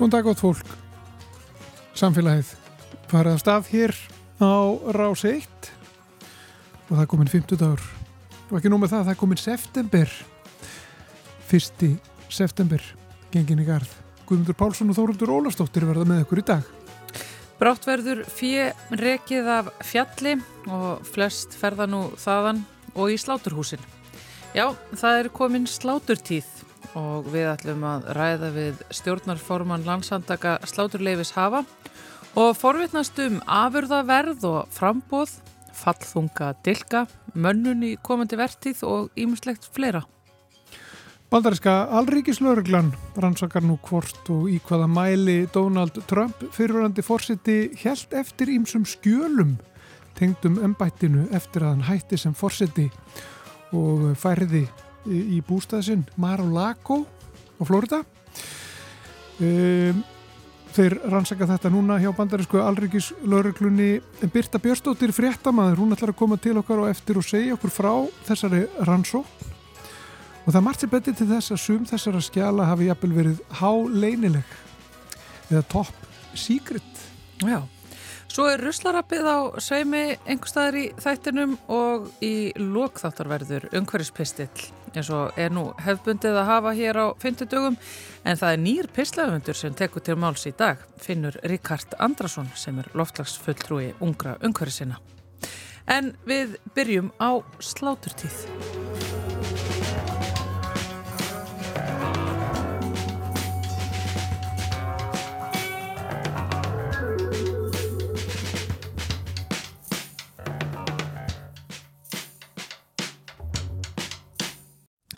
Góðan 0.00 0.14
dag 0.14 0.28
átt 0.30 0.40
fólk, 0.40 0.68
samfélagið 1.92 2.54
farið 3.10 3.34
af 3.34 3.40
stað 3.42 3.66
hér 3.68 3.92
á 4.40 4.72
rás 4.96 5.24
1 5.28 5.66
og 6.86 6.94
það 6.94 7.02
er 7.02 7.08
komin 7.12 7.28
50 7.28 7.60
dagur 7.60 7.82
og 8.46 8.54
ekki 8.56 8.72
nú 8.72 8.78
með 8.80 8.94
það, 8.94 9.02
það 9.02 9.12
er 9.12 9.18
komin 9.20 9.40
september, 9.42 10.14
fyrsti 11.50 11.90
september, 12.32 12.86
gengin 13.28 13.60
í 13.60 13.66
garð. 13.68 13.92
Guðmundur 14.24 14.56
Pálsson 14.56 14.88
og 14.88 14.96
Þóruldur 14.96 15.34
Ólafstóttir 15.36 15.84
verða 15.84 16.08
með 16.08 16.24
ykkur 16.24 16.40
í 16.40 16.46
dag. 16.48 16.72
Brátt 17.60 17.84
verður 17.84 18.24
fjö 18.24 18.70
rekið 19.04 19.52
af 19.58 19.68
fjalli 19.84 20.38
og 20.64 21.04
flest 21.12 21.52
ferða 21.60 21.90
nú 21.92 22.06
þaðan 22.16 22.64
og 22.96 23.12
í 23.12 23.20
sláturhúsin. 23.20 23.84
Já, 24.56 24.72
það 24.96 25.26
er 25.26 25.32
komin 25.36 25.68
sláturtíð 25.68 26.48
og 26.98 27.28
við 27.30 27.48
ætlum 27.52 27.84
að 27.86 28.06
ræða 28.16 28.50
við 28.54 28.84
stjórnarforman 28.94 29.86
landsandaka 29.86 30.58
sláturleifis 30.66 31.32
hafa 31.36 31.64
og 32.38 32.54
forvitnast 32.58 33.18
um 33.24 33.40
afurðaverð 33.46 34.46
og 34.48 34.70
frambóð, 34.74 35.36
fallþunga 35.74 36.54
dilka, 36.66 37.06
mönnun 37.34 37.84
í 37.86 37.96
komandi 38.02 38.38
vertíð 38.38 38.82
og 38.86 39.10
ímuslegt 39.18 39.66
fleira. 39.74 40.04
Bandariska 41.30 41.86
Alríkislauruglan 41.94 42.90
rannsakar 43.22 43.62
nú 43.62 43.76
hvort 43.86 44.30
og 44.34 44.48
í 44.50 44.56
hvaða 44.66 44.88
mæli 44.90 45.36
Donald 45.54 46.00
Trump 46.10 46.42
fyrirverandi 46.56 47.04
fórseti 47.06 47.58
helt 47.84 48.16
eftir 48.18 48.50
ímsum 48.50 48.82
skjölum 48.82 49.54
tengdum 50.18 50.58
ennbættinu 50.58 51.28
eftir 51.30 51.62
að 51.62 51.76
hann 51.76 51.86
hætti 51.86 52.18
sem 52.18 52.34
fórseti 52.34 52.88
og 53.70 54.10
færði 54.18 54.64
í 55.08 55.40
bústæðsinn 55.46 56.04
Mar-a-Lago 56.20 57.04
á 57.04 57.62
Florida. 57.64 58.02
Um, 59.40 60.02
þeir 60.74 60.98
rannsaka 61.10 61.48
þetta 61.48 61.70
núna 61.72 61.96
hjá 62.02 62.10
bandarísku 62.14 62.60
Alríkislauruglunni 62.62 64.00
Birta 64.32 64.60
Björstóttir 64.62 65.14
fréttamaður, 65.16 65.80
hún 65.82 65.96
ætlar 65.96 66.12
að 66.12 66.20
koma 66.20 66.38
til 66.38 66.58
okkar 66.60 66.84
og 66.84 66.90
eftir 66.92 67.18
og 67.18 67.26
segja 67.26 67.56
okkur 67.56 67.72
frá 67.74 67.92
þessari 68.28 68.66
rannsókn. 68.86 69.48
Og 70.46 70.54
það 70.54 70.64
margt 70.64 70.82
sér 70.82 70.92
betið 70.94 71.18
til 71.18 71.28
þess 71.30 71.52
að 71.54 71.60
sum 71.64 71.82
þessara 71.88 72.22
skjala 72.24 72.68
hafi 72.70 72.88
jafnvel 72.88 73.12
verið 73.16 73.42
háleinileg 73.60 74.54
eða 75.50 75.66
top 75.70 75.90
secret. 76.38 77.04
Já, 77.44 77.60
svo 78.30 78.46
er 78.50 78.62
ruslarappið 78.62 79.26
á 79.26 79.38
sveimi 79.62 80.02
einhverstaðar 80.24 80.78
í 80.78 80.84
þættinum 81.02 81.56
og 81.72 82.10
í 82.24 82.52
lokþáttarverður 82.56 83.70
umhverfispistill 83.76 84.70
eins 84.94 85.10
og 85.14 85.38
er 85.38 85.52
nú 85.54 85.68
hefbundið 85.82 86.38
að 86.40 86.50
hafa 86.50 86.74
hér 86.78 86.98
á 86.98 87.06
fymtudögum 87.22 87.78
en 88.24 88.40
það 88.40 88.54
er 88.54 88.62
nýr 88.64 88.90
pislaufundur 88.94 89.58
sem 89.58 89.74
tekur 89.78 90.04
til 90.06 90.18
máls 90.18 90.46
í 90.50 90.54
dag 90.56 90.82
finnur 91.02 91.38
Ríkard 91.46 91.94
Andrason 91.98 92.50
sem 92.58 92.78
er 92.82 92.90
loftlagsfulltrúi 92.98 93.92
ungra 94.00 94.36
umhverfisina 94.42 95.00
en 95.90 96.14
við 96.26 96.58
byrjum 96.76 97.10
á 97.18 97.42
sláturtíð 97.58 99.29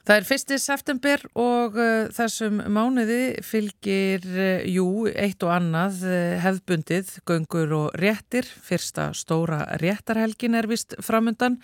Það 0.02 0.16
er 0.18 0.24
fyrsti 0.26 0.56
september 0.58 1.20
og 1.38 1.76
uh, 1.78 2.08
þessum 2.10 2.56
mánuði 2.74 3.36
fylgir, 3.46 4.24
uh, 4.34 4.64
jú, 4.66 4.86
eitt 5.06 5.44
og 5.46 5.52
annað 5.54 6.00
uh, 6.10 6.14
hefðbundið, 6.42 7.12
göngur 7.30 7.74
og 7.76 7.94
réttir. 8.02 8.48
Fyrsta 8.66 9.12
stóra 9.14 9.60
réttarhelgin 9.78 10.58
er 10.58 10.66
vist 10.66 10.98
framundan. 10.98 11.60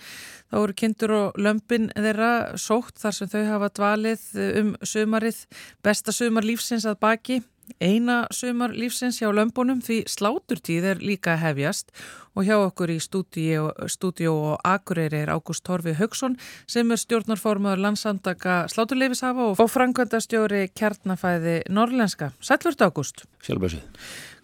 Það 0.47 0.63
voru 0.63 0.77
kindur 0.79 1.15
og 1.17 1.43
lömpin 1.43 1.91
þeirra 1.97 2.31
sótt 2.55 3.03
þar 3.03 3.19
sem 3.19 3.33
þau 3.35 3.43
hafa 3.49 3.73
dvalið 3.81 4.25
um 4.63 4.73
sömarið, 4.87 5.43
besta 5.83 6.15
sömar 6.15 6.47
lífsins 6.47 6.87
að 6.87 7.01
baki. 7.03 7.41
Eina 7.79 8.25
sömar 8.33 8.73
lífsins 8.73 9.19
hjá 9.21 9.29
lömbunum 9.33 9.79
því 9.85 10.01
sláturtíð 10.09 10.87
er 10.91 11.03
líka 11.03 11.35
hefjast 11.39 11.93
og 12.35 12.47
hjá 12.47 12.55
okkur 12.57 12.91
í 12.93 12.97
stúdíu 12.99 14.33
og 14.33 14.65
akureyri 14.67 15.21
er 15.23 15.31
Ágúst 15.33 15.63
Torfi 15.67 15.93
Haugsson 15.99 16.37
sem 16.67 16.91
er 16.91 17.01
stjórnarformaður 17.01 17.83
landsandaka 17.85 18.57
sláturleifishafa 18.73 19.51
og 19.53 19.71
frangöndastjóri 19.71 20.65
kjarnafæði 20.73 21.61
norrlenska. 21.69 22.31
Sælvört 22.41 22.83
Ágúst. 22.85 23.25
Sjálfbæsið. 23.45 23.85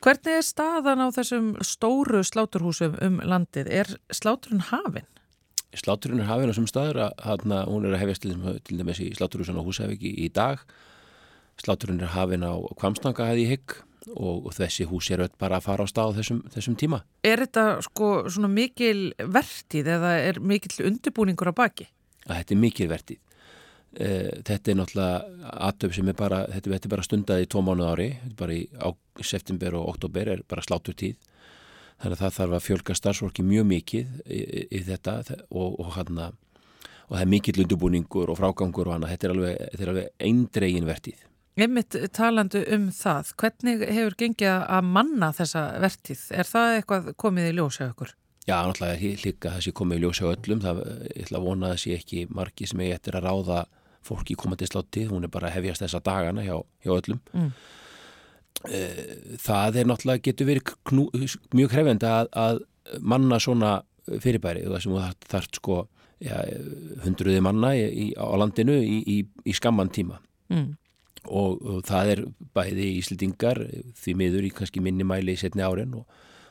Hvernig 0.05 0.39
er 0.39 0.45
staðan 0.45 1.01
á 1.01 1.07
þessum 1.15 1.53
stóru 1.65 2.21
sláturhúsum 2.21 2.97
um 3.01 3.21
landið? 3.25 3.71
Er 3.73 3.93
sláturinn 4.13 4.65
hafinn? 4.69 5.07
Sláturinn 5.75 6.21
er 6.21 6.29
hafinn 6.29 6.51
á 6.51 6.53
þessum 6.53 6.67
staður 6.69 6.99
að 7.09 7.47
hún 7.71 7.87
er 7.87 7.95
að 7.95 8.03
hefjast 8.03 8.27
til 8.27 8.77
dæmis 8.79 9.01
í 9.01 9.09
sláturhúsan 9.17 9.57
á 9.59 9.65
Húsafiki 9.65 10.13
í 10.23 10.29
dag 10.29 10.61
Sláturinn 11.61 12.01
er 12.03 12.13
hafinn 12.13 12.43
á 12.43 12.53
Kvamstanga 12.77 13.29
hefði 13.29 13.45
ég 13.45 13.53
hygg 13.55 13.75
og, 14.13 14.47
og 14.47 14.53
þessi 14.55 14.85
hús 14.89 15.09
er 15.13 15.23
öll 15.25 15.33
bara 15.39 15.59
að 15.59 15.67
fara 15.67 15.85
á 15.85 15.87
stað 15.89 16.17
þessum, 16.19 16.41
þessum 16.53 16.77
tíma. 16.79 17.01
Er 17.25 17.41
þetta 17.45 17.65
sko 17.85 18.09
svona 18.29 18.49
mikil 18.51 19.13
vertið 19.19 19.91
eða 19.95 20.15
er 20.21 20.41
mikil 20.43 20.75
undirbúningur 20.89 21.51
á 21.51 21.55
baki? 21.55 21.87
Að 22.25 22.41
þetta 22.41 22.55
er 22.55 22.61
mikil 22.61 22.89
vertið. 22.91 23.21
E, 23.95 24.09
þetta 24.45 24.71
er 24.71 24.79
náttúrulega 24.81 25.51
aðtöf 25.69 25.95
sem 25.95 26.11
er 26.11 26.17
bara, 26.19 26.41
þetta, 26.51 26.73
þetta 26.75 26.89
er 26.89 26.95
bara 26.95 27.07
stundað 27.07 27.45
í 27.45 27.49
tvo 27.51 27.63
mánuð 27.65 27.91
ári, 27.93 28.09
bara 28.37 28.57
í 28.57 28.65
á, 28.75 28.89
september 29.23 29.77
og 29.79 29.93
oktober 29.95 30.33
er 30.35 30.43
bara 30.49 30.65
sláturtíð. 30.65 31.15
Þannig 31.95 32.17
að 32.17 32.23
það 32.25 32.39
þarf 32.39 32.57
að 32.57 32.65
fjölga 32.65 32.97
starfsvorki 32.99 33.45
mjög 33.47 33.69
mikið 33.69 34.17
í, 34.27 34.39
í, 34.41 34.65
í 34.75 34.81
þetta 34.83 35.21
og, 35.47 35.79
og 35.79 35.95
hann 35.95 36.19
að 36.27 36.41
og 37.05 37.13
það 37.13 37.21
er 37.21 37.29
mikill 37.29 37.61
undirbúningur 37.61 38.31
og 38.33 38.39
frágangur 38.39 38.89
og 38.89 38.95
hann 38.95 39.03
að 39.05 39.11
þetta 39.13 39.27
er 39.27 39.33
alveg, 39.35 39.81
alveg 39.85 40.07
eindregin 40.25 40.87
vertið. 40.89 41.19
Einmitt 41.55 41.95
talandu 42.11 42.59
um 42.75 42.89
það, 42.91 43.29
hvernig 43.39 43.83
hefur 43.87 44.15
gengið 44.19 44.49
að 44.75 44.87
manna 44.97 45.29
þessa 45.35 45.61
vertið? 45.79 46.25
Er 46.35 46.49
það 46.49 46.73
eitthvað 46.79 47.07
komið 47.21 47.47
í 47.47 47.53
ljósa 47.55 47.87
okkur? 47.93 48.11
Já, 48.45 48.57
náttúrulega 48.59 49.11
líka 49.23 49.53
það 49.53 49.63
sé 49.63 49.73
komið 49.79 49.97
í 49.97 50.03
ljósa 50.03 50.27
öllum. 50.33 50.59
Það 50.65 50.81
er 51.15 51.31
að 51.31 51.47
vona 51.47 51.69
að 51.69 51.73
það 51.73 51.81
sé 51.85 51.95
ekki 51.95 52.25
margi 52.35 52.67
sem 52.67 52.83
er 52.83 52.97
eftir 52.97 53.15
að 53.15 53.29
ráða 53.29 53.61
fólki 54.05 54.35
í 54.35 54.41
komandi 54.43 54.67
slátti. 54.67 55.05
Hún 55.07 55.25
er 55.25 55.31
bara 55.31 55.47
að 55.47 55.57
hefjast 55.61 55.85
þessa 55.85 56.03
dagana 56.03 56.43
hjá, 56.43 56.59
hjá 56.83 56.93
öllum. 56.99 57.23
Mm. 57.31 57.49
Það 59.47 59.79
er 59.79 59.91
náttúrulega, 59.93 60.25
getur 60.27 60.51
verið 60.51 60.77
knú, 60.91 61.09
mjög 61.55 61.71
krefend 61.71 62.03
að, 62.11 62.33
að 62.35 62.63
manna 62.99 63.39
svona 63.39 63.77
fyrirbæri. 64.11 64.67
Það 64.67 64.81
sem 64.83 64.99
það 64.99 65.29
þarf 65.31 65.53
sko 65.63 65.83
ja, 66.19 66.45
hundruði 67.07 67.41
manna 67.47 67.77
í, 67.79 68.11
á 68.19 68.27
landinu 68.43 68.81
í, 68.83 69.05
í, 69.07 69.21
í 69.23 69.55
skamman 69.55 69.95
tíma. 69.95 70.19
Mm 70.51 70.73
og, 71.27 71.61
og 71.61 71.83
það 71.87 72.11
er 72.13 72.21
bæði 72.55 72.87
íslendingar 72.99 73.61
því 73.97 74.15
miður 74.19 74.47
í 74.47 74.53
kannski 74.55 74.83
minni 74.83 75.07
mæli 75.07 75.35
í 75.35 75.41
setni 75.41 75.65
árin 75.65 75.95
og, 75.99 76.05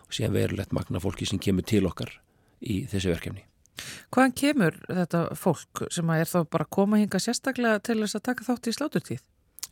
og 0.06 0.14
síðan 0.14 0.36
verulegt 0.36 0.74
magna 0.76 1.02
fólki 1.02 1.28
sem 1.28 1.40
kemur 1.42 1.66
til 1.68 1.84
okkar 1.88 2.12
í 2.64 2.84
þessu 2.90 3.12
verkefni. 3.12 3.44
Hvaðan 4.14 4.34
kemur 4.38 4.76
þetta 4.86 5.22
fólk 5.38 5.86
sem 5.92 6.10
er 6.14 6.28
þá 6.30 6.44
bara 6.46 6.66
að 6.66 6.74
koma 6.76 7.00
hinga 7.00 7.20
sérstaklega 7.22 7.82
til 7.84 7.98
þess 8.02 8.18
að 8.18 8.26
taka 8.28 8.46
þátt 8.46 8.68
í 8.70 8.76
sláturtíð? 8.76 9.24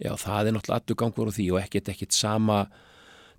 Já, 0.03 0.13
það 0.19 0.49
er 0.49 0.57
náttúrulega 0.57 0.81
allur 0.81 0.99
gangur 0.99 1.31
á 1.31 1.37
því 1.37 1.47
og 1.53 1.61
ekkert 1.61 1.93
ekkert 1.93 2.17
sama 2.17 2.65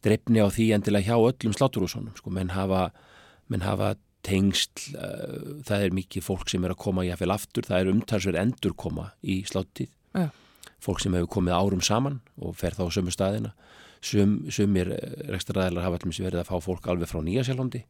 drefni 0.05 0.39
á 0.39 0.47
því 0.47 0.69
endilega 0.77 1.11
hjá 1.11 1.17
öllum 1.19 1.55
sláturhúsunum. 1.57 2.15
Sko, 2.15 2.31
menn 2.31 2.53
hafa, 2.55 2.87
menn 3.51 3.65
hafa 3.65 3.95
tengsl, 4.23 4.95
uh, 4.95 5.59
það 5.67 5.89
er 5.89 5.97
mikið 5.97 6.23
fólk 6.23 6.47
sem 6.47 6.63
er 6.63 6.71
að 6.71 6.79
koma 6.85 7.03
í 7.03 7.11
aðfél 7.11 7.33
aftur, 7.35 7.67
það 7.67 7.81
er 7.81 7.91
umtalsverð 7.91 8.39
endur 8.39 8.75
koma 8.79 9.09
í 9.19 9.41
sláttíð. 9.49 9.91
Já 10.15 10.29
fólk 10.83 11.01
sem 11.03 11.15
hefur 11.15 11.31
komið 11.39 11.57
árum 11.57 11.83
saman 11.83 12.19
og 12.37 12.57
fer 12.59 12.75
þá 12.75 12.85
sömu 12.91 13.13
staðina. 13.15 13.53
Sum, 14.03 14.41
sumir 14.51 14.89
rekstraræðilar 15.31 15.85
hafa 15.85 16.01
allmis 16.01 16.19
verið 16.19 16.41
að 16.41 16.49
fá 16.49 16.57
fólk 16.59 16.89
alveg 16.91 17.07
frá 17.07 17.21
Nýjasjálfandi 17.23 17.85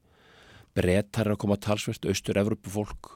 brettar 0.78 1.28
er 1.28 1.36
að 1.36 1.42
koma 1.42 1.57
talsvert 1.62 2.06
austur-Evropu 2.10 2.72
fólk 2.74 3.16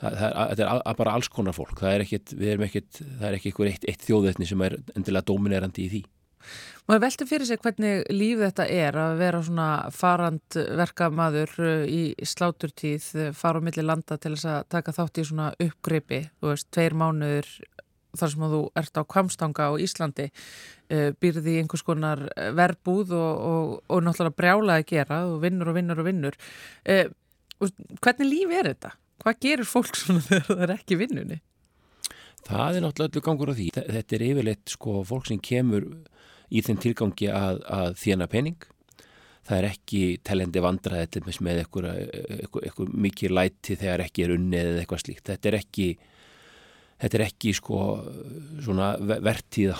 það 0.00 0.62
er 0.62 0.70
a, 0.70 0.94
bara 0.96 1.16
alls 1.16 1.28
konar 1.32 1.56
fólk. 1.56 1.76
Það 1.80 1.92
er 1.92 2.06
ekkit, 2.06 2.32
ekkit 2.66 3.02
það 3.02 3.26
er 3.28 3.36
ekki 3.36 3.50
eitthvað 3.50 3.70
eitt, 3.74 3.84
eitt 3.90 4.06
þjóðveitni 4.06 4.48
sem 4.48 4.64
er 4.64 4.78
endilega 4.96 5.28
dominerandi 5.28 5.84
í 5.84 5.92
því. 5.92 6.00
Máðu 6.88 7.02
velta 7.04 7.26
fyrir 7.28 7.46
sig 7.46 7.60
hvernig 7.60 8.06
líf 8.16 8.40
þetta 8.40 8.64
er 8.72 8.96
að 8.96 9.18
vera 9.20 9.42
svona 9.44 9.66
farandverka 9.92 11.10
maður 11.12 11.52
uh, 11.60 11.84
í 11.84 12.14
sláturtíð 12.26 13.10
fara 13.36 13.60
á 13.60 13.64
milli 13.66 13.84
landa 13.84 14.16
til 14.16 14.32
þess 14.32 14.48
að 14.48 14.70
taka 14.72 14.94
þátt 14.96 15.20
í 15.20 15.26
svona 15.28 15.50
uppgripi, 15.60 16.22
þú 16.40 16.54
veist, 16.54 16.70
tveir 16.72 16.96
mánuður 16.96 17.52
þar 18.16 18.32
sem 18.32 18.46
þú 18.52 18.60
ert 18.80 19.00
á 19.00 19.02
kvamstanga 19.14 19.70
á 19.70 19.72
Íslandi 19.80 20.30
býrði 20.90 21.54
í 21.54 21.60
einhvers 21.62 21.84
konar 21.86 22.24
eh, 22.34 22.50
verbúð 22.56 23.14
og, 23.14 23.42
og, 23.50 23.74
og 23.86 24.02
náttúrulega 24.02 24.38
brjála 24.40 24.78
að 24.80 24.88
gera 24.90 25.20
og 25.28 25.38
vinnur 25.44 25.70
og 25.70 25.78
vinnur 25.78 26.02
og 26.02 26.08
vinnur 26.08 26.38
uh, 26.90 27.04
hvernig 28.00 28.26
líf 28.26 28.56
er 28.56 28.72
þetta? 28.72 28.96
Hvað 29.20 29.38
gerir 29.46 29.68
fólk 29.68 29.96
svona 30.00 30.24
þegar 30.26 30.48
það 30.48 30.66
er 30.66 30.74
ekki 30.74 30.98
vinnunni? 31.00 31.38
Það 32.48 32.80
er 32.80 32.84
náttúrulega 32.86 33.12
öllu 33.12 33.24
gangur 33.28 33.52
á 33.52 33.54
því 33.54 33.70
þetta 33.76 34.16
er 34.16 34.26
yfirleitt 34.30 34.74
sko 34.74 34.98
fólk 35.06 35.30
sem 35.30 35.40
kemur 35.44 35.86
í 36.50 36.62
þeim 36.66 36.82
tilgangi 36.82 37.30
að, 37.30 37.62
að 37.70 37.96
þjena 38.00 38.30
pening 38.32 38.68
það 39.46 39.58
er 39.58 39.68
ekki 39.70 40.02
telendi 40.26 40.62
vandraði 40.62 41.22
með 41.42 41.62
eitthvað 41.62 42.94
mikið 43.06 43.34
læti 43.36 43.76
þegar 43.78 44.04
ekki 44.06 44.24
er 44.26 44.34
unnið 44.36 44.72
eða 44.72 44.82
eitthvað 44.82 45.04
slíkt 45.04 45.30
þetta 45.30 45.50
er 45.50 45.58
ekki 45.60 45.86
þetta 47.00 47.18
er 47.18 47.24
ekki 47.26 47.54
sko 47.56 47.80
svona 48.64 48.92
vertíð 49.00 49.72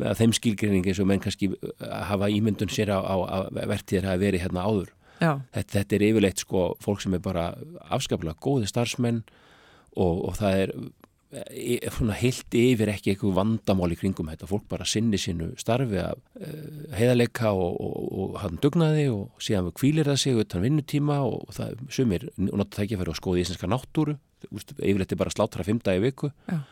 með 0.00 0.18
þeim 0.20 0.34
skilgrinningi 0.40 0.96
sem 0.96 1.08
menn 1.08 1.22
kannski 1.22 1.52
hafa 1.80 2.30
ímyndun 2.32 2.72
sér 2.72 2.92
á, 2.94 3.00
á, 3.00 3.46
vertíðir 3.54 4.08
hafa 4.10 4.22
verið 4.22 4.46
hérna 4.46 4.66
áður. 4.66 4.92
Þetta, 5.54 5.70
þetta 5.78 5.96
er 5.96 6.06
yfirleitt 6.08 6.42
sko 6.42 6.64
fólk 6.82 7.00
sem 7.04 7.14
er 7.16 7.22
bara 7.22 7.46
afskaplega 7.94 8.36
góði 8.42 8.68
starfsmenn 8.68 9.22
og, 9.94 10.24
og 10.28 10.36
það 10.40 10.60
er 10.64 10.74
heilt 12.20 12.56
yfir 12.58 12.90
ekki 12.92 13.12
eitthvað 13.12 13.36
vandamál 13.38 13.90
í 13.94 13.98
kringum 13.98 14.30
þetta, 14.30 14.48
fólk 14.50 14.66
bara 14.70 14.86
sinni 14.88 15.18
sínu 15.20 15.52
starfi 15.60 15.98
að 16.02 16.20
uh, 16.40 16.84
heiðaleika 16.94 17.52
og, 17.54 17.80
og, 17.80 17.96
og 18.24 18.36
hann 18.42 18.60
dugnaði 18.62 19.08
og 19.12 19.42
síðan 19.42 19.72
kvílir 19.76 20.10
það 20.10 20.20
sig 20.22 20.38
utan 20.44 20.64
vinnutíma 20.64 21.18
og 21.26 21.50
það 21.56 21.82
sumir 21.94 22.28
nota 22.36 22.78
það 22.78 22.86
ekki 22.86 22.98
að 22.98 23.02
fara 23.02 23.14
og 23.14 23.20
skoða 23.20 23.42
íslenska 23.42 23.70
náttúru. 23.70 24.16
Yfirleitt 24.44 25.12
er 25.14 25.20
bara 25.20 25.32
slátra 25.32 25.64
fimm 25.66 25.80
dagi 25.82 26.02
viku. 26.04 26.30
Já. 26.50 26.62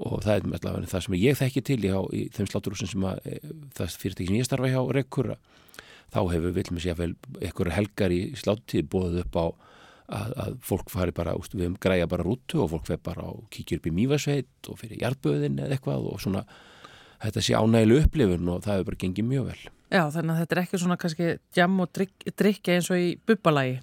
og 0.00 0.22
það 0.24 0.36
er 0.36 0.44
allavega 0.56 0.88
það 0.88 1.02
sem 1.04 1.14
ég 1.20 1.36
þekki 1.36 1.62
til 1.66 1.80
í, 1.84 1.90
í 1.90 2.20
þeim 2.32 2.46
sláturúsin 2.48 2.88
sem 2.88 3.02
að 3.04 3.18
e, 3.26 3.40
það 3.76 3.96
fyrirtæki 4.00 4.28
sem 4.30 4.38
ég 4.38 4.46
starfa 4.46 4.70
hjá 4.70 4.80
Rekkur 4.96 5.34
þá 6.10 6.20
hefur 6.32 6.54
vil 6.56 6.64
með 6.70 6.84
sér 6.84 6.94
að 6.94 7.02
vel 7.02 7.10
einhverju 7.40 7.74
helgar 7.74 8.14
í 8.14 8.20
sláttíð 8.38 8.88
bóðið 8.92 9.20
upp 9.24 9.36
á 9.36 9.44
að, 10.10 10.32
að 10.44 10.56
fólk 10.66 10.90
fari 10.92 11.14
bara, 11.14 11.34
úst, 11.38 11.54
við 11.56 11.76
græja 11.82 12.08
bara 12.10 12.26
rútu 12.26 12.62
og 12.64 12.72
fólk 12.74 12.88
fer 12.90 13.00
bara 13.04 13.26
og 13.30 13.44
kíkir 13.54 13.80
upp 13.80 13.90
í 13.90 13.94
mývasveit 13.94 14.70
og 14.70 14.80
fyrir 14.80 15.00
hjartböðin 15.02 15.60
eða 15.62 15.76
eitthvað 15.76 16.08
og 16.10 16.22
svona 16.22 16.44
þetta 17.20 17.44
sé 17.44 17.58
ánægileg 17.58 18.08
upplifun 18.08 18.50
og 18.50 18.64
það 18.64 18.78
hefur 18.78 18.90
bara 18.90 19.00
gengið 19.04 19.28
mjög 19.28 19.46
vel. 19.50 19.60
Já, 19.90 20.02
þannig 20.14 20.32
að 20.32 20.40
þetta 20.40 20.56
er 20.56 20.62
ekki 20.64 20.80
svona 20.80 20.98
kannski 21.02 21.30
jam 21.56 21.78
og 21.82 21.94
drikki 21.96 22.34
drikk 22.38 22.72
eins 22.74 22.90
og 22.92 23.00
í 23.00 23.08
bubbalagi. 23.26 23.80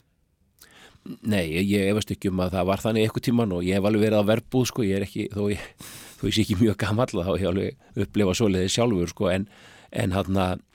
Nei, 1.28 1.46
ég 1.64 1.88
efast 1.88 2.12
ekki 2.12 2.32
um 2.32 2.42
að 2.44 2.58
það 2.58 2.68
var 2.68 2.84
þannig 2.84 3.06
eitthvað 3.06 3.26
tíman 3.30 3.54
og 3.56 3.64
ég 3.64 3.78
hef 3.78 3.86
alveg 3.88 4.04
verið 4.04 4.24
á 4.24 4.30
verbúð 4.30 4.66
sko, 4.72 4.84
ég 4.84 4.98
er 4.98 5.06
ekki, 5.06 5.28
þó 5.32 5.46
ég, 5.54 5.62
þó 6.20 6.24
ég 6.28 6.36
sé 6.36 6.44
ekki 6.44 6.58
mjög 6.60 6.80
gammal 6.82 7.08
þá 7.14 7.22
hef 7.30 7.44
ég 7.44 7.52
alveg 7.52 8.02
upplifað 8.04 8.40
svoleiðið 8.42 8.74
sjálfur 8.74 9.14
sko 9.14 9.30
en, 9.32 9.46
en 10.04 10.16
hann 10.18 10.42
að 10.44 10.66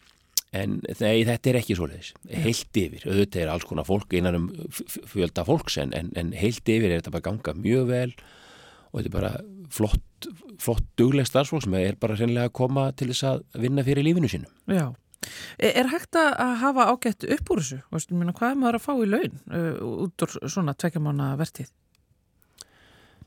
en 0.52 0.78
nei, 0.84 1.24
þetta 1.24 1.50
er 1.50 1.58
ekki 1.62 1.76
svoleiðis. 1.78 2.12
Heilt 2.44 2.76
yfir, 2.76 3.06
auðvitað 3.08 3.42
er 3.44 3.52
alls 3.54 3.66
konar 3.68 3.88
fólk 3.88 4.12
einan 4.12 4.38
um 4.38 4.48
fjölda 5.08 5.46
fólks 5.48 5.78
en, 5.80 5.94
en, 5.96 6.12
en 6.18 6.32
heilt 6.36 6.68
yfir 6.68 6.90
er 6.90 7.00
þetta 7.00 7.14
bara 7.14 7.28
ganga 7.30 7.54
mjög 7.56 7.88
vel 7.88 8.10
og 8.92 8.98
þetta 9.00 9.08
er 9.08 9.16
bara 9.16 9.34
flott 9.72 10.08
flott 10.62 10.84
dugleg 11.00 11.26
starfsfólk 11.26 11.64
sem 11.64 11.76
er 11.78 11.96
bara 12.00 12.16
reynilega 12.18 12.50
að 12.50 12.56
koma 12.58 12.90
til 12.96 13.08
þess 13.10 13.28
að 13.30 13.44
vinna 13.64 13.84
fyrir 13.86 14.06
lífinu 14.06 14.30
sínum 14.30 14.52
Já, 14.70 14.92
e, 15.58 15.70
er 15.72 15.90
hægt 15.90 16.18
að 16.18 16.56
hafa 16.62 16.88
ágætt 16.92 17.26
upp 17.26 17.52
úr 17.52 17.62
þessu? 17.62 17.80
Veistu, 17.92 18.18
minna, 18.18 18.34
hvað 18.36 18.54
er 18.54 18.60
maður 18.60 18.78
að 18.78 18.84
fá 18.86 18.92
í 18.94 19.08
laun 19.08 19.38
uh, 19.50 20.04
út 20.06 20.26
úr 20.26 20.36
svona 20.52 20.76
tvekjamána 20.78 21.32
vertið? 21.40 21.72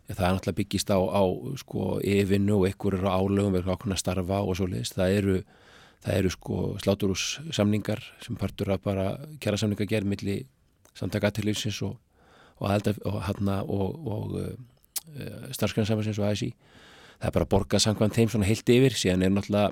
Það 0.06 0.22
er 0.22 0.36
náttúrulega 0.36 0.60
byggist 0.60 0.92
á, 0.94 1.00
á 1.02 1.24
sko, 1.58 1.96
yfinu 2.06 2.60
og 2.60 2.68
einhverjur 2.70 3.08
álögum 3.10 3.56
verður 3.58 3.74
ákveðin 3.74 3.96
að 3.96 4.04
starfa 4.04 4.42
og 4.46 4.60
svo 4.60 4.68
leiðist, 4.70 5.00
það 5.00 5.16
eru 5.20 5.38
það 6.06 6.20
eru 6.20 6.32
sko 6.34 6.60
sláturússamningar 6.84 8.04
sem 8.24 8.38
partur 8.40 8.74
að 8.76 8.84
bara 8.86 9.06
kjæra 9.42 9.60
samningar 9.62 9.90
gerð 9.90 10.12
millir 10.12 10.44
samtaka 10.96 11.32
aðtillífsins 11.32 11.82
og, 11.86 11.98
og, 12.62 12.92
og, 13.06 13.22
og, 13.66 14.08
og 14.08 14.36
uh, 14.40 14.52
uh 15.16 15.50
starfsgrænsafansins 15.56 16.20
og 16.22 16.30
ASI 16.30 16.52
það 17.20 17.30
er 17.30 17.36
bara 17.36 17.48
að 17.48 17.54
borga 17.54 17.82
samkvæmt 17.82 18.18
þeim 18.18 18.32
svona 18.32 18.50
heilt 18.50 18.70
yfir. 18.72 18.96
Síðan 18.98 19.26
er 19.26 19.34
náttúrulega 19.34 19.72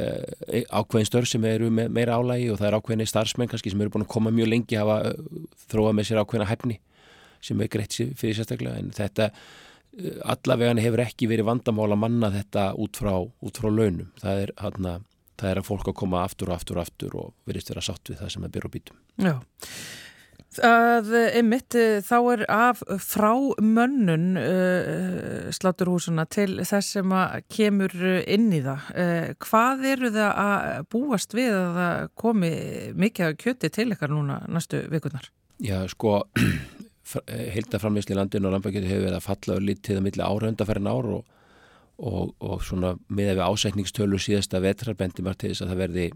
uh, 0.00 0.64
ákveðin 0.80 1.08
störf 1.10 1.30
sem 1.30 1.44
eru 1.48 1.70
me 1.70 1.86
meira 1.92 2.16
álægi 2.18 2.50
og 2.52 2.60
það 2.60 2.68
er 2.70 2.78
ákveðin 2.80 3.10
starfsmenn 3.10 3.52
kannski 3.52 3.72
sem 3.72 3.84
eru 3.84 3.94
búin 3.94 4.06
að 4.06 4.12
koma 4.16 4.34
mjög 4.34 4.52
lengi 4.52 4.80
hafa 4.80 4.98
uh, 5.12 5.44
þróað 5.70 5.98
með 5.98 6.10
sér 6.10 6.22
ákveðina 6.22 6.50
hæfni 6.50 6.80
sem 7.44 7.60
er 7.60 7.70
greitt 7.70 7.94
fyrir 7.94 8.38
sérstaklega. 8.38 8.80
En 8.80 8.94
þetta 8.96 9.30
allavega 10.28 10.76
hefur 10.82 11.04
ekki 11.04 11.28
verið 11.30 11.48
vandamála 11.48 11.96
manna 11.96 12.32
þetta 12.34 12.70
út 12.80 12.98
frá, 12.98 13.14
út 13.16 13.60
frá 13.60 13.70
launum. 13.70 14.10
Það 14.20 14.42
er 14.42 14.52
hann 14.60 14.88
að 14.90 15.04
það 15.36 15.52
er 15.52 15.60
að 15.60 15.68
fólk 15.68 15.92
að 15.92 15.98
koma 16.00 16.24
aftur 16.24 16.50
og 16.50 16.58
aftur 16.58 16.80
og 16.80 16.86
aftur 16.86 17.20
og 17.20 17.30
verist 17.48 17.70
vera 17.72 17.84
sátt 17.84 18.10
við 18.10 18.20
það 18.22 18.34
sem 18.34 18.46
er 18.46 18.52
byrju 18.56 18.70
og 18.70 18.74
bítum. 18.76 19.00
Já, 19.22 19.34
að 20.64 21.10
einmitt 21.36 21.76
þá 22.06 22.16
er 22.32 22.44
af 22.52 22.82
frá 23.02 23.32
mönnun 23.60 24.38
uh, 24.40 25.48
sláturhúsuna 25.54 26.26
til 26.32 26.62
þess 26.62 26.96
sem 26.96 27.12
að 27.12 27.42
kemur 27.52 27.94
inn 28.24 28.48
í 28.54 28.62
það. 28.64 28.88
Uh, 28.96 29.28
hvað 29.44 29.86
eru 29.92 30.12
það 30.14 30.42
að 30.46 30.88
búast 30.94 31.36
við 31.36 31.52
að 31.56 31.80
það 31.80 32.08
komi 32.24 32.52
mikið 32.96 33.28
af 33.28 33.38
kjöti 33.42 33.72
til 33.74 33.90
ykkar 33.92 34.14
núna 34.14 34.40
næstu 34.48 34.86
vikunar? 34.92 35.30
Já, 35.62 35.78
sko, 35.88 36.18
heildaframleysli 37.56 38.16
landin 38.16 38.46
og 38.48 38.56
landbækjöti 38.56 38.90
hefur 38.90 39.08
verið 39.08 39.20
að 39.20 39.26
falla 39.28 39.62
lítið 39.62 40.00
að 40.00 40.06
milli 40.08 40.24
ára 40.26 40.52
undarferðin 40.52 40.92
ár 40.92 41.10
og 41.18 41.35
og, 41.96 42.34
og 42.44 42.62
svona 42.64 42.94
með 43.08 43.36
við 43.38 43.42
ásækningstölu 43.46 44.20
síðasta 44.20 44.60
vetrarbendi 44.64 45.24
var 45.24 45.38
til 45.38 45.52
þess 45.52 45.64
að 45.64 45.72
það 45.72 45.82
verði 45.84 46.06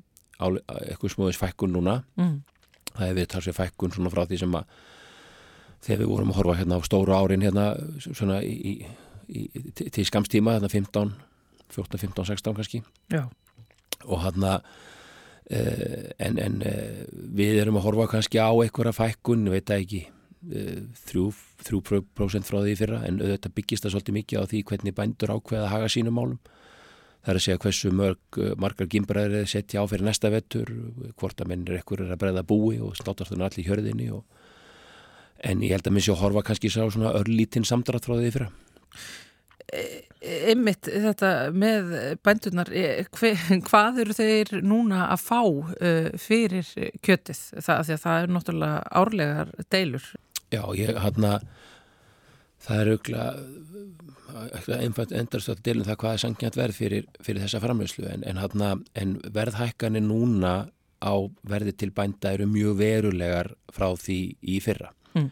eitthvað 0.40 1.14
smóðis 1.14 1.40
fækkun 1.40 1.74
núna 1.76 2.00
mm. 2.16 2.36
það 2.92 3.04
hefur 3.04 3.18
verið 3.18 3.32
talsveit 3.34 3.58
fækkun 3.58 3.96
svona 3.96 4.12
frá 4.12 4.22
því 4.28 4.40
sem 4.42 4.56
að 4.60 4.76
þegar 5.80 6.02
við 6.02 6.12
vorum 6.12 6.32
að 6.32 6.38
horfa 6.40 6.58
hérna 6.60 6.80
á 6.80 6.80
stóru 6.84 7.16
árin 7.16 7.44
hérna 7.44 7.66
svona 8.04 8.40
í, 8.44 8.54
í, 9.32 9.40
í, 9.40 9.64
til 9.80 10.06
skamstíma 10.08 10.58
hérna 10.58 10.72
15, 10.72 11.12
14, 11.72 12.02
15, 12.04 12.30
16 12.34 12.56
kannski 12.60 12.82
Já. 13.12 13.24
og 14.04 14.24
hérna 14.24 14.58
en, 15.50 16.38
en 16.38 16.62
eh, 16.62 17.04
við 17.10 17.60
erum 17.64 17.80
að 17.80 17.86
horfa 17.88 18.10
kannski 18.14 18.38
á 18.38 18.52
einhverja 18.52 18.94
fækkun, 18.94 19.48
veit 19.50 19.72
ekki 19.74 20.04
þrjú, 20.40 21.26
þrjú 21.66 22.02
prósent 22.16 22.48
frá 22.48 22.62
því 22.62 22.76
fyrra 22.80 23.02
en 23.08 23.20
auðvitað 23.20 23.54
byggist 23.58 23.84
það 23.84 23.94
svolítið 23.94 24.16
mikið 24.16 24.40
á 24.40 24.44
því 24.48 24.62
hvernig 24.70 24.96
bændur 24.96 25.34
ákveða 25.36 25.66
að 25.66 25.72
haga 25.74 25.92
sínum 25.92 26.16
málum. 26.16 26.40
Það 27.20 27.32
er 27.32 27.38
að 27.38 27.44
segja 27.44 27.60
hversu 27.60 27.90
mörg, 27.92 28.38
margar 28.56 28.88
gimbræðir 28.88 29.48
setja 29.50 29.82
á 29.84 29.90
fyrir 29.90 30.06
næsta 30.06 30.30
vettur 30.32 30.70
hvort 31.20 31.42
að 31.42 31.50
mennir 31.52 31.76
ekkur 31.82 32.06
er 32.06 32.14
að 32.14 32.22
breyða 32.22 32.46
búi 32.48 32.78
og 32.80 32.94
slátast 32.96 33.34
þannig 33.34 33.50
allir 33.50 33.66
hjörðinni 33.68 34.08
og... 34.16 34.24
en 35.44 35.60
ég 35.64 35.74
held 35.76 35.88
að 35.88 35.92
minn 35.96 36.04
sé 36.04 36.14
að 36.14 36.22
horfa 36.22 36.46
kannski 36.48 36.70
sá 36.72 36.80
svona 36.88 37.12
örlítinn 37.16 37.68
samdrátt 37.68 38.08
frá 38.08 38.16
því 38.16 38.32
fyrra. 38.32 38.48
Ymmitt 40.50 40.88
þetta 40.88 41.28
með 41.52 41.92
bændurnar 42.24 42.72
hver, 42.72 43.44
hvað 43.68 44.00
eru 44.02 44.16
þeir 44.16 44.56
núna 44.64 45.04
að 45.12 45.22
fá 45.28 45.40
uh, 45.44 46.08
fyrir 46.20 46.72
kjötið? 47.04 47.44
Það, 47.60 47.92
það 48.00 48.16
er 48.16 48.34
náttúrulega 48.34 48.82
árlegar 49.00 49.54
deilur 49.72 50.08
Já, 50.50 50.62
ég 50.74 50.96
hann 50.98 51.26
að 51.26 51.46
það 52.60 52.80
er 52.80 52.90
auðvitað 52.92 54.82
einfalt 54.84 55.14
endarstöld 55.16 55.62
delum 55.64 55.86
það 55.86 55.98
hvað 56.02 56.16
er 56.16 56.22
sangjant 56.24 56.58
verð 56.58 56.76
fyrir, 56.76 57.06
fyrir 57.24 57.44
þessa 57.44 57.62
framleyslu 57.62 58.06
en, 58.10 58.24
en, 58.28 58.40
hana, 58.40 58.74
en 58.98 59.16
verðhækkanir 59.32 60.04
núna 60.04 60.54
á 61.00 61.14
verði 61.48 61.74
til 61.80 61.90
bænda 61.96 62.34
eru 62.36 62.46
mjög 62.50 62.76
verulegar 62.80 63.52
frá 63.72 63.88
því 63.96 64.18
í 64.42 64.58
fyrra 64.62 64.92
mm. 65.16 65.28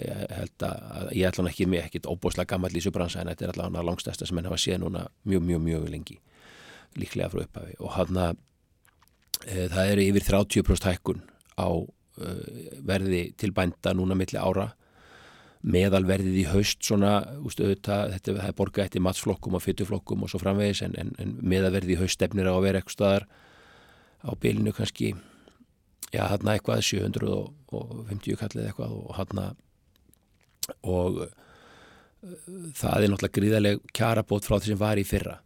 ég 0.00 0.22
held 0.38 0.66
að 0.66 1.12
ég 1.18 1.28
ætla 1.28 1.50
ekki 1.52 1.68
með 1.68 1.86
ekkit 1.86 2.08
óbúslega 2.08 2.54
gammal 2.54 2.72
í 2.72 2.84
subransa 2.84 3.20
en 3.20 3.32
þetta 3.32 3.46
er 3.46 3.54
allavega 3.54 3.86
langstæsta 3.90 4.28
sem 4.28 4.40
henni 4.40 4.50
hafa 4.50 4.62
séð 4.62 4.80
núna 4.86 5.06
mjög 5.28 5.44
mjög 5.50 5.64
mjög 5.66 5.88
lengi 5.92 6.20
líklega 6.98 7.30
frá 7.32 7.44
upphafi 7.44 7.76
og 7.78 7.94
hann 7.98 8.22
að 8.24 8.40
e, 9.44 9.68
það 9.68 9.92
eru 9.92 10.06
yfir 10.08 10.28
30% 10.32 10.88
hækkun 10.88 11.20
á 11.60 11.68
verði 12.86 13.24
til 13.40 13.52
bænda 13.56 13.94
núna 13.96 14.16
milli 14.18 14.38
ára. 14.40 14.70
Meðalverðið 15.60 16.36
í 16.40 16.46
haust 16.48 16.80
svona, 16.86 17.18
ústu, 17.44 17.66
auðvitað, 17.66 18.14
þetta 18.14 18.46
er 18.46 18.54
borgað 18.56 18.86
eftir 18.86 19.04
matsflokkum 19.04 19.58
og 19.58 19.64
fytuflokkum 19.64 20.24
og 20.24 20.32
svo 20.32 20.40
framvegis 20.40 20.80
en, 20.86 20.94
en, 20.96 21.10
en 21.20 21.34
meðalverðið 21.44 21.98
í 21.98 22.00
haust 22.00 22.16
stefnir 22.16 22.48
á 22.48 22.54
að 22.54 22.64
vera 22.64 22.80
eitthvað 22.80 22.96
staðar 22.96 23.26
á 24.24 24.30
bylinu 24.40 24.72
kannski 24.76 25.12
já, 26.14 26.24
hann 26.30 26.48
eitthvað 26.48 26.82
750 26.88 28.40
kallið 28.40 28.70
eitthvað 28.70 28.96
og 28.96 29.12
hann 29.18 29.44
og 30.86 31.22
uh, 31.24 31.30
það 32.76 33.04
er 33.04 33.12
náttúrulega 33.12 33.36
gríðarlega 33.38 33.94
kjarabót 33.96 34.46
frá 34.46 34.58
því 34.58 34.72
sem 34.72 34.80
var 34.80 35.00
í 35.00 35.06
fyrra 35.08 35.38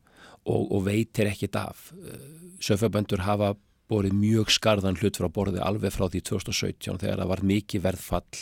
og, 0.45 0.63
og 0.75 0.83
veitir 0.89 1.31
ekkit 1.31 1.59
af. 1.61 1.89
Uh, 1.95 2.19
söfaböndur 2.63 3.25
hafa 3.25 3.55
borið 3.91 4.17
mjög 4.17 4.53
skarðan 4.55 4.99
hlut 5.01 5.19
frá 5.21 5.29
borði 5.33 5.61
alveg 5.65 5.93
frá 5.93 6.07
því 6.09 6.23
2017 6.31 7.03
þegar 7.03 7.21
það 7.21 7.31
var 7.33 7.45
mikið 7.51 7.85
verðfall 7.85 8.41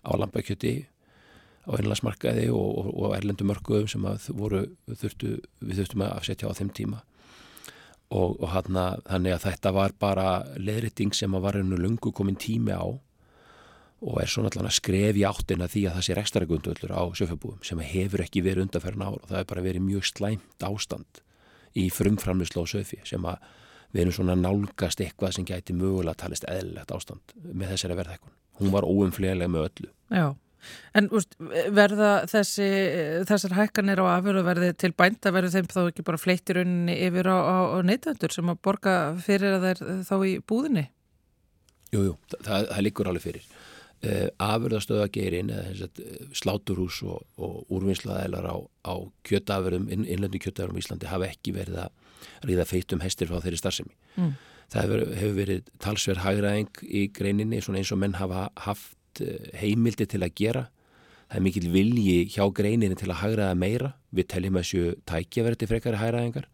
á 0.00 0.10
lambakjöti 0.16 0.74
á 1.68 1.70
einlagsmarkaði 1.76 2.48
og, 2.54 2.70
og, 2.80 2.88
og 2.96 3.14
erlendu 3.18 3.46
mörguðum 3.48 3.90
sem 3.90 4.08
voru, 4.36 4.64
þurftu, 4.88 5.36
við 5.60 5.82
þurftum 5.82 6.06
að 6.06 6.16
afsetja 6.16 6.48
á 6.48 6.56
þeim 6.56 6.72
tíma. 6.76 7.02
Og, 8.10 8.40
og 8.40 8.48
hana, 8.50 8.86
þannig 9.06 9.36
að 9.36 9.44
þetta 9.44 9.72
var 9.76 9.94
bara 10.00 10.26
leðriting 10.58 11.14
sem 11.14 11.36
að 11.36 11.44
var 11.44 11.60
einu 11.60 11.78
lungu 11.78 12.10
komin 12.16 12.40
tími 12.40 12.74
á 12.74 12.88
og 14.00 14.16
er 14.16 14.32
allan 14.40 14.66
að 14.70 14.78
skref 14.78 15.18
í 15.20 15.26
áttina 15.28 15.68
því 15.68 15.82
að 15.86 15.96
það 15.98 16.04
sé 16.06 16.14
rekstaregundöllur 16.16 16.92
á 16.96 17.02
söfabúum 17.20 17.60
sem 17.66 17.80
hefur 17.84 18.22
ekki 18.24 18.42
verið 18.42 18.64
undanferðin 18.64 19.04
ár 19.04 19.18
og 19.18 19.26
það 19.28 19.42
er 19.42 19.48
bara 19.50 19.64
verið 19.66 19.84
mjög 19.84 20.06
slæmt 20.08 20.64
ástand 20.64 21.20
í 21.76 21.84
frumframlislu 21.92 22.64
á 22.64 22.66
söfi 22.72 22.98
sem 23.04 23.28
að 23.28 23.44
við 23.94 24.04
erum 24.04 24.14
svona 24.14 24.36
nálgast 24.38 25.02
eitthvað 25.02 25.34
sem 25.36 25.48
gæti 25.48 25.74
mögulega 25.76 26.18
talist 26.22 26.46
eðlilegt 26.50 26.92
ástand 26.94 27.34
með 27.42 27.74
þessari 27.74 27.98
verðhækkun. 27.98 28.36
Hún 28.60 28.72
var 28.74 28.86
óumflélega 28.86 29.50
með 29.50 29.66
öllu. 29.70 29.90
Já, 30.12 30.26
en 30.98 31.08
úst, 31.16 31.34
verða 31.74 32.12
þessi, 32.30 32.68
þessar 33.28 33.56
hækkanir 33.56 34.02
á 34.04 34.06
afhverjuverði 34.18 34.70
til 34.80 34.92
bænda 34.96 35.32
verður 35.34 35.56
þeim 35.56 35.70
þá 35.72 35.80
ekki 35.86 36.06
bara 36.06 36.20
fleitt 36.20 36.52
í 36.52 36.56
rauninni 36.58 36.96
yfir 37.08 37.30
á, 37.32 37.38
á, 37.40 37.56
á 37.74 37.78
neytandur 37.86 38.34
sem 38.34 38.52
að 38.52 38.62
borga 38.66 38.96
fyrir 39.24 39.58
að 39.58 39.66
þeir 39.68 39.82
þá 40.08 40.16
í 40.28 40.36
búðinni? 40.44 40.86
Jú, 41.90 42.04
jú, 42.10 42.14
það, 42.30 42.46
það, 42.46 42.70
það 42.70 42.86
liggur 42.86 43.10
alveg 43.10 43.26
fyrir. 43.26 43.50
Uh, 44.00 44.28
afurðastöðageirin 44.40 45.50
eða 45.52 45.88
sláturhús 46.32 47.02
og, 47.04 47.24
og 47.36 47.66
úrvinnslaðælar 47.68 48.46
á, 48.48 48.56
á 48.88 48.94
kjötafurðum, 49.28 49.90
inn, 49.92 50.06
innlöndu 50.08 50.40
kjötafurðum 50.40 50.78
í 50.80 50.84
Íslandi 50.84 51.10
hafa 51.10 51.28
ekki 51.28 51.52
verið 51.52 51.82
að 51.82 52.09
ríða 52.46 52.66
feitum 52.68 53.02
hestir 53.04 53.30
frá 53.30 53.40
þeirri 53.42 53.60
starfsemi. 53.60 53.96
Mm. 54.16 54.34
Það 54.70 54.84
hefur, 54.86 55.04
hefur 55.18 55.38
verið 55.38 55.72
talsverð 55.82 56.24
hagraðing 56.24 56.84
í 56.86 57.06
greininni 57.14 57.58
eins 57.60 57.90
og 57.90 58.00
menn 58.02 58.18
hafa 58.20 58.48
haft 58.66 59.22
eh, 59.24 59.50
heimildi 59.60 60.06
til 60.10 60.22
að 60.22 60.36
gera. 60.38 60.68
Það 61.30 61.40
er 61.40 61.46
mikil 61.46 61.66
vilji 61.74 62.20
hjá 62.34 62.44
greininni 62.54 62.98
til 62.98 63.10
að 63.10 63.20
hagraða 63.24 63.58
meira. 63.58 63.92
Við 64.14 64.30
teljum 64.30 64.58
að 64.58 64.66
þessu 64.66 64.96
tækja 65.10 65.46
verið 65.46 65.62
til 65.62 65.70
frekari 65.70 66.00
hagraðingar 66.00 66.48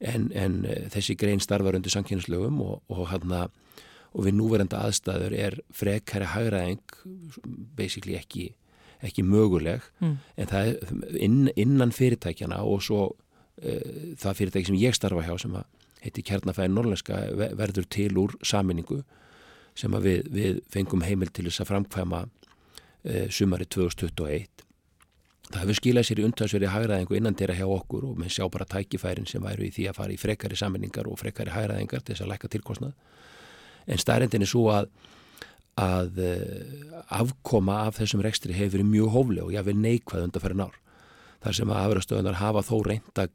en, 0.00 0.30
en 0.36 0.64
eh, 0.68 0.88
þessi 0.92 1.16
grein 1.18 1.40
starfar 1.40 1.76
undir 1.78 1.92
sankynnslögum 1.94 2.60
og, 2.64 2.82
og 2.92 3.08
hann 3.12 3.32
að 3.32 3.54
og 4.16 4.24
við 4.24 4.38
núverenda 4.38 4.80
aðstæður 4.86 5.34
er 5.36 5.58
frekari 5.76 6.28
hagraðing 6.32 6.80
basically 7.76 8.16
ekki, 8.16 8.48
ekki 9.04 9.24
möguleg 9.26 9.84
mm. 10.00 10.14
en 10.40 10.50
það 10.52 10.70
er 10.70 10.94
inn, 11.26 11.40
innan 11.52 11.92
fyrirtækjana 11.92 12.62
og 12.64 12.84
svo 12.86 13.10
það 13.56 14.36
fyrirtæki 14.40 14.68
sem 14.68 14.80
ég 14.80 14.96
starfa 14.96 15.24
hjá 15.24 15.36
sem 15.40 15.54
heiti 16.02 16.24
Kjarnafæði 16.26 16.72
Norlenska 16.72 17.20
verður 17.56 17.86
til 17.90 18.12
úr 18.20 18.36
saminningu 18.44 19.00
sem 19.76 19.96
við, 20.02 20.28
við 20.32 20.60
fengum 20.72 21.04
heimil 21.04 21.30
til 21.32 21.46
þess 21.48 21.64
að 21.64 21.72
framkvæma 21.72 22.22
uh, 22.26 23.26
sumari 23.32 23.66
2021 23.68 24.64
það 25.46 25.60
hefur 25.62 25.78
skilað 25.78 26.08
sér 26.08 26.20
í 26.20 26.26
undtagsverði 26.26 26.70
hagraðingu 26.72 27.18
innan 27.18 27.36
þeirra 27.38 27.58
hjá 27.60 27.66
okkur 27.70 28.08
og 28.08 28.20
með 28.20 28.32
sjá 28.36 28.46
bara 28.52 28.68
tækifærin 28.68 29.28
sem 29.30 29.44
væru 29.44 29.66
í 29.66 29.72
því 29.74 29.90
að 29.90 30.00
fara 30.00 30.14
í 30.14 30.20
frekari 30.20 30.58
saminningar 30.58 31.08
og 31.10 31.20
frekari 31.20 31.54
hagraðingar 31.54 32.02
til 32.02 32.14
þess 32.14 32.26
að 32.26 32.32
læka 32.32 32.50
tilkostnað 32.50 32.96
en 33.86 34.02
starrendin 34.02 34.42
er 34.42 34.50
svo 34.50 34.66
að 34.74 34.90
að 35.76 36.22
uh, 36.24 37.00
afkoma 37.12 37.82
af 37.84 37.98
þessum 38.00 38.22
rekstri 38.24 38.56
hefur 38.56 38.78
verið 38.78 38.92
mjög 38.94 39.10
hófleg 39.12 39.48
og 39.50 39.66
vil 39.66 39.76
neikvæð 39.76 40.22
undan 40.24 40.42
fyrir 40.42 40.56
nár. 40.56 40.78
Þar 41.44 41.56
sem 41.58 41.72
að 41.72 41.82
afrastöðunar 41.82 42.38
hafa 42.40 42.62
þó 42.64 42.76
reynda 42.86 43.26
að 43.26 43.34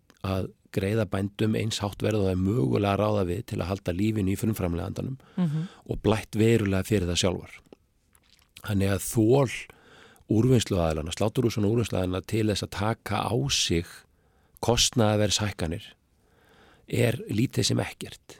greiða 0.71 1.05
bændum 1.11 1.55
eins 1.59 1.81
háttverð 1.83 2.21
og 2.21 2.27
það 2.27 2.33
er 2.35 2.41
mögulega 2.45 2.93
að 2.93 3.01
ráða 3.01 3.23
við 3.27 3.41
til 3.51 3.59
að 3.59 3.69
halda 3.71 3.95
lífinu 3.97 4.31
í 4.31 4.39
frumframlegandanum 4.39 5.17
mm 5.17 5.47
-hmm. 5.47 5.67
og 5.85 6.01
blætt 6.01 6.35
verulega 6.35 6.87
fyrir 6.87 7.09
það 7.09 7.21
sjálfar. 7.23 7.53
Þannig 8.61 8.89
að 8.91 9.01
þól 9.01 9.51
úrvinnsluðaðilana, 10.31 11.11
sláturúsun 11.11 11.67
úrvinnsluðaðilana 11.67 12.21
til 12.27 12.47
þess 12.47 12.63
að 12.63 12.75
taka 12.77 13.15
á 13.27 13.35
sig 13.49 13.87
kostnaðaverðshækkanir 14.61 15.83
er 16.87 17.19
lítið 17.29 17.63
sem 17.65 17.79
ekkert. 17.79 18.39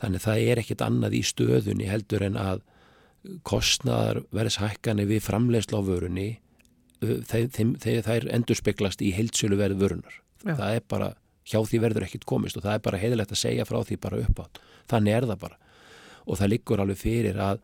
Þannig 0.00 0.20
það 0.24 0.38
er 0.38 0.58
ekkit 0.62 0.84
annað 0.84 1.16
í 1.18 1.22
stöðunni 1.22 1.90
heldur 1.90 2.22
en 2.22 2.36
að 2.40 2.62
kostnaðaverðshækkanir 3.44 5.10
við 5.10 5.26
framlegslu 5.26 5.76
á 5.76 5.82
vörunni 5.84 6.40
þeir, 7.00 7.76
þeir 7.80 8.28
endur 8.32 8.56
speklast 8.56 9.02
í 9.02 9.12
heilsölu 9.12 9.58
verð 9.60 9.80
vörunar. 9.82 10.20
Já. 10.44 10.54
það 10.54 10.76
er 10.76 10.84
bara, 10.88 11.08
hjá 11.44 11.58
því 11.60 11.80
verður 11.84 12.06
ekkit 12.06 12.28
komist 12.28 12.56
og 12.56 12.64
það 12.64 12.76
er 12.76 12.84
bara 12.86 13.00
heiðilegt 13.00 13.34
að 13.34 13.42
segja 13.42 13.66
frá 13.68 13.80
því 13.84 13.98
bara 14.00 14.20
upp 14.24 14.44
átt, 14.44 14.62
þannig 14.92 15.16
er 15.16 15.26
það 15.30 15.42
bara 15.46 15.58
og 16.26 16.38
það 16.40 16.52
liggur 16.54 16.82
alveg 16.84 17.00
fyrir 17.00 17.40
að 17.40 17.60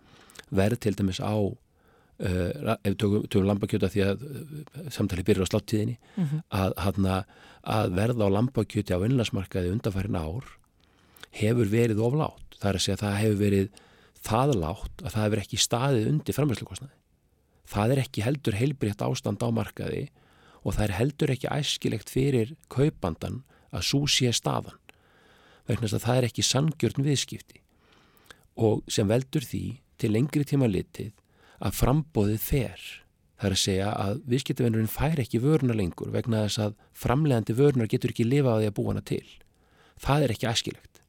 verð 0.56 0.82
til 0.84 0.94
dæmis 0.98 1.20
á 1.22 1.34
uh, 1.36 2.76
ef 2.76 2.90
við 2.90 2.98
tökum, 3.02 3.24
tökum 3.28 3.48
lambakjöta 3.50 3.90
því 3.92 4.04
að 4.06 4.26
uh, 4.26 4.60
samtali 4.94 5.24
byrjar 5.26 5.48
á 5.48 5.52
sláttíðinni 5.52 5.96
mm 5.96 6.24
-hmm. 6.24 6.44
að, 6.50 6.76
hana, 6.84 7.16
að 7.62 7.96
verða 7.96 8.28
á 8.28 8.34
lambakjöti 8.36 8.94
á 8.94 9.00
innlagsmarkaði 9.06 9.72
undanfærin 9.74 10.20
ár 10.20 10.44
hefur 11.36 11.68
verið 11.68 12.00
oflátt, 12.00 12.56
það 12.60 12.70
er 12.70 12.78
að 12.78 12.84
segja 12.84 12.96
að 12.96 13.04
það 13.04 13.20
hefur 13.22 13.40
verið 13.40 13.68
það 14.26 14.54
látt 14.62 15.02
að 15.02 15.12
það 15.12 15.24
hefur 15.24 15.42
ekki 15.42 15.58
staðið 15.60 16.08
undir 16.12 16.36
framhæslukostnaði 16.36 16.96
það 17.66 17.92
er 17.92 18.02
ekki 18.04 18.24
heldur 18.24 18.56
heilbriðt 18.56 19.02
ástand 19.02 19.42
á 19.42 19.48
markaði 19.50 20.08
og 20.66 20.74
það 20.74 20.84
er 20.86 20.94
heldur 20.96 21.32
ekki 21.32 21.52
æskilegt 21.52 22.10
fyrir 22.10 22.56
kaupandan 22.72 23.44
að 23.70 23.86
svo 23.86 24.02
sé 24.10 24.32
staðan. 24.34 24.74
Vegna 25.66 25.86
að 25.86 26.02
það 26.02 26.18
er 26.18 26.26
ekki 26.28 26.44
sangjörn 26.46 27.06
viðskipti. 27.06 27.62
Og 28.58 28.82
sem 28.90 29.06
veldur 29.08 29.46
því 29.46 29.64
til 30.00 30.12
lengri 30.14 30.44
tíma 30.48 30.68
litið 30.70 31.12
að 31.62 31.78
frambóðið 31.78 32.42
fer. 32.42 32.84
Það 33.36 33.48
er 33.48 33.54
að 33.56 33.62
segja 33.62 33.88
að 34.00 34.20
viðskiptavennurinn 34.32 34.90
fær 34.90 35.22
ekki 35.22 35.42
vöruna 35.44 35.76
lengur 35.76 36.12
vegna 36.14 36.44
þess 36.46 36.62
að 36.66 36.76
framlegandi 36.96 37.56
vörunar 37.56 37.90
getur 37.92 38.14
ekki 38.14 38.26
lifa 38.26 38.56
á 38.56 38.58
því 38.58 38.70
að 38.70 38.76
búa 38.78 38.92
hana 38.94 39.04
til. 39.06 39.26
Það 40.00 40.24
er 40.24 40.34
ekki 40.34 40.50
æskilegt. 40.50 41.02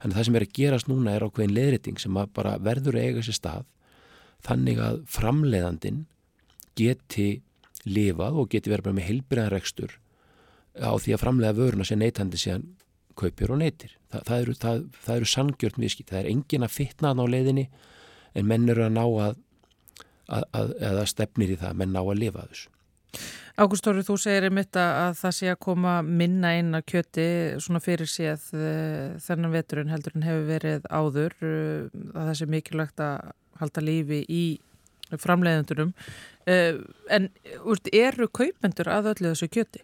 Þannig 0.00 0.14
að 0.14 0.18
það 0.18 0.26
sem 0.26 0.38
er 0.38 0.46
að 0.46 0.56
gerast 0.58 0.88
núna 0.90 1.14
er 1.14 1.26
ákveðin 1.26 1.54
leðriting 1.54 2.00
sem 2.00 2.18
bara 2.34 2.56
verður 2.62 2.98
að 2.98 3.06
eiga 3.06 3.24
sér 3.26 3.36
stað 3.36 3.68
þannig 4.46 4.80
að 4.80 5.00
framlegandin 5.10 6.04
geti 6.78 7.28
lifað 7.88 8.38
og 8.40 8.50
geti 8.52 8.72
verið 8.72 8.88
bara 8.88 8.98
með 8.98 9.08
heilbyrðan 9.08 9.52
rekstur 9.54 9.96
á 10.78 10.92
því 11.00 11.14
að 11.14 11.22
framlega 11.22 11.58
vöruna 11.58 11.86
sem 11.86 12.00
neytandi 12.00 12.40
síðan 12.40 12.66
kaupir 13.18 13.52
og 13.52 13.60
neytir. 13.60 13.94
Þa, 14.10 14.22
það 14.26 14.42
eru, 14.44 14.56
eru 15.16 15.28
sangjörn 15.28 15.82
viðskipt. 15.82 16.12
Það 16.12 16.22
er 16.22 16.30
engin 16.32 16.66
að 16.66 16.76
fitna 16.76 17.12
á 17.12 17.24
leiðinni 17.26 17.66
en 18.38 18.46
menn 18.48 18.68
eru 18.70 18.86
að 18.86 18.94
ná 18.96 19.02
að, 19.04 19.40
að, 20.30 20.44
að, 20.52 20.74
að 20.92 21.08
stefnir 21.10 21.54
í 21.54 21.58
það, 21.60 21.80
menn 21.80 21.92
ná 21.96 22.00
að 22.02 22.20
lifa 22.20 22.46
þessu. 22.46 22.70
Ágústóri, 23.60 24.04
þú 24.06 24.14
segir 24.22 24.46
einmitt 24.46 24.76
að 24.78 25.16
það 25.18 25.32
sé 25.36 25.48
að 25.50 25.60
koma 25.66 25.96
minna 26.06 26.54
inn 26.56 26.70
að 26.78 26.86
kjöti 26.92 27.26
svona 27.60 27.82
fyrir 27.82 28.08
séð 28.08 28.46
uh, 28.56 29.18
þennan 29.20 29.52
veturinn 29.52 29.90
heldur 29.92 30.14
en 30.16 30.24
hefur 30.24 30.46
verið 30.48 30.86
áður 30.88 31.34
uh, 31.42 31.88
að 32.14 32.30
það 32.30 32.36
sé 32.38 32.48
mikilvægt 32.54 33.02
að 33.04 33.32
halda 33.60 33.84
lífi 33.84 34.22
í 34.30 34.44
framleiðendunum 35.10 35.90
uh, 35.90 36.14
en 36.48 37.28
úr, 37.64 37.80
eru 37.92 38.28
kaupendur 38.32 38.88
að 38.88 39.12
öllu 39.14 39.32
þessu 39.32 39.48
kjöti? 39.52 39.82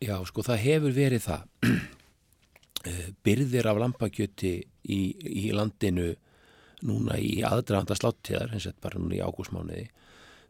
Já, 0.00 0.16
sko 0.24 0.44
það 0.46 0.62
hefur 0.64 0.96
verið 0.96 1.24
það 1.26 1.42
uh, 1.68 3.08
byrðir 3.26 3.68
af 3.68 3.80
lampakjöti 3.82 4.54
í, 4.88 5.00
í 5.20 5.50
landinu 5.52 6.14
núna 6.88 7.18
í 7.20 7.42
aðdraðanda 7.44 7.98
sláttíðar 7.98 8.54
eins 8.56 8.70
og 8.70 8.78
bara 8.80 9.00
núna 9.00 9.18
í 9.18 9.24
ágúsmániði 9.24 9.90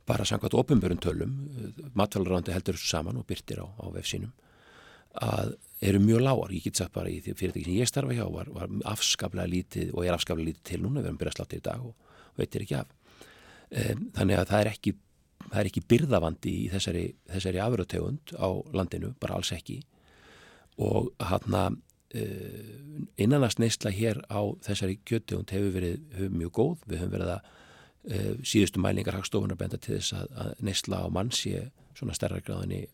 bara 0.06 0.26
samkvæmt 0.26 0.54
ofinbjörn 0.62 1.02
tölum 1.02 1.34
uh, 1.50 1.90
matfælarandi 1.98 2.54
heldur 2.54 2.78
þessu 2.78 2.92
saman 2.94 3.18
og 3.18 3.26
byrtir 3.26 3.64
á, 3.64 3.66
á 3.66 3.86
vefsínum 3.90 4.30
að 5.18 5.56
eru 5.82 5.98
mjög 6.04 6.22
lágar, 6.22 6.52
ég 6.54 6.62
get 6.68 6.78
sagt 6.78 6.94
bara 6.94 7.10
í 7.10 7.18
því 7.24 7.34
fyrirtæki 7.34 7.66
sem 7.66 7.78
ég 7.80 7.88
starfa 7.90 8.14
hjá 8.14 8.26
var, 8.30 8.50
var 8.54 8.70
afskaplega 8.92 9.50
lítið 9.50 9.90
og 9.94 10.06
er 10.06 10.14
afskaplega 10.14 10.52
lítið 10.52 10.66
til 10.70 10.80
núna, 10.84 11.00
við 11.00 11.10
erum 11.10 11.20
byrjað 11.20 11.36
sláttíð 11.38 11.58
í 11.58 11.64
dag 11.66 11.86
og 11.88 12.38
veitir 12.38 12.64
ekki 12.64 12.76
af. 12.78 12.92
Þannig 13.70 14.40
að 14.40 14.48
það 14.50 14.60
er 14.60 14.68
ekki, 14.72 14.92
það 15.46 15.60
er 15.60 15.68
ekki 15.70 15.84
byrðavandi 15.92 16.54
í 16.64 16.66
þessari, 16.72 17.04
þessari 17.30 17.62
afröðtegund 17.62 18.34
á 18.34 18.48
landinu, 18.74 19.12
bara 19.22 19.38
alls 19.38 19.52
ekki. 19.54 19.78
Og 20.80 21.10
hann 21.22 21.56
að 21.56 21.78
eh, 22.18 22.74
innanast 23.22 23.60
neysla 23.62 23.92
hér 23.94 24.22
á 24.26 24.40
þessari 24.66 24.98
kjöttegund 25.06 25.52
hefur 25.54 25.74
verið 25.76 26.00
hefur 26.16 26.36
mjög 26.40 26.54
góð, 26.58 26.86
við 26.86 27.02
höfum 27.02 27.14
verið 27.14 27.34
að 27.36 27.50
uh, 28.10 28.34
síðustu 28.42 28.82
mælingar 28.82 29.18
hagstofunar 29.18 29.60
benda 29.60 29.78
til 29.78 29.98
þess 29.98 30.16
að, 30.16 30.52
neysla 30.64 31.04
á 31.04 31.08
mann 31.12 31.30
sé 31.34 31.68
svona 31.98 32.16
stærra 32.16 32.40
gráðinni 32.40 32.86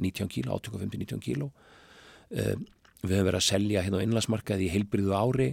19 0.00 0.30
kíló, 0.32 0.56
85-19 0.58 1.22
kíló. 1.22 1.50
Uh, 2.30 2.56
við 3.04 3.16
höfum 3.16 3.30
verið 3.30 3.40
að 3.40 3.48
selja 3.48 3.84
hérna 3.84 4.00
á 4.00 4.04
innlandsmarkaði 4.06 4.66
í 4.66 4.72
heilbriðu 4.74 5.14
ári 5.16 5.50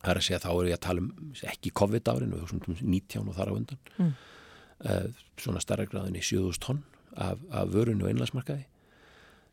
Það 0.00 0.12
er 0.12 0.20
að 0.20 0.26
segja 0.26 0.40
að 0.40 0.44
þá 0.46 0.50
eru 0.52 0.70
ég 0.70 0.78
að 0.78 0.84
tala 0.86 1.04
um 1.04 1.32
ekki 1.52 1.72
COVID-árin, 1.76 2.32
við 2.32 2.44
höfum 2.44 2.62
svona 2.64 2.90
19 2.96 3.26
og 3.28 3.36
þar 3.36 3.52
á 3.52 3.54
undan, 3.58 3.80
mm. 3.96 4.12
uh, 4.88 5.24
svona 5.40 5.62
starra 5.64 5.88
gráðin 5.88 6.16
í 6.16 6.24
7000 6.24 6.64
tonn 6.64 6.82
af, 7.20 7.42
af 7.52 7.72
vörunni 7.74 8.06
og 8.06 8.12
einlandsmarkaði. 8.12 8.64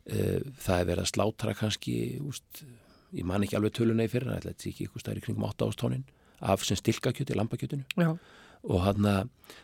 Uh, 0.08 0.40
það 0.64 0.80
er 0.80 0.88
verið 0.88 1.04
að 1.04 1.10
slátra 1.12 1.56
kannski, 1.58 1.98
úst, 2.24 2.64
ég 3.12 3.28
man 3.28 3.44
ekki 3.44 3.58
alveg 3.60 3.76
töluna 3.76 4.08
í 4.08 4.12
fyrir, 4.12 4.30
það 4.32 4.48
er 4.48 4.56
ekki 4.56 4.86
eitthvað 4.86 5.04
stærri 5.04 5.24
kringum 5.26 5.48
8.000 5.50 5.80
tonnin 5.82 6.08
af 6.38 6.64
sem 6.64 6.78
stilkakjöti, 6.78 7.36
lampakjötinu. 7.36 7.84
Já. 7.98 8.12
Og 8.68 8.82
hana, 8.82 9.14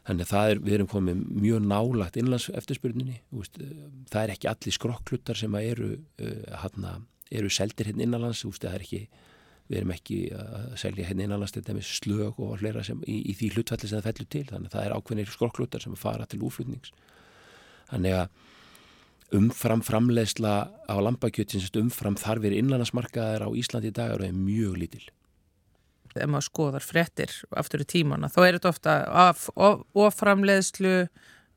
þannig 0.06 0.26
að 0.26 0.30
það 0.30 0.50
er, 0.50 0.60
við 0.62 0.76
erum 0.76 0.88
komið 0.90 1.20
mjög 1.32 1.64
nálagt 1.66 2.16
innlands 2.18 2.50
eftirspurninni, 2.54 3.20
úst, 3.34 3.56
það 4.10 4.20
er 4.20 4.32
ekki 4.34 4.50
allir 4.50 4.76
skrokkluttar 4.76 5.38
sem 5.38 5.54
eru, 5.58 5.94
uh, 6.20 6.58
hana, 6.62 6.98
eru 7.34 7.50
seldir 7.50 7.90
hérna 7.90 8.04
innanlands, 8.04 8.44
úst, 8.46 8.62
það 8.66 8.76
er 8.78 8.84
ekki 8.86 9.02
við 9.70 9.78
erum 9.80 9.94
ekki 9.94 10.18
að 10.36 10.74
selja 10.80 11.06
henni 11.08 11.24
hérna 11.24 11.38
innanlandstil 11.38 11.82
slög 11.88 12.40
og 12.42 12.58
hlera 12.60 12.84
sem 12.84 13.00
í, 13.08 13.20
í 13.30 13.36
því 13.38 13.54
hlutfalli 13.54 13.88
sem 13.88 14.00
það 14.00 14.08
fellur 14.10 14.30
til, 14.34 14.44
þannig 14.50 14.70
að 14.70 14.76
það 14.76 14.86
er 14.86 14.96
ákveðnir 14.98 15.32
skorklutar 15.32 15.84
sem 15.84 15.96
fara 15.96 16.26
til 16.28 16.42
úflutnings 16.44 16.92
þannig 17.90 18.18
að 18.18 18.28
umfram 19.34 19.82
framleiðsla 19.84 20.54
á 20.86 20.94
lambakjötins 21.02 21.72
umfram 21.80 22.16
þarfir 22.20 22.54
innlandsmarkaðar 22.58 23.46
á 23.46 23.56
Íslandi 23.56 23.90
í 23.90 23.94
dag 23.94 24.14
er 24.14 24.32
mjög 24.36 24.78
lítil. 24.82 25.04
Ef 26.14 26.30
maður 26.30 26.46
skoðar 26.46 26.84
frettir 26.86 27.32
aftur 27.58 27.82
í 27.82 27.88
tímana, 27.90 28.30
þá 28.30 28.40
er 28.44 28.58
þetta 28.58 28.70
ofta 28.70 28.92
af, 29.24 29.48
of, 29.56 29.82
of 29.98 30.14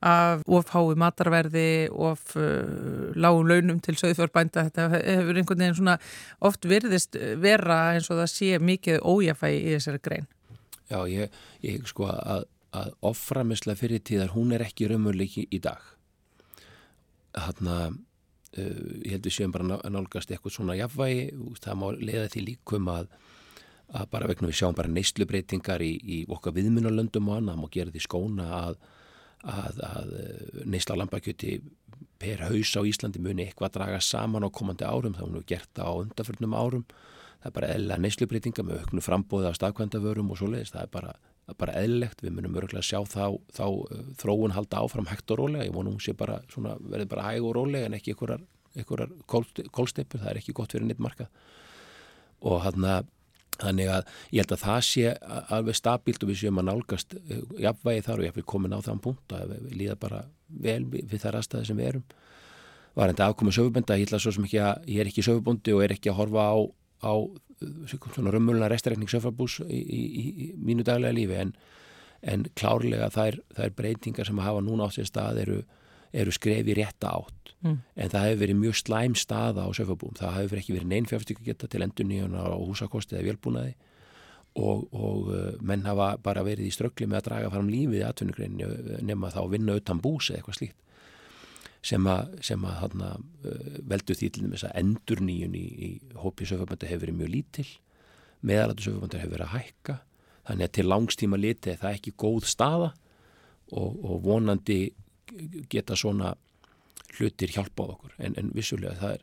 af 0.06 0.44
ofhái 0.46 0.96
matarverði 1.00 1.90
of 1.90 2.36
uh, 2.38 3.14
lágum 3.18 3.48
launum 3.50 3.80
til 3.82 3.96
söðfjörbænda, 3.98 4.68
þetta 4.70 4.90
hefur 4.94 5.40
einhvern 5.40 5.64
veginn 5.64 5.78
svona 5.80 5.98
oft 6.46 6.68
virðist 6.70 7.18
vera 7.42 7.80
eins 7.96 8.10
og 8.12 8.22
það 8.22 8.34
sé 8.34 8.60
mikið 8.62 9.02
ójafægi 9.02 9.64
í 9.64 9.76
þessari 9.76 10.04
grein. 10.06 10.28
Já, 10.88 11.00
ég, 11.10 11.34
ég 11.66 11.88
sko 11.90 12.12
að, 12.14 12.46
að 12.78 12.92
offramisla 13.10 13.76
fyrir 13.80 14.04
tíðar, 14.06 14.36
hún 14.38 14.54
er 14.56 14.64
ekki 14.68 14.92
raunmjörleiki 14.92 15.48
í 15.50 15.62
dag. 15.64 15.82
Hann 17.38 17.72
að 17.74 17.88
uh, 17.90 18.92
ég 19.02 19.16
held 19.16 19.26
við 19.26 19.40
séum 19.40 19.56
bara 19.56 19.80
að 19.82 19.96
nálgast 19.98 20.30
eitthvað 20.30 20.60
svona 20.60 20.78
jafnvægi, 20.78 21.32
það 21.64 21.82
má 21.82 21.90
leiða 21.98 22.30
því 22.36 22.46
líkum 22.52 22.94
að 22.94 23.10
að 23.96 24.10
bara 24.12 24.28
vegna 24.28 24.50
við 24.50 24.58
sjáum 24.60 24.76
bara 24.76 24.92
neyslubreytingar 24.92 25.84
í, 25.84 25.94
í 25.96 26.18
okkar 26.28 26.56
viðmunalöndum 26.58 27.30
og 27.32 27.38
annað, 27.38 27.54
það 27.56 27.62
má 27.62 27.70
gera 27.72 27.94
því 27.94 28.02
skóna 28.04 28.48
að 28.58 28.80
að, 29.46 29.82
að 29.86 30.14
eh, 30.22 30.64
neysla 30.66 30.98
lampakjöti 30.98 31.60
per 32.18 32.42
haus 32.48 32.74
á 32.74 32.82
Íslandi 32.82 33.22
muni 33.22 33.46
eitthvað 33.46 33.70
að 33.70 33.78
draga 33.78 34.02
saman 34.02 34.48
á 34.48 34.50
komandi 34.50 34.88
árum, 34.88 35.14
það 35.14 35.28
hefur 35.28 35.48
gert 35.52 35.82
á 35.82 35.90
undarförnum 35.94 36.56
árum, 36.58 36.86
það 37.42 37.50
er 37.50 37.56
bara 37.60 37.72
eðla 37.76 37.98
neyslubreytinga 38.02 38.66
með 38.66 38.84
auknu 38.84 39.04
frambóði 39.06 39.50
af 39.52 39.58
stafkvæmdavörum 39.60 40.32
og 40.34 40.40
svo 40.40 40.50
leiðist, 40.50 40.74
það 40.74 40.88
er 40.88 40.94
bara, 40.96 41.14
bara 41.62 41.76
eðlilegt, 41.84 42.24
við 42.26 42.34
munum 42.38 42.58
örgulega 42.58 42.82
að 42.82 42.90
sjá 42.90 43.02
þá, 43.06 43.38
þá 43.54 43.66
uh, 43.68 44.02
þróun 44.18 44.56
halda 44.58 44.82
áfram 44.82 45.10
hægt 45.12 45.36
og 45.36 45.44
rólega, 45.44 45.68
ég 45.70 45.76
vonum 45.78 45.98
hún 45.98 46.04
sé 46.04 46.16
bara 46.18 46.40
svona, 46.54 46.74
verði 46.82 47.12
bara 47.14 47.28
hæg 47.30 47.46
og 47.46 47.54
rólega 47.60 47.92
en 47.92 47.98
ekki 48.00 48.16
einhverjar 48.18 49.14
kólsteipur, 49.30 50.22
það 50.22 50.32
er 50.32 50.42
ekki 50.42 50.58
gott 50.58 50.74
fyrir 50.74 50.90
neitt 50.90 51.02
markað. 51.02 51.30
Og 52.46 52.60
hann 52.62 52.84
að 52.86 53.08
Þannig 53.62 53.92
að 53.94 54.14
ég 54.36 54.44
held 54.44 54.54
að 54.54 54.64
það 54.64 54.80
sé 54.88 55.14
alveg 55.58 55.78
stabílt 55.80 56.24
og 56.24 56.32
við 56.32 56.40
séum 56.44 56.62
að 56.62 56.70
nálgast 56.70 57.18
eh, 57.18 57.42
jafnvægi 57.64 58.06
þar 58.06 58.22
og 58.22 58.28
ég 58.28 58.36
hef 58.36 58.48
komin 58.54 58.78
á 58.78 58.80
þann 58.86 59.04
punkt 59.04 59.34
að 59.34 59.56
við 59.56 59.76
líða 59.82 59.98
bara 60.02 60.24
vel 60.48 60.84
við 60.92 61.18
þar 61.24 61.40
aðstæði 61.42 61.70
sem 61.72 61.82
við 61.82 61.92
erum. 61.92 62.06
Var 62.98 63.14
enda 63.14 63.28
afkomið 63.30 63.58
sögubönda, 63.60 63.98
ég, 64.00 64.10
ekki 64.10 64.62
að, 64.62 64.86
ég 64.90 65.02
er 65.02 65.10
ekki 65.12 65.26
sögubundi 65.26 65.74
og 65.76 65.84
er 65.86 65.94
ekki 65.94 66.10
að 66.10 66.20
horfa 66.22 66.48
á, 66.50 66.58
á 67.06 67.14
svona 67.90 68.32
römmulna 68.34 68.70
restarekning 68.70 69.10
söfrabús 69.10 69.60
í, 69.66 69.80
í, 69.82 70.02
í, 70.02 70.48
mínu 70.62 70.86
daglega 70.86 71.16
lífi 71.16 71.38
en, 71.42 71.54
en 72.22 72.46
klárlega 72.58 73.10
þær, 73.14 73.40
þær 73.58 73.74
breytingar 73.78 74.30
sem 74.30 74.42
hafa 74.42 74.62
núna 74.66 74.90
á 74.90 74.94
sér 74.94 75.10
stað 75.10 75.42
eru 75.46 75.60
eru 76.14 76.34
skrefi 76.36 76.78
rétta 76.78 77.12
átt. 77.16 77.38
Mm. 77.66 77.80
en 77.98 78.12
það 78.14 78.26
hefur 78.28 78.42
verið 78.44 78.58
mjög 78.62 78.76
slæm 78.78 79.14
staða 79.18 79.64
á 79.66 79.70
söfabúm, 79.74 80.14
það 80.18 80.36
hefur 80.36 80.60
ekki 80.60 80.74
verið 80.76 80.90
neinn 80.92 81.08
fjárfstíku 81.10 81.46
geta 81.46 81.66
til 81.66 81.82
endur 81.82 82.06
nýjunar 82.06 82.54
á 82.54 82.58
húsakosti 82.62 83.18
eða 83.18 83.32
vélbúnaði. 83.32 83.72
Og, 84.58 84.84
og 84.94 85.32
uh, 85.34 85.48
menn 85.62 85.86
hafa 85.86 86.16
bara 86.22 86.44
verið 86.46 86.70
í 86.70 86.74
ströggli 86.74 87.08
með 87.10 87.20
að 87.20 87.26
draga 87.28 87.50
fram 87.54 87.70
lífið 87.70 88.00
í 88.00 88.06
atvinnugreinu 88.06 88.70
nema 89.06 89.30
þá 89.34 89.42
vinna 89.52 89.76
utan 89.78 90.02
bús 90.02 90.30
eða 90.30 90.40
eitthvað 90.40 90.60
slíkt. 90.60 90.78
Sem 91.86 92.08
að, 92.10 92.32
sem 92.46 92.64
að 92.66 92.78
hana, 92.84 93.10
uh, 93.18 93.76
veldur 93.90 94.18
því 94.18 94.30
til 94.34 94.48
þess 94.54 94.70
að 94.70 94.80
endur 94.82 95.22
nýjun 95.26 95.58
í, 95.58 95.66
í 95.66 95.90
hópi 96.24 96.50
söfaböndu 96.50 96.90
hefur 96.90 97.06
verið 97.06 97.20
mjög 97.22 97.34
lítil. 97.36 97.68
Meðalatu 98.46 98.88
söfaböndu 98.88 99.22
hefur 99.22 99.36
verið 99.36 99.48
að 99.48 99.56
hækka. 99.58 99.98
Þannig 100.48 100.70
að 100.70 100.74
til 100.78 100.88
langstíma 100.94 101.42
liti 101.42 101.74
er 101.74 101.82
það 101.82 102.00
ekki 102.00 102.16
góð 102.18 102.50
staða. 102.50 102.94
Og, 103.78 103.98
og 104.08 104.22
vonandi 104.24 104.82
geta 105.72 105.98
svona 106.00 106.36
hlutir 107.18 107.54
hjálpað 107.56 107.96
okkur 107.96 108.16
en, 108.18 108.38
en 108.40 108.52
vissulega 108.56 108.96
það 109.00 109.14
er, 109.18 109.22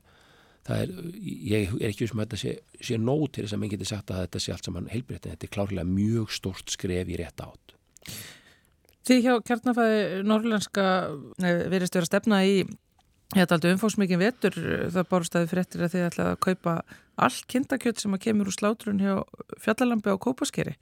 það 0.69 0.85
er 0.85 0.95
ég 1.25 1.75
er 1.81 1.89
ekki 1.91 2.09
sem 2.11 2.23
að 2.23 2.27
þetta 2.27 2.41
sé, 2.43 2.55
sé 2.91 3.01
nóg 3.01 3.27
til 3.33 3.45
þess 3.45 3.57
að 3.57 3.63
minn 3.63 3.75
geti 3.75 3.89
sagt 3.89 4.13
að 4.13 4.25
þetta 4.25 4.45
sé 4.45 4.55
allt 4.55 4.71
saman 4.71 4.93
heilbreytt 4.93 5.27
en 5.27 5.37
þetta 5.37 5.49
er 5.49 5.55
klárlega 5.59 5.91
mjög 5.91 6.33
stort 6.35 6.75
skref 6.75 7.13
í 7.13 7.21
rétt 7.21 7.45
átt 7.45 7.77
Því 9.05 9.19
hjá 9.21 9.35
kjarnafæði 9.45 10.23
norrlenska 10.25 10.85
verist 11.69 11.97
vera 11.97 12.09
stefna 12.09 12.39
í 12.49 12.63
Þetta 13.35 13.57
aldrei 13.57 13.73
umfóksmikið 13.75 14.21
vetur, 14.21 14.57
það 14.95 15.07
bárstæði 15.11 15.49
fyrir 15.51 15.65
eftir 15.65 15.83
að 15.83 15.95
þið 15.95 16.05
ætlaði 16.09 16.33
að 16.35 16.43
kaupa 16.45 16.75
all 17.25 17.39
kindakjöld 17.51 18.03
sem 18.03 18.15
að 18.15 18.23
kemur 18.27 18.51
úr 18.51 18.55
slátrun 18.55 19.01
hjá 19.03 19.15
fjallalambi 19.65 20.15
á 20.15 20.17
kópaskeri. 20.23 20.75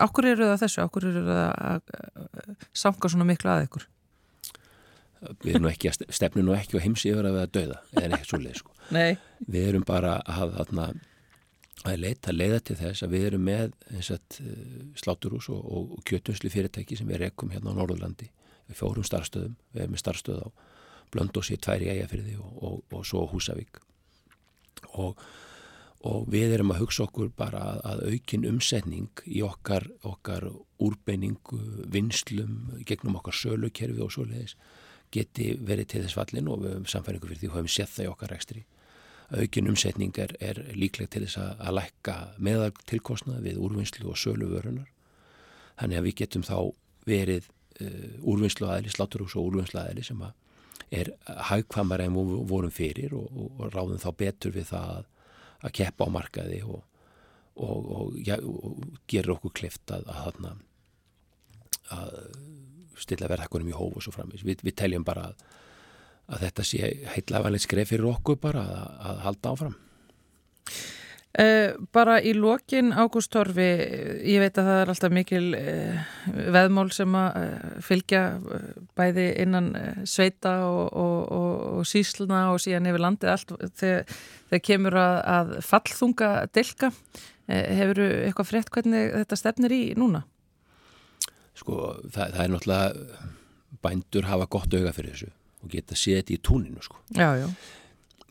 Ákur 0.00 0.28
eru 0.30 0.48
það 0.48 0.62
þessu? 0.62 0.86
Ákur 0.86 1.08
eru 1.10 1.24
það 1.26 1.50
að 1.68 1.82
sanga 2.84 3.10
svona 3.12 3.26
miklu 3.28 3.52
að 3.52 3.66
ykkur? 3.66 3.84
Við 5.42 5.54
erum 5.54 5.70
ekki 5.70 5.90
að 5.90 6.04
stefnu 6.14 6.44
nú 6.44 6.54
ekki 6.56 6.78
á 6.78 6.84
heimsi 6.84 7.12
yfir 7.12 7.28
að 7.28 7.36
við 7.36 7.44
að 7.44 7.54
dauða, 7.56 7.78
eða 7.94 8.16
ekkert 8.16 8.32
svo 8.32 8.40
leið 8.42 8.60
sko. 8.60 8.76
við 9.46 9.68
erum 9.70 9.84
bara 9.86 10.14
að, 10.26 10.56
að, 10.62 10.72
að 11.84 12.00
leita, 12.02 12.34
leiða 12.34 12.60
til 12.62 12.78
þess 12.80 13.06
að 13.06 13.14
við 13.16 13.28
erum 13.30 13.46
með 13.46 13.76
sagt, 14.06 14.40
eh, 14.42 14.88
sláturús 14.98 15.48
og, 15.52 15.62
og, 15.62 15.94
og 15.98 16.04
kjötunsli 16.08 16.50
fyrirtæki 16.52 16.98
sem 16.98 17.08
við 17.10 17.24
rekum 17.26 17.54
hérna 17.54 17.74
á 17.74 17.78
Norðurlandi. 17.78 18.28
Við 18.70 18.78
fórum 18.78 19.06
starfstöðum, 19.06 19.56
við 19.74 19.84
erum 19.84 19.96
með 19.96 20.04
starfstöð 20.04 20.42
á 20.42 20.48
Blöndósi, 21.12 21.58
Tværi 21.60 21.90
Ægafyrði 21.92 22.36
og, 22.40 22.82
og 22.90 23.06
svo 23.06 23.26
Húsavík. 23.28 23.82
Og 24.96 26.26
við 26.32 26.56
erum 26.56 26.72
að 26.74 26.82
hugsa 26.82 27.04
okkur 27.06 27.28
bara 27.36 27.62
að, 27.62 27.82
að 27.90 28.00
aukin 28.10 28.46
umsetning 28.48 29.22
í 29.28 29.42
okkar, 29.46 29.86
okkar 30.08 30.48
úrbeiningu, 30.82 31.60
vinslum 31.92 32.80
gegnum 32.88 33.20
okkar 33.20 33.36
sölukerfi 33.38 34.02
og 34.02 34.10
svo 34.14 34.26
leiðis 34.26 34.56
geti 35.12 35.52
verið 35.60 35.90
til 35.92 36.04
þess 36.04 36.16
fallin 36.18 36.50
og 36.50 36.62
við 36.62 36.76
höfum 36.76 36.90
samfæringu 36.90 37.28
fyrir 37.28 37.40
því 37.40 37.50
og 37.50 37.56
höfum 37.58 37.72
sett 37.72 37.92
það 37.94 38.06
í 38.06 38.12
okkar 38.12 38.32
rekstri. 38.32 38.64
Aukin 39.32 39.70
umsetning 39.70 40.18
er, 40.20 40.60
líklegt 40.76 41.14
til 41.14 41.24
þess 41.24 41.40
að, 41.40 41.52
að 41.64 41.76
lækka 41.78 42.16
meðal 42.36 42.70
tilkostnaði 42.90 43.46
við 43.46 43.60
úrvinnslu 43.64 44.10
og 44.12 44.20
sölu 44.20 44.50
vörunar. 44.50 44.90
Þannig 45.80 46.00
að 46.00 46.06
við 46.08 46.16
getum 46.20 46.44
þá 46.46 46.56
verið 47.08 47.48
uh, 47.80 48.28
úrvinnslu 48.32 48.68
aðli, 48.68 48.92
slátturús 48.92 49.36
og 49.36 49.48
úrvinnslu 49.48 49.80
aðli 49.80 50.04
sem 50.06 50.20
að 50.22 50.38
er 50.92 51.08
hagkvamar 51.48 52.02
en 52.04 52.16
við 52.16 52.32
vorum 52.50 52.72
fyrir 52.72 53.14
og, 53.16 53.28
og, 53.32 53.52
og 53.56 53.72
ráðum 53.72 54.00
þá 54.02 54.10
betur 54.18 54.52
við 54.52 54.68
það 54.74 54.90
að, 54.98 55.06
að 55.62 55.74
keppa 55.78 56.08
á 56.08 56.14
markaði 56.18 56.58
og, 56.68 56.82
og 57.56 58.18
ja, 58.26 58.36
gera 59.08 59.32
okkur 59.32 59.54
klift 59.56 59.94
að, 59.94 60.10
að, 60.12 60.42
að 61.96 62.18
stilla 63.00 63.30
verðhækkunum 63.30 63.72
í 63.72 63.76
hóf 63.76 63.98
og 63.98 64.04
svo 64.04 64.14
framins. 64.14 64.44
Vi, 64.46 64.56
við 64.62 64.78
teljum 64.78 65.06
bara 65.06 65.28
að, 65.30 65.46
að 66.32 66.48
þetta 66.48 66.66
sé 66.68 66.90
heitlafanleitt 67.14 67.66
skref 67.66 67.92
fyrir 67.92 68.10
okkur 68.12 68.40
bara 68.42 68.64
að, 68.64 68.98
að 69.10 69.22
halda 69.26 69.54
áfram. 69.54 69.78
Uh, 71.32 71.78
bara 71.96 72.18
í 72.20 72.34
lokin 72.36 72.90
Ágústorfi, 72.92 73.64
ég 74.28 74.42
veit 74.42 74.58
að 74.60 74.66
það 74.68 74.80
er 74.82 74.90
alltaf 74.92 75.12
mikil 75.16 75.46
uh, 75.56 76.10
veðmál 76.52 76.90
sem 76.92 77.14
að 77.16 77.38
uh, 77.40 77.70
fylgja 77.86 78.20
bæði 79.00 79.24
innan 79.40 79.70
sveita 80.04 80.52
og, 80.66 80.90
og, 80.92 81.16
og, 81.32 81.54
og 81.78 81.88
sísluna 81.88 82.42
og 82.52 82.60
síðan 82.60 82.90
yfir 82.90 83.04
landið 83.06 83.32
allt 83.32 83.54
þegar, 83.80 84.12
þegar 84.50 84.64
kemur 84.68 84.98
að, 85.00 85.16
að 85.38 85.54
fallþunga 85.70 86.30
delka. 86.52 86.92
Hefur 87.48 88.02
eitthvað 88.04 88.50
frétt 88.50 88.70
hvernig 88.72 89.08
þetta 89.22 89.40
stefnir 89.40 89.72
í 89.74 89.80
núna? 89.96 90.26
Sko 91.62 91.78
það, 92.10 92.34
það 92.34 92.42
er 92.44 92.52
náttúrulega 92.56 93.30
bændur 93.82 94.28
hafa 94.28 94.48
gott 94.50 94.74
auga 94.76 94.92
fyrir 94.94 95.14
þessu 95.14 95.30
og 95.62 95.70
geta 95.72 95.98
séð 95.98 96.20
þetta 96.20 96.34
í 96.34 96.40
túninu 96.48 96.82
sko. 96.84 96.98
Já, 97.16 97.30
já. 97.38 97.46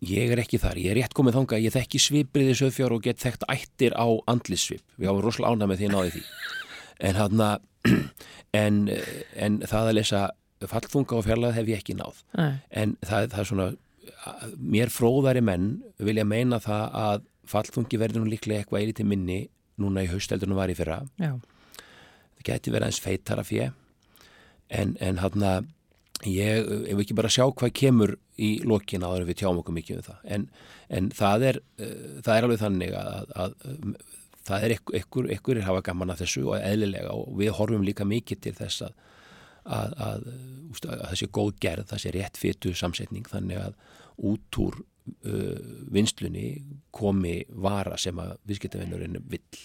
Ég 0.02 0.34
er 0.34 0.42
ekki 0.42 0.58
þar, 0.62 0.80
ég 0.82 0.92
er 0.92 0.98
rétt 0.98 1.14
komið 1.16 1.38
þánga, 1.38 1.60
ég 1.62 1.74
þekki 1.76 2.00
svipriði 2.02 2.56
sögfjár 2.58 2.96
og 2.96 3.04
get 3.06 3.22
þekkt 3.22 3.46
ættir 3.54 3.94
á 3.94 4.08
andlissvip. 4.32 4.82
Við 4.98 5.12
hafa 5.12 5.24
rosalega 5.24 5.54
ánað 5.54 5.72
með 5.72 5.82
því 5.82 5.90
náði 5.92 6.14
því. 6.16 6.24
En, 7.08 7.20
hana, 7.20 7.50
en, 8.64 8.80
en 9.46 9.60
það 9.62 9.92
að 9.92 9.98
lesa 10.00 10.24
fallfunga 10.72 11.20
og 11.20 11.26
fjarlag 11.28 11.56
hef 11.58 11.70
ég 11.70 11.84
ekki 11.84 11.96
náð. 12.00 12.24
Nei. 12.38 12.52
En 12.82 12.98
það, 13.06 13.30
það 13.36 13.44
er 13.44 13.50
svona, 13.52 13.70
mér 14.58 14.94
fróðari 14.94 15.46
menn 15.46 15.70
vilja 16.02 16.26
meina 16.28 16.60
það 16.62 17.00
að 17.06 17.30
fallfungi 17.52 18.02
verður 18.02 18.26
nú 18.26 18.34
líklega 18.34 18.66
eitthvað 18.66 18.88
eilítið 18.88 19.10
minni 19.14 19.40
núna 19.82 20.04
í 20.06 20.10
hausteldunum 20.10 20.58
var 20.58 20.74
í 20.74 20.78
fyrra. 20.78 21.04
Já 21.22 21.36
það 22.42 22.48
geti 22.50 22.74
verið 22.74 22.90
eins 22.90 23.04
feitara 23.04 23.46
fjö 23.48 23.70
en, 24.72 24.98
en 25.00 25.22
hann 25.22 25.46
að 25.46 25.70
ég, 26.28 26.66
ef 26.66 26.96
við 26.96 27.04
ekki 27.06 27.18
bara 27.18 27.32
sjá 27.34 27.46
hvað 27.48 27.74
kemur 27.78 28.16
í 28.42 28.52
lokin 28.68 29.06
áður 29.06 29.28
við 29.30 29.42
tjáum 29.42 29.62
okkur 29.62 29.76
mikið 29.78 30.02
um 30.02 30.08
það. 30.08 30.20
En, 30.36 30.48
en 30.90 31.10
það 31.18 31.48
er 31.50 31.62
uh, 31.62 32.18
það 32.26 32.34
er 32.36 32.48
alveg 32.48 32.62
þannig 32.62 32.98
að, 32.98 33.32
að, 33.46 33.56
að 33.76 33.96
það 34.48 34.66
er 34.66 34.76
ykkur, 34.78 35.32
ykkur 35.38 35.62
er 35.62 35.68
hafa 35.68 35.86
gaman 35.86 36.14
að 36.14 36.24
þessu 36.24 36.46
og 36.50 36.60
eðlilega 36.60 37.14
og 37.14 37.34
við 37.40 37.56
horfum 37.58 37.86
líka 37.86 38.08
mikið 38.08 38.46
til 38.48 38.56
þess 38.58 38.86
að 38.88 39.00
að, 39.62 39.92
að 40.02 40.24
það 40.82 41.18
sé 41.20 41.28
góð 41.38 41.52
gerð, 41.62 41.90
það 41.92 42.02
sé 42.02 42.14
rétt 42.16 42.40
fytu 42.42 42.72
samsetning 42.78 43.28
þannig 43.30 43.60
að 43.62 43.76
út 44.32 44.58
úr 44.62 44.80
uh, 44.82 45.60
vinslunni 45.94 46.48
komi 46.94 47.42
vara 47.62 48.00
sem 48.02 48.18
að 48.22 48.34
viðskiptavinnurinn 48.50 49.22
vill 49.30 49.62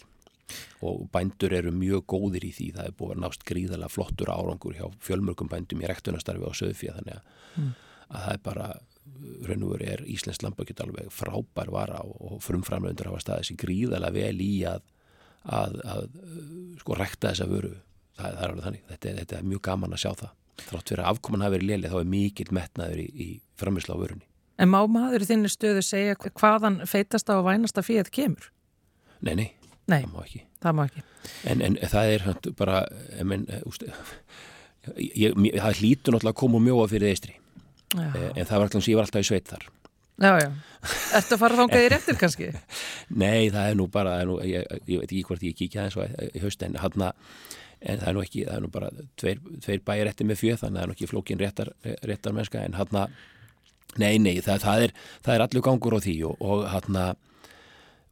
og 0.86 1.06
bændur 1.14 1.54
eru 1.56 1.72
mjög 1.74 2.04
góðir 2.12 2.46
í 2.46 2.52
því. 2.54 2.68
Það 2.76 2.90
er 2.90 2.98
búið 2.98 3.14
að 3.14 3.22
nást 3.24 3.46
gríðala 3.48 3.88
flottur 3.92 4.32
árangur 4.32 4.76
hjá 4.78 4.86
fjölmörgum 5.04 5.50
bændum 5.52 5.82
í 5.82 5.88
rektunastarfi 5.90 6.46
á 6.46 6.52
söðfíða 6.60 6.98
þannig 7.00 7.16
að, 7.16 7.32
mm. 7.56 7.72
að 8.08 8.26
það 8.26 8.34
er 8.34 8.44
bara 8.44 8.68
raun 9.46 9.66
og 9.66 9.72
veru 9.74 9.88
er 9.90 10.04
Íslands 10.10 10.42
lambakjöt 10.44 10.82
alveg 10.84 11.10
frábær 11.14 11.72
vara 11.74 12.02
og 12.04 12.38
frumframlöndur 12.44 13.10
hafa 13.10 13.22
staðið 13.24 13.50
sér 13.50 13.60
gríðarlega 13.62 14.16
vel 14.16 14.40
í 14.44 14.52
að, 14.68 14.86
að, 15.44 15.76
að 15.84 16.08
sko 16.82 16.98
rækta 16.98 17.32
þessa 17.32 17.50
vöru. 17.50 17.74
Það, 18.16 18.32
það 18.32 18.42
er 18.42 18.50
alveg 18.50 18.66
þannig, 18.66 18.86
þetta, 18.90 19.14
þetta 19.20 19.38
er 19.38 19.50
mjög 19.52 19.62
gaman 19.66 19.96
að 19.96 20.02
sjá 20.04 20.12
það. 20.22 20.34
Þrátt 20.56 20.90
fyrir 20.90 21.02
að 21.04 21.10
afkoman 21.10 21.44
hafi 21.44 21.56
verið 21.58 21.70
léli 21.70 21.92
þá 21.92 21.98
er 22.00 22.10
mikill 22.14 22.52
metnaður 22.56 23.02
í, 23.02 23.06
í 23.12 23.28
framisla 23.60 23.96
á 23.98 24.00
vörunni. 24.00 24.24
En 24.56 24.70
má 24.72 24.78
maður 24.88 25.26
í 25.26 25.28
þinni 25.28 25.50
stöðu 25.52 25.82
segja 25.84 26.16
hvaðan 26.16 26.80
feitasta 26.88 27.36
og 27.36 27.44
vænasta 27.50 27.84
fíð 27.84 28.08
kemur? 28.14 28.48
Nei, 29.20 29.34
nei, 29.36 29.48
nei, 29.86 30.02
það 30.02 30.12
má 30.12 30.20
ekki, 30.26 30.44
það 30.62 30.76
má 30.76 30.84
ekki. 30.88 31.06
En, 31.50 31.64
en 31.66 31.80
það 31.94 32.12
er 32.12 32.28
bara 32.58 32.84
menn, 33.26 33.48
úst, 33.66 33.86
ég, 34.96 35.34
ég, 35.34 35.58
það 35.58 35.82
hlýtur 35.82 36.16
náttúrulega 36.16 36.34
að 36.34 36.40
koma 36.42 36.60
og 36.60 36.66
mjóa 36.66 36.86
fyrir 36.90 37.14
eistri. 37.14 37.36
Eh, 37.94 38.30
en 38.34 38.46
það 38.46 38.56
var 38.56 38.66
alltaf 38.66 38.82
sem 38.82 38.92
ég 38.92 38.98
var 38.98 39.06
alltaf 39.06 39.22
í 39.22 39.28
sveit 39.28 39.50
þar 39.50 39.66
Já, 40.16 40.30
já, 40.40 40.48
ertu 41.18 41.36
að 41.36 41.40
fara 41.42 41.64
að 41.66 41.74
þér 41.76 41.94
eftir 41.98 42.16
kannski? 42.16 42.46
Nei, 43.20 43.50
það 43.52 43.68
er 43.68 43.74
nú 43.76 43.84
bara 43.92 44.14
er 44.22 44.28
nú, 44.30 44.38
ég, 44.48 44.64
ég 44.88 45.02
veit 45.02 45.10
ekki 45.10 45.24
hvort 45.28 45.44
ég 45.44 45.58
kíkja 45.58 45.84
eins 45.84 45.96
og 46.00 46.08
í 46.08 46.40
haust 46.40 46.64
en 46.64 46.78
hann 46.80 47.04
en 47.04 48.00
það 48.00 48.08
er 48.08 48.16
nú 48.16 48.22
ekki, 48.24 48.46
það 48.48 48.56
er 48.56 48.64
nú 48.64 48.70
bara 48.72 48.88
tveir, 49.20 49.42
tveir 49.66 49.82
bæir 49.84 50.08
eftir 50.08 50.26
með 50.26 50.40
fjöð, 50.40 50.58
þannig 50.62 50.72
að 50.72 50.80
það 50.80 50.86
er 50.86 50.90
nú 50.90 50.96
ekki 50.96 51.10
flókin 51.10 51.42
réttar, 51.42 51.70
réttar 52.08 52.34
mennska, 52.34 52.64
en 52.64 52.78
hann 52.80 52.96
nei, 54.00 54.16
nei, 54.16 54.40
það, 54.40 54.64
það, 54.64 54.86
er, 54.86 54.96
það 55.28 55.34
er 55.34 55.46
allur 55.46 55.66
gangur 55.68 55.98
á 56.00 56.00
því 56.08 56.16
og, 56.30 56.40
og 56.40 56.64
hann 56.72 57.00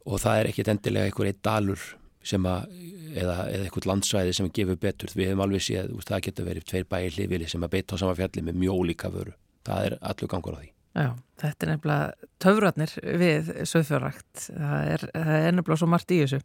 og 0.05 0.21
það 0.21 0.39
er 0.39 0.49
ekkit 0.51 0.71
endilega 0.73 1.09
einhver 1.09 1.29
eitt 1.31 1.41
dalur 1.45 1.81
sem 2.25 2.45
að, 2.49 2.69
eða, 3.13 3.35
eða 3.53 3.65
eitthvað 3.65 3.89
landsvæði 3.91 4.37
sem 4.37 4.51
gefur 4.53 4.79
betur, 4.81 5.11
við 5.13 5.31
hefum 5.31 5.43
alveg 5.45 5.65
séð 5.65 5.91
það 6.07 6.23
getur 6.27 6.47
verið 6.49 6.69
tveir 6.71 6.87
bæir 6.89 7.17
hlifili 7.17 7.49
sem 7.49 7.65
að 7.65 7.75
beita 7.75 7.97
á 7.97 8.01
sama 8.01 8.17
fjalli 8.17 8.45
með 8.45 8.63
mjög 8.63 8.81
líka 8.89 9.11
vöru. 9.13 9.35
Það 9.65 9.89
er 9.89 9.97
allur 10.01 10.31
gangur 10.31 10.57
á 10.57 10.59
því. 10.61 10.71
Já, 10.95 11.09
þetta 11.41 11.65
er 11.65 11.71
nefnilega 11.73 12.29
töfratnir 12.39 12.91
við 13.19 13.49
söðfjörrækt. 13.67 14.45
Það 14.47 14.91
er, 14.93 15.07
það 15.11 15.39
er 15.39 15.57
nefnilega 15.57 15.81
svo 15.81 15.89
margt 15.91 16.13
í 16.15 16.21
þessu. 16.23 16.41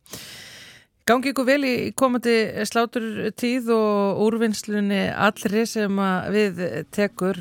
Gangi 1.09 1.33
ykkur 1.33 1.47
vel 1.49 1.63
í 1.67 1.75
komandi 1.99 2.35
slátur 2.69 3.07
tíð 3.39 3.71
og 3.75 4.21
úrvinnslunni 4.27 5.01
allri 5.11 5.65
sem 5.67 6.03
við 6.35 6.61
tekur. 6.95 7.41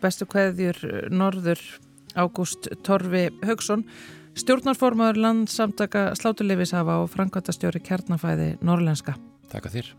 Bestu 0.00 0.28
kveðjur 0.30 0.78
Norður 1.12 1.64
Ágúst 2.18 2.70
Torfi 2.86 3.28
Haugsson, 3.46 3.84
stjórnarformaður 4.38 5.18
landsamtaka 5.24 6.10
sláturleifishafa 6.18 7.00
og 7.02 7.10
frangværtastjóri 7.12 7.82
kjarnafæði 7.86 8.56
Norrlenska. 8.62 9.16
Takk 9.50 9.70
að 9.70 9.80
þér. 9.80 9.94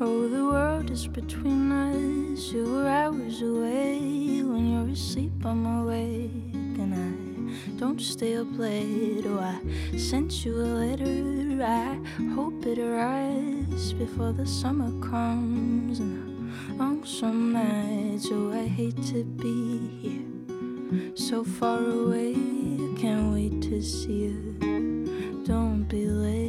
Oh, 0.00 0.28
the 0.28 0.44
world 0.44 0.90
is 0.90 1.06
between 1.06 1.70
us. 1.70 2.52
You're 2.52 2.88
hours 2.88 3.42
away. 3.42 4.42
When 4.42 4.72
you're 4.72 4.92
asleep, 4.92 5.32
I'm 5.44 5.64
awake. 5.64 6.52
And 6.52 6.94
I 6.94 7.78
don't 7.78 8.00
stay 8.00 8.36
up 8.36 8.48
late. 8.58 9.24
Oh, 9.26 9.38
I 9.38 9.96
sent 9.96 10.44
you 10.44 10.60
a 10.60 10.68
letter. 10.82 11.62
I 11.62 11.96
hope 12.34 12.66
it 12.66 12.78
arrives 12.78 13.92
before 13.92 14.32
the 14.32 14.46
summer 14.46 14.90
comes. 15.00 16.00
And 16.00 16.80
on 16.80 17.06
some 17.06 17.52
nights, 17.52 18.28
oh, 18.32 18.52
I 18.52 18.66
hate 18.66 19.00
to 19.12 19.22
be 19.22 19.88
here. 20.02 20.33
So 21.14 21.44
far 21.44 21.78
away, 21.78 22.34
can't 23.00 23.32
wait 23.32 23.62
to 23.62 23.82
see 23.82 24.24
you. 24.24 25.42
Don't 25.46 25.84
be 25.88 26.06
late. 26.06 26.43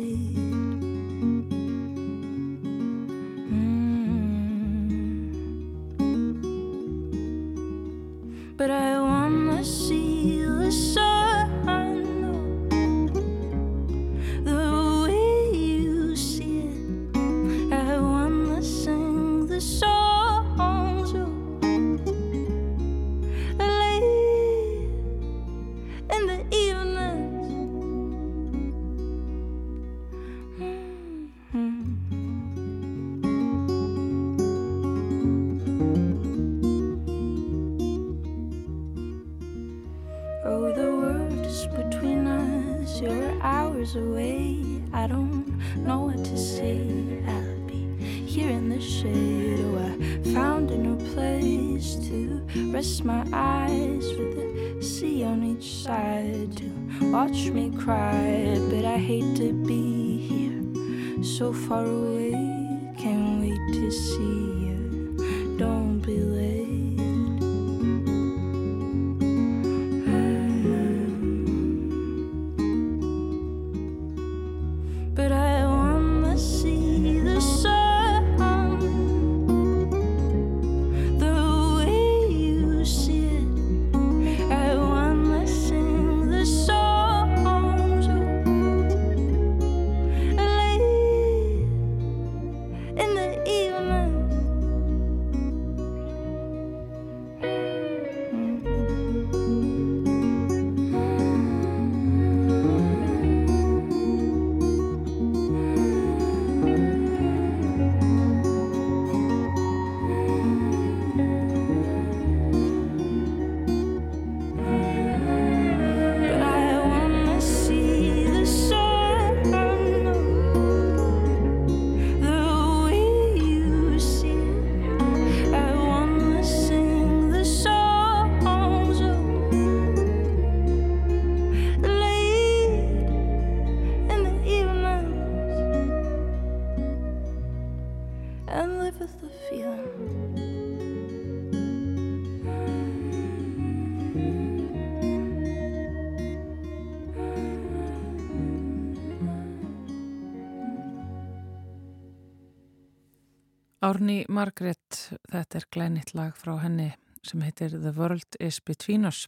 Árni 153.86 154.24
Margret, 154.34 155.12
þetta 155.30 155.60
er 155.60 155.66
glænitt 155.70 156.16
lag 156.18 156.34
frá 156.34 156.56
henni 156.64 156.88
sem 157.26 157.42
heitir 157.46 157.76
The 157.76 157.92
World 157.94 158.38
is 158.42 158.58
Between 158.66 159.06
Us 159.06 159.26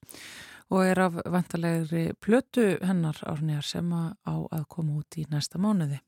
og 0.74 0.82
er 0.82 1.02
af 1.04 1.20
vantalegri 1.30 2.08
plötu 2.24 2.66
hennar 2.82 3.20
Árniar 3.30 3.66
sem 3.66 3.92
á 3.94 4.34
að 4.34 4.64
koma 4.74 4.98
út 4.98 5.18
í 5.22 5.28
næsta 5.30 5.62
mánuði. 5.62 6.00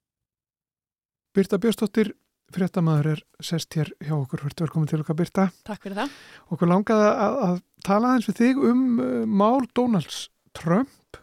Birta 1.36 1.60
Björnstóttir, 1.62 2.10
fréttamaður 2.50 3.12
er 3.12 3.22
sest 3.52 3.78
hér 3.78 3.94
hjá 4.02 4.16
okkur. 4.18 4.42
Verður 4.48 4.66
velkomin 4.66 4.90
til 4.90 5.04
okkar 5.04 5.20
Birta. 5.22 5.48
Takk 5.70 5.86
fyrir 5.86 6.02
það. 6.02 6.18
Okkur 6.50 6.74
langaði 6.74 7.12
að, 7.12 7.38
að 7.46 7.62
tala 7.86 8.16
aðeins 8.16 8.32
við 8.32 8.42
þig 8.42 8.66
um 8.72 8.84
uh, 8.98 9.12
mál 9.30 9.70
Donalds 9.78 10.26
Trump. 10.58 11.22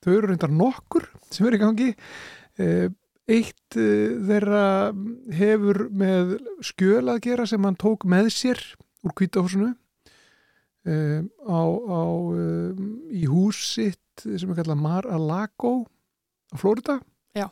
Þau 0.00 0.12
eru 0.16 0.32
reyndar 0.32 0.56
nokkur 0.56 1.10
sem 1.28 1.46
er 1.50 1.60
í 1.60 1.62
gangi. 1.66 1.92
Uh, 2.56 2.88
eitt 3.32 3.76
uh, 3.80 4.16
þeirra 4.28 4.64
hefur 5.38 5.86
með 6.02 6.34
skjöl 6.64 7.06
að 7.14 7.22
gera 7.28 7.46
sem 7.48 7.64
hann 7.68 7.78
tók 7.80 8.04
með 8.08 8.28
sér 8.34 8.60
úr 9.02 9.14
kvítahúsinu 9.18 9.70
um, 10.86 11.30
á, 11.48 11.60
á 11.62 12.02
um, 12.34 12.92
í 13.14 13.24
húsitt 13.30 13.98
sem 14.26 14.50
er 14.52 14.58
kallað 14.60 14.82
Mar-a-Lago 14.84 15.72
á 16.52 16.56
Florida 16.60 16.98
Já. 17.36 17.46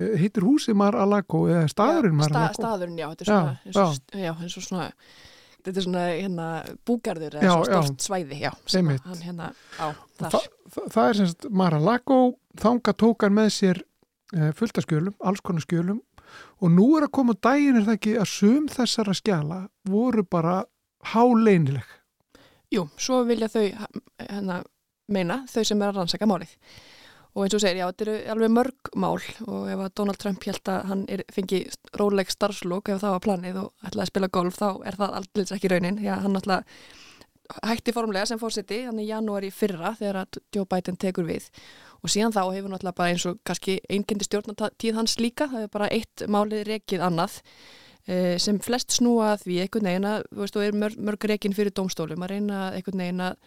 Eh, 0.00 0.14
heitir 0.22 0.46
húsið 0.46 0.78
Mar-a-Lago 0.80 1.44
eða 1.52 1.68
staðurinn 1.70 2.16
já, 2.16 2.20
Mar-a-Lago 2.24 2.58
staðurinn, 2.58 2.98
já, 2.98 3.08
þetta 3.12 3.24
er 3.24 3.30
Já, 3.30 3.36
svona, 3.36 3.54
eins 3.68 3.78
og, 3.84 4.18
já, 4.24 4.32
eins 4.40 4.56
og 4.58 4.64
svona 4.68 4.86
þetta 5.64 5.80
er 5.80 5.84
svona 5.86 6.04
hérna 6.12 6.46
búgarður 6.88 7.36
eða 7.38 7.44
Já, 7.44 7.52
svona 7.54 7.76
já. 7.76 7.84
stort 7.90 8.06
svæði, 8.08 8.38
já, 8.42 8.50
sem 8.74 8.90
hann 8.94 9.22
hérna 9.24 9.50
á 9.80 9.86
Þa, 10.14 10.30
þar. 10.30 10.48
það, 10.74 10.88
það 10.96 11.10
er 11.12 11.20
semst 11.20 11.46
Mar-a-Lago 11.62 12.18
þanga 12.64 12.96
tók 13.04 13.26
hann 13.28 13.36
með 13.38 13.52
sér 13.60 13.82
fullt 14.58 14.78
af 14.80 14.86
skjölum, 14.86 15.16
alls 15.20 15.42
konar 15.44 15.64
skjölum 15.64 16.00
og 16.60 16.72
nú 16.72 16.86
er 16.98 17.06
að 17.06 17.14
koma 17.14 17.36
daginn 17.38 17.78
er 17.78 17.84
það 17.86 17.98
ekki 17.98 18.14
að 18.18 18.30
sum 18.32 18.64
þessara 18.72 19.14
skjala 19.14 19.60
voru 19.86 20.24
bara 20.26 20.62
háleinileg 21.12 21.86
Jú, 22.74 22.88
svo 22.98 23.22
vilja 23.28 23.48
þau 23.52 23.64
hérna, 24.18 24.58
meina, 25.12 25.42
þau 25.50 25.62
sem 25.62 25.82
er 25.82 25.92
að 25.92 26.00
rannsaka 26.00 26.26
málið. 26.26 26.54
Og 27.34 27.44
eins 27.44 27.56
og 27.56 27.62
segir, 27.62 27.80
já, 27.82 27.86
þetta 27.90 28.04
eru 28.06 28.16
alveg 28.34 28.52
mörg 28.54 28.90
mál 29.02 29.16
og 29.18 29.64
ef 29.70 29.80
að 29.82 29.94
Donald 29.98 30.20
Trump 30.22 30.44
held 30.46 30.70
að 30.70 30.84
hann 30.90 31.00
er, 31.10 31.24
fengi 31.34 31.64
róleg 31.98 32.30
starfslók 32.30 32.92
ef 32.94 33.02
það 33.02 33.16
var 33.16 33.24
planið 33.24 33.58
og 33.64 33.88
ætlaði 33.88 34.04
að 34.04 34.12
spila 34.12 34.30
golf, 34.38 34.58
þá 34.60 34.68
er 34.86 34.98
það 35.00 35.16
aldrei 35.18 35.44
ekki 35.56 35.72
raunin. 35.72 35.98
Já, 36.02 36.12
hann 36.22 36.38
alltaf 36.38 36.78
hætti 37.66 37.94
formlega 37.94 38.30
sem 38.30 38.40
fórseti, 38.40 38.84
hann 38.86 39.02
í 39.02 39.08
janúari 39.08 39.50
fyrra 39.54 39.92
þegar 39.98 40.22
að 40.22 40.38
Joe 40.54 40.68
Biden 40.70 40.98
tekur 41.00 41.26
við 41.28 41.50
og 42.04 42.12
síðan 42.12 42.34
þá 42.34 42.42
hefur 42.52 42.72
náttúrulega 42.72 42.98
bara 42.98 43.14
eins 43.14 43.24
og 43.28 43.40
kannski 43.48 43.78
einkendi 43.88 44.26
stjórnatíð 44.28 44.98
hans 44.98 45.16
líka, 45.22 45.48
það 45.48 45.66
er 45.66 45.72
bara 45.72 45.90
eitt 45.94 46.24
málið 46.28 46.66
rekið 46.68 47.04
annað 47.06 47.38
eh, 48.06 48.36
sem 48.42 48.60
flest 48.62 48.98
snúa 48.98 49.32
að 49.32 49.46
því 49.46 49.60
einhvern 49.64 49.88
veginn 49.88 50.08
að, 50.10 50.26
þú 50.30 50.42
veist, 50.42 50.58
og 50.58 50.66
er 50.66 50.80
mörg, 50.82 50.98
mörg 51.08 51.28
rekin 51.32 51.56
fyrir 51.56 51.72
dómstólum 51.72 52.26
að 52.26 52.34
reyna 52.36 52.64
einhvern 52.76 53.04
veginn 53.06 53.24
að 53.24 53.38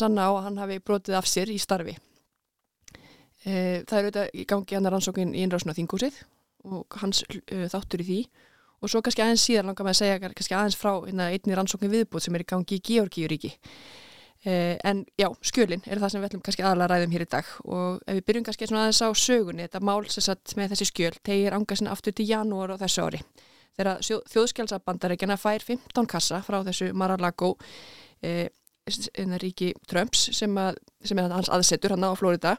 sanna 0.00 0.28
á 0.28 0.30
að 0.32 0.44
hann 0.48 0.60
hafi 0.62 0.80
brotið 0.86 1.18
af 1.18 1.28
sér 1.28 1.52
í 1.52 1.58
starfi. 1.60 1.96
E, 3.44 3.52
það 3.88 3.96
er 3.96 4.04
auðvitað 4.04 4.34
í 4.36 4.46
gangi 4.48 4.76
hann 4.76 4.92
rannsókn 4.94 5.34
í 5.34 5.44
innrásna 5.44 5.74
þingúsið 5.76 6.20
og 6.70 7.00
hans 7.02 7.24
e, 7.28 7.66
þáttur 7.72 8.04
í 8.04 8.06
því 8.08 8.20
og 8.80 8.92
svo 8.92 9.00
kannski 9.04 9.24
aðeins 9.24 9.44
síðan 9.44 9.70
langar 9.70 9.86
með 9.86 9.96
að 9.96 10.00
segja 10.00 10.20
kannski 10.22 10.56
aðeins 10.56 10.78
frá 10.80 10.92
einni 11.04 11.56
rannsókn 11.56 11.92
viðbútt 11.92 12.24
sem 12.24 12.36
er 12.36 12.44
í 12.44 12.48
gangi 12.48 12.78
í 12.78 12.84
Georgíuríki. 12.86 13.52
E, 14.40 14.78
en 14.88 15.02
já, 15.20 15.26
skjölin 15.44 15.82
er 15.84 16.00
það 16.00 16.12
sem 16.12 16.22
við 16.22 16.30
ætlum 16.30 16.42
kannski 16.46 16.64
aðalega 16.64 16.94
ræðum 16.94 17.14
hér 17.14 17.24
í 17.24 17.30
dag. 17.34 17.48
Og 17.66 17.98
ef 18.06 18.18
við 18.18 18.26
byrjum 18.30 18.46
kannski 18.46 18.68
svona 18.70 18.84
aðeins 18.86 19.02
á 19.04 19.08
sögunni, 19.20 19.66
þetta 19.66 19.82
mál 19.84 20.00
sem 20.08 20.24
satt 20.24 20.54
með 20.56 20.72
þessi 20.74 20.88
skjöl 20.88 21.12
tegir 21.26 21.56
anga 21.56 21.76
sinna 21.76 21.92
aftur 21.92 22.16
til 22.16 22.28
janúar 22.30 22.72
á 22.72 22.80
þessu 22.80 23.04
ári. 23.04 23.20
Þegar 23.76 24.00
þjóðskjálsabandarækjana 24.32 25.36
fær 25.40 25.66
15 25.66 26.08
kassa 26.10 26.40
frá 26.46 26.60
þessu 26.66 26.90
Mar-a-Lago 26.96 27.52
e, 28.24 28.48
ríki 29.42 29.74
Trumps 29.88 30.30
sem, 30.36 30.56
að, 30.58 30.80
sem 31.04 31.20
er 31.20 31.30
hans 31.30 31.52
aðsetur 31.52 31.94
hann 31.94 32.08
á 32.08 32.16
Florida. 32.16 32.56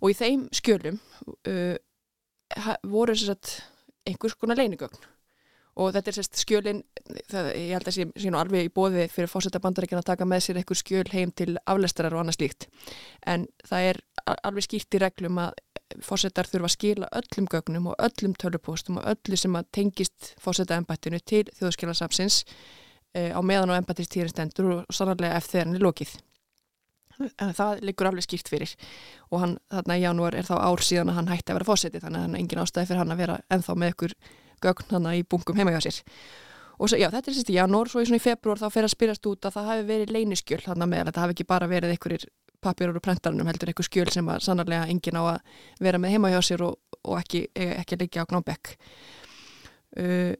Og 0.00 0.12
í 0.12 0.16
þeim 0.16 0.48
skjölum 0.54 0.98
uh, 1.50 1.76
voru 2.86 3.14
sagt, 3.18 3.58
einhvers 4.08 4.36
konar 4.38 4.58
leinigögn 4.58 4.96
og 5.78 5.92
þetta 5.94 6.10
er 6.10 6.16
sérst 6.16 6.40
skjölin 6.42 6.80
það, 7.30 7.48
ég 7.54 7.72
held 7.76 7.88
að 7.88 7.94
sé, 7.94 8.06
sé 8.18 8.32
nú 8.32 8.40
alveg 8.40 8.66
í 8.66 8.72
bóði 8.74 9.06
fyrir 9.12 9.30
fósetta 9.30 9.60
bandaríkina 9.62 10.02
að 10.02 10.10
taka 10.10 10.26
með 10.28 10.44
sér 10.46 10.60
einhver 10.60 10.78
skjöl 10.78 11.06
heim 11.12 11.32
til 11.38 11.54
aflestarar 11.70 12.16
og 12.16 12.24
annað 12.24 12.38
slíkt. 12.40 12.66
En 13.26 13.46
það 13.68 13.90
er 13.92 14.00
alveg 14.42 14.66
skýrt 14.66 14.98
í 14.98 15.02
reglum 15.04 15.40
að 15.44 15.54
fósettar 16.04 16.48
þurfa 16.50 16.68
að 16.68 16.74
skila 16.74 17.10
öllum 17.20 17.48
gögnum 17.52 17.90
og 17.92 18.02
öllum 18.04 18.34
tölupóstum 18.38 18.98
og 19.00 19.06
öllu 19.14 19.38
sem 19.38 19.54
að 19.56 19.68
tengist 19.78 20.32
fósetta 20.42 20.76
embættinu 20.76 21.20
til 21.24 21.46
þjóðskilasafsins 21.60 22.42
e, 23.14 23.30
á 23.32 23.40
meðan 23.40 23.72
og 23.72 23.78
embættistíðin 23.78 24.32
stendur 24.34 24.72
og, 24.74 24.82
sannarlega 24.92 25.40
þegar 25.46 25.68
hann 25.68 25.78
er 25.78 25.86
lokið. 25.86 26.16
En 27.42 27.54
það 27.56 27.80
liggur 27.86 28.10
alveg 28.10 28.26
skýrt 28.26 28.50
fyrir. 28.50 28.74
Og 29.32 29.40
hann, 29.42 29.56
þarna 29.72 29.96
í 29.98 30.04
janúar 30.04 30.36
er 30.38 30.46
þá 30.46 30.58
ár 30.60 30.84
síðan 30.86 31.10
að 31.10 31.18
hann 31.18 31.32
hætti 31.32 31.50
að 31.50 31.58
vera 31.58 31.70
fósetti 31.70 32.02
þannig 32.02 32.20
að 32.20 32.28
hann 32.28 32.36
engin 32.42 32.62
ástæði 32.62 32.90
fyrir 32.90 33.02
hann 33.02 33.14
að 33.14 33.24
vera 33.24 33.40
enþá 33.54 33.78
með 33.78 33.94
ykkur 33.94 34.14
gögn 34.64 34.94
hann 34.94 35.08
í 35.14 35.24
bunkum 35.24 35.58
heima 35.58 35.74
hjá 35.74 35.80
sér. 35.88 36.02
Og 36.78 36.90
svo, 36.90 36.98
já, 37.00 37.08
þetta 37.10 37.30
er 37.30 37.36
sérst 37.36 37.50
í 37.50 37.56
janúar 37.56 37.90
svo 37.90 38.02
í 38.02 38.06
svona 38.06 38.20
í 38.20 38.22
februar 38.22 38.60
þá 38.60 38.68
fer 38.70 38.86
að 38.86 38.92
spyrjast 38.94 39.30
út 39.30 39.48
að 39.48 39.56
það 39.56 39.70
hafi 39.72 39.86
verið 39.88 40.12
leyniskjöl 40.14 40.60
hann 40.66 40.84
að 40.84 40.92
með 40.92 41.08
þetta 41.08 41.24
hafi 41.24 41.34
ekki 41.34 41.48
bara 41.48 41.70
verið 41.70 41.94
einhverjir 41.94 42.26
papjur 42.62 42.92
úr 42.92 43.02
prentarunum 43.02 43.48
heldur 43.50 43.72
einhver 43.72 43.86
skjöl 43.86 44.10
sem 44.14 44.28
að 44.30 44.44
sannarlega 44.46 44.90
engin 44.90 45.18
á 45.18 45.22
að 45.34 45.56
vera 45.82 45.98
með 46.02 46.14
heima 46.14 46.30
hjá 46.34 46.38
sér 46.46 46.64
og, 46.66 46.78
og 47.02 47.18
ekki, 47.18 47.44
ekki 47.54 47.98
leikja 47.98 48.26
á 48.26 48.30
gnámbekk. 48.30 48.76
Uh, 49.98 50.34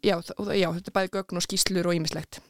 já, 0.00 0.16
já, 0.16 0.68
þetta 0.72 0.88
er 0.88 0.96
bæði 0.96 1.12
gögn 1.18 1.40
og 1.40 1.44
skýslur 1.44 1.90
og 1.90 2.00
ýmislegt 2.00 2.40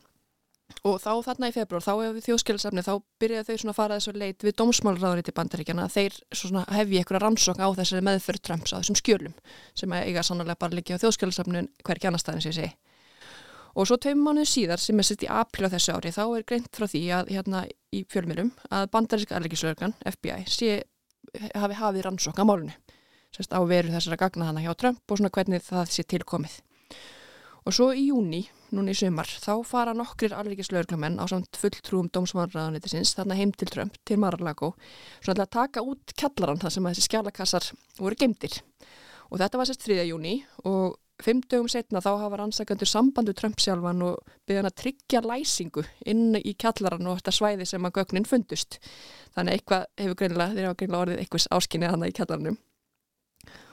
og 0.86 0.98
þá 1.02 1.10
þarna 1.26 1.50
í 1.50 1.54
februar, 1.54 1.84
þá 1.84 1.92
hefur 1.92 2.24
þjóðskjölusafni 2.26 2.84
þá 2.86 2.92
byrjaði 3.22 3.48
þau 3.48 3.60
svona 3.62 3.72
að 3.72 3.78
fara 3.78 3.98
þessu 3.98 4.14
leit 4.16 4.46
við 4.46 4.56
dómsmálraðurinn 4.60 5.26
til 5.26 5.34
bandaríkjana 5.36 5.88
þeir 5.92 6.16
hefði 6.76 7.00
einhverja 7.00 7.22
rannsókn 7.24 7.64
á 7.64 7.68
þessari 7.78 8.06
meðfyrð 8.08 8.44
Trumps 8.46 8.74
á 8.74 8.78
þessum 8.80 8.98
skjölum 9.00 9.36
sem 9.78 9.96
eiga 9.98 10.24
sannarlega 10.26 10.62
bara 10.64 10.78
líka 10.78 10.98
á 10.98 11.02
þjóðskjölusafni 11.02 11.66
hverki 11.86 12.10
annar 12.10 12.22
staðin 12.22 12.44
sem 12.44 12.54
ég 12.54 12.58
segi. 12.60 12.72
Og 13.72 13.88
svo 13.88 13.96
tveim 13.96 14.20
mánuð 14.20 14.50
síðar 14.50 14.82
sem 14.82 14.98
er 15.00 15.06
sett 15.08 15.22
í 15.24 15.30
april 15.32 15.70
á 15.70 15.72
þessu 15.72 15.94
ári 15.96 16.12
þá 16.12 16.24
er 16.26 16.48
greint 16.48 16.74
frá 16.76 16.84
því 16.84 17.04
að 17.16 17.30
hérna 17.32 17.62
í 17.92 18.02
fjölmjölum 18.12 18.50
að 18.68 18.90
bandaríska 18.92 19.38
alreikisverkan 19.38 19.94
FBI 20.10 20.44
sé, 20.50 20.82
hafi 21.56 21.78
hafið 21.78 22.04
rannsókn 22.04 22.44
á 22.44 22.48
málunni 22.48 22.76
sérst 23.32 23.54
á 23.56 23.60
veru 23.64 23.92
þessara 23.92 24.20
gagna 24.20 24.50
hana 24.50 24.60
hjá 24.64 24.74
Trump 24.76 25.08
og 25.08 25.18
svona 25.18 25.32
hvernig 25.32 25.64
það 25.64 25.92
sé 25.94 26.04
tilkomið 26.04 26.58
og 27.64 27.76
svo 27.76 27.88
í 27.96 28.10
júni 28.10 28.42
núna 28.72 28.94
í 28.94 28.96
sumar, 28.96 29.28
þá 29.28 29.52
fara 29.68 29.94
nokkrir 29.96 30.34
alvíkislauglamenn 30.36 31.20
á 31.20 31.24
samt 31.30 31.58
fulltrúum 31.60 32.08
dómsmálaráðanitisins, 32.12 33.14
þarna 33.18 33.38
heim 33.38 33.52
til 33.56 33.70
Trump, 33.70 33.98
til 34.08 34.18
Mar-a-Lago, 34.22 34.72
svona 35.20 35.46
að 35.46 35.54
taka 35.58 35.84
út 35.84 36.14
kjallaran 36.18 36.60
þar 36.62 36.74
sem 36.74 36.88
þessi 36.90 37.06
skjálakassar 37.06 37.70
voru 38.00 38.18
gemdir. 38.18 38.58
Og 39.32 39.40
þetta 39.40 39.60
var 39.60 39.68
sérst 39.70 39.86
3. 39.86 40.02
júni 40.08 40.40
og 40.68 40.98
fimm 41.22 41.42
dögum 41.46 41.70
setna 41.70 42.02
þá 42.02 42.10
hafa 42.24 42.40
rannsakandur 42.40 42.88
sambandu 42.88 43.34
Trump 43.36 43.60
sjálfan 43.62 44.02
og 44.06 44.34
byrjan 44.48 44.68
að 44.68 44.78
tryggja 44.82 45.22
læsingu 45.24 45.84
inn 46.08 46.36
í 46.40 46.56
kjallaran 46.58 47.08
og 47.08 47.20
þetta 47.20 47.36
svæði 47.38 47.68
sem 47.68 47.86
að 47.86 47.96
gögnin 48.00 48.28
fundust. 48.28 48.80
Þannig 49.36 49.60
eitthvað 49.60 49.86
hefur 50.02 50.18
greinilega, 50.20 50.56
þeir 50.56 50.68
hafa 50.68 50.80
greinilega 50.80 51.06
orðið 51.06 51.22
einhvers 51.22 51.48
áskinnið 51.58 51.94
hann 51.94 52.06
í 52.08 52.14
kjallaranum. 52.18 52.58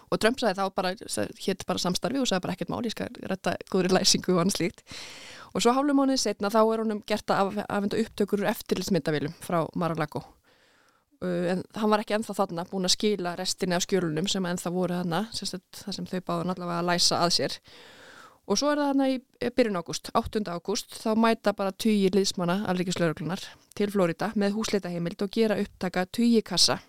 Og 0.09 0.17
Trump 0.21 0.39
sagði 0.41 0.57
þá 0.57 0.73
bara, 0.73 0.93
hétt 1.45 1.65
bara 1.69 1.81
samstarfi 1.81 2.21
og 2.21 2.29
sagði 2.29 2.45
bara 2.45 2.55
ekkert 2.55 2.71
mál, 2.73 2.81
ég 2.85 2.95
skal 2.95 3.11
retta 3.29 3.53
góðri 3.69 3.93
læsingu 3.93 4.33
og 4.33 4.41
annað 4.43 4.57
slíkt. 4.57 4.83
Og 5.53 5.63
svo 5.63 5.73
hálfum 5.73 6.01
mánuðið 6.01 6.23
setna 6.23 6.51
þá 6.53 6.59
er 6.63 6.83
honum 6.83 7.03
gert 7.09 7.33
að 7.33 7.61
afhenda 7.65 8.01
upptökur 8.01 8.45
eftirlitsmyndavilum 8.49 9.37
frá 9.45 9.61
Mar-a-Lago. 9.77 10.23
Uh, 11.19 11.51
en 11.51 11.63
hann 11.75 11.91
var 11.91 12.01
ekki 12.01 12.15
enþá 12.15 12.35
þarna 12.37 12.65
búin 12.69 12.87
að 12.87 12.95
skila 12.95 13.35
restinni 13.37 13.75
af 13.75 13.85
skjölunum 13.85 14.29
sem 14.31 14.45
enþá 14.45 14.73
voru 14.73 14.99
þarna, 15.01 15.25
þar 15.35 15.97
sem 15.97 16.09
þau 16.09 16.19
báðan 16.21 16.53
allavega 16.55 16.81
að 16.81 16.91
læsa 16.93 17.23
að 17.25 17.33
sér. 17.35 17.57
Og 18.49 18.57
svo 18.57 18.71
er 18.71 18.79
það 18.81 18.91
þarna 18.93 19.09
í 19.11 19.49
byrjun 19.57 19.81
ágúst, 19.81 20.13
8. 20.17 20.45
ágúst, 20.49 20.95
þá 21.03 21.09
mæta 21.19 21.53
bara 21.53 21.75
tugi 21.75 22.09
liðsmanna 22.15 22.63
alrikiðslauruglunar 22.71 23.43
til 23.77 23.89
Florida 23.93 24.31
með 24.39 24.55
húsleitaheimild 24.57 25.21
og 25.21 25.35
gera 25.35 25.59
upptaka 25.61 26.07
tugi 26.09 26.41
kassa 26.41 26.79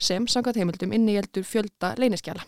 sem 0.00 0.26
samkvæmt 0.30 0.60
heimildum 0.60 0.94
inni 0.96 1.16
heldur 1.18 1.46
fjölda 1.46 1.94
leyniskjala. 2.00 2.44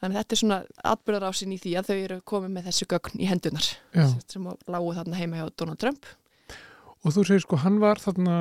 Þannig 0.00 0.16
þetta 0.16 0.34
er 0.34 0.40
svona 0.40 0.58
atbyrðarásin 0.90 1.52
í 1.52 1.58
því 1.60 1.74
að 1.76 1.90
þau 1.90 1.96
eru 1.98 2.18
komið 2.32 2.52
með 2.54 2.68
þessu 2.70 2.86
gögn 2.88 3.20
í 3.20 3.28
hendunar 3.28 3.66
Já. 3.92 4.06
sem 4.32 4.46
lágu 4.48 4.94
þarna 4.96 5.18
heima 5.18 5.40
hjá 5.40 5.50
Donald 5.60 5.80
Trump. 5.82 6.08
Og 7.00 7.14
þú 7.16 7.24
segir 7.24 7.42
sko, 7.44 7.56
hann 7.62 7.78
var 7.80 8.00
þarna, 8.00 8.36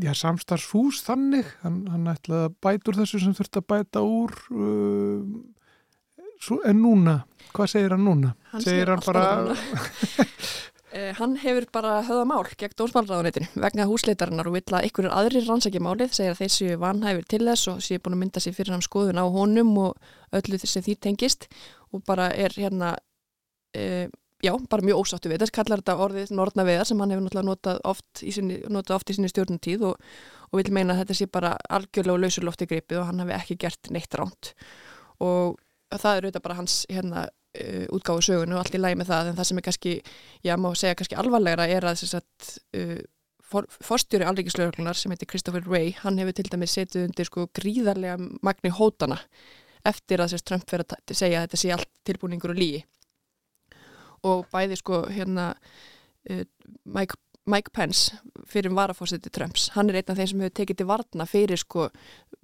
já, 0.00 0.14
samstarfsfús 0.16 1.02
þannig, 1.04 1.48
hann, 1.60 1.82
hann 1.92 2.08
ætlaði 2.08 2.48
að 2.48 2.54
bæta 2.64 2.88
úr 2.92 2.98
þessu 3.02 3.20
sem 3.20 3.34
þurfti 3.36 3.60
að 3.60 3.66
bæta 3.68 4.04
úr, 4.04 4.32
uh, 4.48 6.28
svo, 6.40 6.56
en 6.68 6.80
núna, 6.80 7.18
hvað 7.52 7.72
segir 7.74 7.92
hann 7.96 8.06
núna? 8.08 8.32
Hann 8.54 8.64
segir 8.64 8.94
hann 8.94 9.04
bara. 9.04 9.26
Eh, 10.98 11.14
Hann 11.18 11.36
hefur 11.38 11.66
bara 11.72 11.98
höfða 12.02 12.24
mál 12.26 12.46
gegn 12.58 12.74
dómsmálraðunitinu 12.78 13.60
vegna 13.62 13.86
húsleitarinnar 13.86 14.48
og 14.50 14.56
vill 14.56 14.74
að 14.74 14.86
ykkur 14.88 15.06
aðrir 15.12 15.44
rannsækja 15.46 15.82
málið, 15.84 16.14
segir 16.16 16.32
að 16.32 16.40
þeir 16.40 16.54
séu 16.54 16.78
vanhæfur 16.82 17.28
til 17.30 17.42
þess 17.44 17.68
og 17.70 17.82
séu 17.84 18.00
búin 18.02 18.16
að 18.16 18.22
mynda 18.22 18.42
sér 18.42 18.56
fyrir 18.56 18.74
hann 18.74 18.86
skoðun 18.86 19.20
á 19.22 19.24
honum 19.34 19.70
og 19.84 20.08
öllu 20.34 20.58
sem 20.62 20.84
því 20.86 20.96
tengist. 21.06 21.46
Og 21.92 22.02
bara 22.08 22.30
er 22.34 22.56
hérna, 22.56 22.96
e, 23.76 24.08
já, 24.42 24.52
bara 24.72 24.86
mjög 24.88 25.04
ósáttu 25.04 25.30
við 25.30 25.44
þess, 25.44 25.54
kallar 25.60 25.84
þetta 25.84 25.98
orðið 26.08 26.34
nortnaveðar 26.40 26.90
sem 26.90 27.04
hann 27.04 27.14
hefur 27.14 27.26
náttúrulega 27.28 27.50
notað 27.52 27.80
oft 27.92 28.24
í 28.24 28.34
sinni, 28.34 28.58
sinni 29.12 29.30
stjórnutíð 29.30 29.86
og, 29.92 30.10
og 30.50 30.62
vil 30.62 30.74
meina 30.74 30.96
að 30.96 31.04
þetta 31.04 31.20
sé 31.20 31.30
bara 31.30 31.54
algjörlega 31.68 32.16
og 32.16 32.24
lausurlofti 32.24 32.70
gripið 32.72 33.02
og 33.02 33.10
hann 33.12 33.22
hafi 33.22 33.38
ekki 33.38 33.60
gert 33.66 33.90
neitt 33.94 34.18
ránt 34.18 34.54
og 35.22 35.58
það 35.94 36.14
er 36.14 36.26
auðvitað 36.26 36.44
bara 36.44 36.58
hans 36.58 36.80
hérna 36.90 37.28
uh, 37.56 37.84
útgáðu 37.96 38.26
sögunu 38.28 38.56
og 38.56 38.64
allt 38.64 38.76
í 38.76 38.80
lægi 38.82 38.98
með 39.00 39.12
það 39.12 39.30
en 39.30 39.38
það 39.38 39.50
sem 39.50 39.60
er 39.60 39.66
kannski, 39.68 39.94
já 40.46 40.54
má 40.56 40.68
segja 40.74 40.98
kannski 40.98 41.20
alvarlegra 41.20 41.68
er 41.68 41.86
að 41.88 42.04
að 42.18 42.50
uh, 42.80 42.98
for, 43.48 43.68
forstjóri 43.84 44.26
alríkislauglunar 44.28 44.98
sem 44.98 45.14
heitir 45.14 45.30
Christopher 45.30 45.64
Wray, 45.68 45.94
hann 46.02 46.20
hefur 46.20 46.36
til 46.36 46.48
dæmis 46.52 46.76
setið 46.76 47.08
undir 47.08 47.28
sko 47.28 47.48
gríðarlega 47.56 48.18
magni 48.44 48.72
hótana 48.74 49.20
eftir 49.86 50.20
að 50.20 50.34
þess 50.34 50.48
Trump 50.48 50.68
fyrir 50.68 50.84
að 50.84 51.16
segja 51.16 51.40
að 51.40 51.48
þetta 51.48 51.62
sé 51.62 51.72
allt 51.74 51.90
tilbúningur 52.08 52.52
og 52.52 52.60
lígi 52.60 52.82
og 54.28 54.48
bæði 54.52 54.78
sko 54.80 55.04
hérna 55.14 55.52
uh, 55.54 56.44
Mike 56.84 57.16
Mike 57.48 57.72
Pence 57.72 58.18
fyrir 58.48 58.74
varafórseti 58.76 59.30
Trumps, 59.32 59.70
hann 59.74 59.88
er 59.88 59.98
einn 60.00 60.12
af 60.12 60.18
þeim 60.18 60.28
sem 60.30 60.42
hefur 60.44 60.54
tekið 60.58 60.78
til 60.80 60.86
varna 60.88 61.26
fyrir 61.28 61.60
sko 61.60 61.86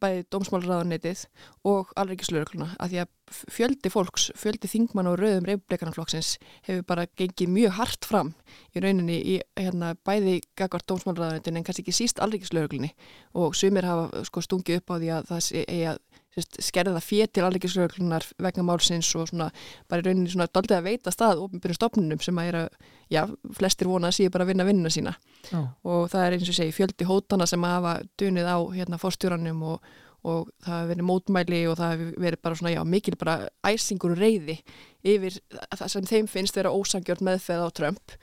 bæði 0.00 0.24
dómsmálraðanetið 0.32 1.24
og 1.68 1.92
alveggislaugluna 2.00 2.70
að 2.80 2.94
því 2.94 3.00
að 3.02 3.38
fjöldi 3.56 3.92
fólks, 3.92 4.26
fjöldi 4.38 4.70
þingmann 4.70 5.08
og 5.10 5.18
rauðum 5.20 5.48
reyfbleikarnaflokksins 5.48 6.34
hefur 6.66 6.86
bara 6.88 7.06
gengið 7.20 7.52
mjög 7.52 7.76
hart 7.78 8.08
fram 8.08 8.32
í 8.72 8.84
rauninni 8.84 9.20
í 9.20 9.38
hérna, 9.60 9.94
bæði 10.08 10.40
gagvart 10.58 10.88
dómsmálraðanetin 10.88 11.60
en 11.60 11.66
kannski 11.68 11.84
ekki 11.84 11.96
síst 12.00 12.20
alveggislauglunni 12.24 12.94
og 13.40 13.56
sumir 13.58 13.88
hafa 13.88 14.24
sko 14.28 14.44
stungið 14.44 14.82
upp 14.82 14.92
á 14.92 14.96
því 14.96 15.14
að 15.18 15.32
það 15.32 15.50
er 15.64 15.88
að 15.94 16.04
skerða 16.42 17.00
fér 17.04 17.28
til 17.30 17.44
alveggisröglunar 17.46 18.26
vegna 18.42 18.64
málsins 18.66 19.10
og 19.18 19.28
svona 19.30 19.50
bara 19.90 20.02
í 20.02 20.06
rauninni 20.06 20.32
svona 20.32 20.48
doldið 20.50 20.78
að 20.78 20.88
veita 20.88 21.12
stað 21.14 21.42
ofnbyrjum 21.44 21.78
stopnunum 21.78 22.22
sem 22.24 22.40
að 22.40 22.48
er 22.50 22.58
að, 22.62 22.78
já, 23.14 23.20
flestir 23.58 23.90
vona 23.90 24.10
að 24.10 24.16
síðu 24.18 24.34
bara 24.34 24.48
vinna 24.48 24.66
vinnuna 24.66 24.92
sína. 24.92 25.14
Já. 25.50 25.60
og 25.84 26.08
það 26.12 26.24
er 26.24 26.36
eins 26.38 26.50
og 26.50 26.56
segi 26.56 26.74
fjöldi 26.74 27.06
hótana 27.08 27.46
sem 27.46 27.64
að 27.66 27.76
hafa 27.76 27.94
dunið 28.20 28.48
á 28.48 28.58
hérna 28.74 29.00
fórstjóranum 29.02 29.62
og, 29.74 29.90
og 30.24 30.48
það 30.64 30.78
hefur 30.78 30.90
verið 30.94 31.08
mótmæli 31.10 31.60
og 31.68 31.78
það 31.80 31.94
hefur 31.94 32.24
verið 32.26 32.42
bara 32.48 32.60
svona, 32.60 32.74
já, 32.74 32.82
mikil 32.94 33.18
bara 33.20 33.36
æsingur 33.68 34.16
og 34.16 34.24
reyði 34.24 34.58
yfir 35.04 35.38
það 35.76 35.86
sem 35.92 36.10
þeim 36.14 36.32
finnst 36.32 36.56
vera 36.56 36.72
ósangjörn 36.74 37.28
meðfeð 37.28 37.66
á 37.66 37.68
Trump. 37.76 38.18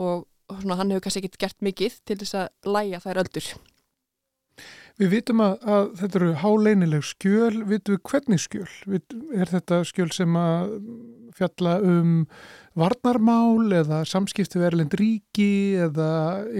Og 0.00 0.26
svona 0.48 0.80
hann 0.80 0.92
hefur 0.94 1.06
kannski 1.06 1.24
ekkert 1.24 1.40
gert 1.44 1.64
mikið 1.64 2.02
til 2.08 2.20
þess 2.22 2.40
að 2.42 2.74
læja 2.76 3.02
þær 3.04 3.24
öldur 3.26 3.54
Við 4.96 5.12
vitum 5.12 5.42
að, 5.44 5.56
að 5.68 5.90
þetta 6.00 6.18
eru 6.20 6.30
háleinileg 6.40 7.04
skjöl, 7.04 7.64
vitum 7.68 7.96
við 7.96 8.02
hvernig 8.08 8.40
skjöl? 8.40 8.68
Er 9.36 9.50
þetta 9.52 9.82
skjöl 9.84 10.08
sem 10.14 10.38
að 10.40 10.70
fjalla 11.36 11.74
um 11.84 12.22
varnarmál 12.76 13.72
eða 13.76 14.02
samskipti 14.08 14.60
verðlind 14.60 14.94
ríki 14.96 15.76
eða 15.86 16.08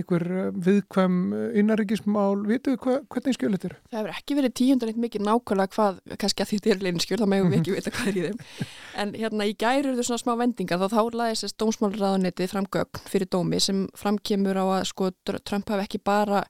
ykkur 0.00 0.24
viðkvæm 0.64 1.16
innaríkismál, 1.60 2.42
vitum 2.48 2.76
við 2.76 3.02
hvernig 3.12 3.36
skjöl 3.36 3.52
þetta 3.54 3.68
eru? 3.70 3.78
Það 3.90 3.98
hefur 4.00 4.12
ekki 4.14 4.36
verið 4.38 4.54
tíundanleitt 4.60 5.00
mikið 5.04 5.24
nákvæmlega 5.26 5.74
hvað, 5.76 6.00
kannski 6.22 6.44
að 6.44 6.52
þetta 6.52 6.72
er 6.72 6.84
leinin 6.84 7.04
skjöl, 7.04 7.20
þá 7.20 7.28
meðum 7.32 7.52
við 7.52 7.60
ekki 7.60 7.76
vita 7.76 7.94
hvað 7.96 8.10
er 8.12 8.18
í 8.20 8.26
þeim. 8.26 8.68
En 8.96 9.14
hérna 9.16 9.48
í 9.48 9.56
gæri 9.60 9.82
eru 9.84 9.96
þau 9.96 10.08
svona 10.10 10.24
smá 10.24 10.34
vendingar 10.40 10.82
þá 10.82 10.86
þá 10.92 11.02
laði 11.20 11.36
þessast 11.36 11.58
dómsmálraðunitið 11.62 12.52
framgögn 12.52 13.04
fyrir 13.12 13.32
dómi 13.32 13.60
sem 13.64 13.84
framkemur 13.96 14.60
á 14.60 14.64
að 14.80 14.88
sko 14.92 15.12
Trump 15.24 15.72
hafi 15.72 15.84
ekki 15.84 16.04
bara 16.04 16.44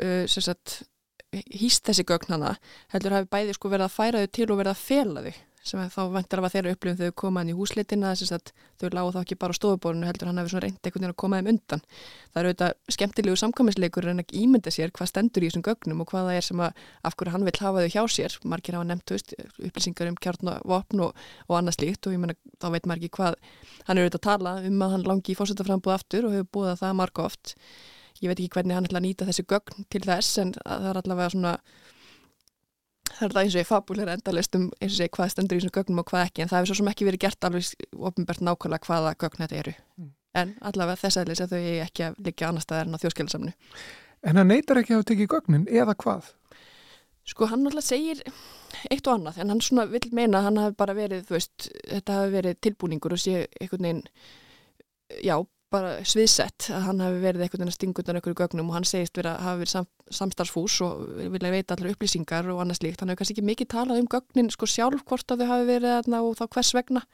uh, 0.00 0.24
sagt, 0.28 0.82
hýst 1.32 1.86
þessi 1.88 2.04
gögn 2.08 2.36
hana 2.36 2.56
heldur 2.94 3.16
hafi 3.16 3.30
bæði 3.32 3.56
sko 3.56 3.72
verið 3.72 3.88
að 3.88 3.96
færa 3.96 4.22
þau 4.22 4.34
til 4.38 4.50
og 4.50 4.60
verið 4.60 4.74
að 4.74 4.84
fela 4.84 5.24
þau 5.26 5.34
sem 5.62 5.78
þá 5.94 6.00
vantar 6.10 6.42
að 6.42 6.54
þeirra 6.56 6.72
upplifum 6.74 6.98
þau 6.98 7.18
koma 7.22 7.42
inn 7.42 7.52
í 7.52 7.54
húsleitina 7.54 8.10
þess 8.18 8.34
að 8.34 8.50
þau 8.82 8.88
lágu 8.96 9.12
þá 9.14 9.18
ekki 9.20 9.36
bara 9.38 9.54
á 9.54 9.58
stofuborinu 9.58 10.08
heldur 10.08 10.30
hann 10.30 10.40
hafi 10.40 10.50
svona 10.50 10.64
reynd 10.64 10.78
einhvern 10.82 11.04
veginn 11.04 11.12
að 11.12 11.20
koma 11.22 11.38
þeim 11.38 11.50
undan. 11.52 11.82
Það 12.32 12.40
eru 12.40 12.50
auðvitað 12.50 12.96
skemmtilegu 12.96 13.38
samkvæmisleikur 13.42 14.08
en 14.10 14.22
ekki 14.24 14.42
ímynda 14.42 14.72
sér 14.74 14.90
hvað 14.96 15.12
stendur 15.12 15.46
í 15.46 15.50
þessum 15.52 15.64
gögnum 15.68 16.02
og 16.02 16.10
hvað 16.10 16.28
það 16.28 16.40
er 16.40 16.48
sem 16.48 16.64
að 16.66 16.82
af 17.06 17.16
hverju 17.16 17.34
hann 17.36 17.46
vil 17.46 17.54
hafa 17.62 17.86
þau 17.86 17.94
hjá 17.94 18.02
sér. 18.16 18.36
Margir 18.42 18.78
hafa 18.78 18.90
nefnt 18.90 19.14
veist, 19.14 19.34
upplýsingar 19.62 20.10
um 20.10 20.18
kjarn 20.18 20.52
og 20.58 20.92
og, 21.06 21.56
annað 21.60 21.78
slíkt 21.78 22.10
og 22.10 22.16
ég 22.16 22.22
menna 22.22 22.38
þá 22.58 22.68
veit 22.74 22.90
ekki 22.96 23.14
hvað 23.20 23.38
hann 23.86 23.98
eru 23.98 24.10
auðvitað 24.10 24.20
að 24.20 24.28
tala 24.28 24.58
um 24.66 24.82
að 24.82 24.94
hann 24.96 25.08
langi 25.12 25.32
í 25.32 25.38
fórsetaframbúð 25.38 25.94
aftur 25.94 26.26
og 26.26 26.34
hefur 26.34 26.52
búið 26.58 26.72
að 26.72 26.80
það 26.82 26.98
marga 26.98 27.26
oft 27.28 27.54
ég 28.22 28.30
veit 28.30 28.38
ekki 28.38 28.54
hvernig 28.56 28.78
hann 28.78 28.88
ætla 28.88 29.00
að 29.02 29.06
nýta 29.08 29.28
þessi 29.28 29.46
gögn 29.50 29.88
til 29.92 30.02
þess 30.06 30.38
en 30.42 30.54
það 30.58 30.88
er 30.90 31.00
allavega 31.02 31.32
svona 31.34 31.54
það 33.12 33.20
er 33.20 33.28
alltaf 33.28 33.42
eins 33.42 33.56
og 33.56 33.62
ég 33.62 33.68
fabúlir 33.68 34.12
endalist 34.12 34.58
um 34.58 34.68
eins 34.78 34.94
og 34.94 34.98
segi 34.98 35.14
hvað 35.16 35.32
stendur 35.34 35.58
í 35.58 35.62
þessum 35.62 35.76
gögnum 35.76 36.02
og 36.02 36.10
hvað 36.10 36.26
ekki 36.28 36.44
en 36.44 36.52
það 36.52 36.62
hefur 36.62 36.72
svo 36.72 36.78
sem 36.80 36.92
ekki 36.92 37.08
verið 37.08 37.24
gert 37.26 37.48
alveg 37.48 37.72
ofinbært 38.10 38.44
nákvæmlega 38.46 38.88
hvaða 38.88 39.16
gögn 39.24 39.44
þetta 39.44 39.58
eru 39.62 39.74
mm. 39.74 40.12
en 40.42 40.54
allavega 40.70 41.02
þess 41.02 41.22
aðlis 41.22 41.44
að 41.44 41.56
þau 41.56 41.66
ekki 41.88 42.06
að 42.08 42.22
liggja 42.28 42.48
annar 42.48 42.66
staðar 42.66 42.88
en 42.88 42.96
á 42.96 43.02
þjóðskjálasamnu 43.02 43.56
En 44.22 44.38
hann 44.38 44.52
neytar 44.52 44.78
ekki 44.78 44.94
að 44.94 45.08
tekið 45.10 45.30
gögnin 45.32 45.64
eða 45.66 45.96
hvað? 45.98 46.28
Sko 47.26 47.46
hann 47.50 47.66
alltaf 47.66 47.86
segir 47.86 48.20
eitt 48.90 49.06
og 49.06 49.16
annað 49.16 49.40
en 49.42 49.52
hann 49.52 49.62
svona 49.62 49.86
vil 49.90 50.02
meina 50.14 50.40
að 50.40 50.46
hann 50.48 50.60
hafi 50.62 50.76
bara 50.78 50.94
verið 50.96 51.30
veist, 51.30 51.68
þetta 51.86 52.18
hafi 52.20 52.32
verið 52.36 52.60
tilbúningur 52.66 53.14
og 53.14 53.22
sé 53.22 53.44
einhvern 53.60 53.88
veginn 53.88 54.04
já, 55.22 55.36
bara 55.72 55.92
sviðsett 56.06 56.68
að 56.72 56.84
hann 56.86 57.00
hafi 57.02 57.20
verið 57.22 57.44
eitthvað 57.46 57.70
stingundan 57.74 58.18
okkur 58.20 58.34
í 58.34 58.38
gögnum 58.38 58.68
og 58.70 58.76
hann 58.76 58.86
segist 58.88 59.16
verið 59.18 59.32
að 59.32 59.46
hafa 59.46 59.60
verið 59.62 59.72
sam, 59.72 59.88
samstarfsfús 60.18 60.76
og 60.86 61.02
vilja 61.32 61.52
veita 61.54 61.76
allar 61.76 61.94
upplýsingar 61.94 62.50
og 62.52 62.60
annað 62.62 62.78
slíkt. 62.78 63.02
Hann 63.02 63.12
hefur 63.12 63.22
kannski 63.22 63.36
ekki 63.36 63.46
mikið 63.48 63.70
talað 63.74 64.02
um 64.02 64.08
gögnin 64.12 64.52
sko 64.52 64.68
sjálf 64.70 65.04
hvort 65.08 65.34
að 65.34 65.42
þau 65.42 65.52
hafi 65.52 65.68
verið 65.72 65.96
aðna 65.96 66.22
og 66.26 66.38
þá 66.38 66.44
hvers 66.56 66.72
vegna 66.76 67.04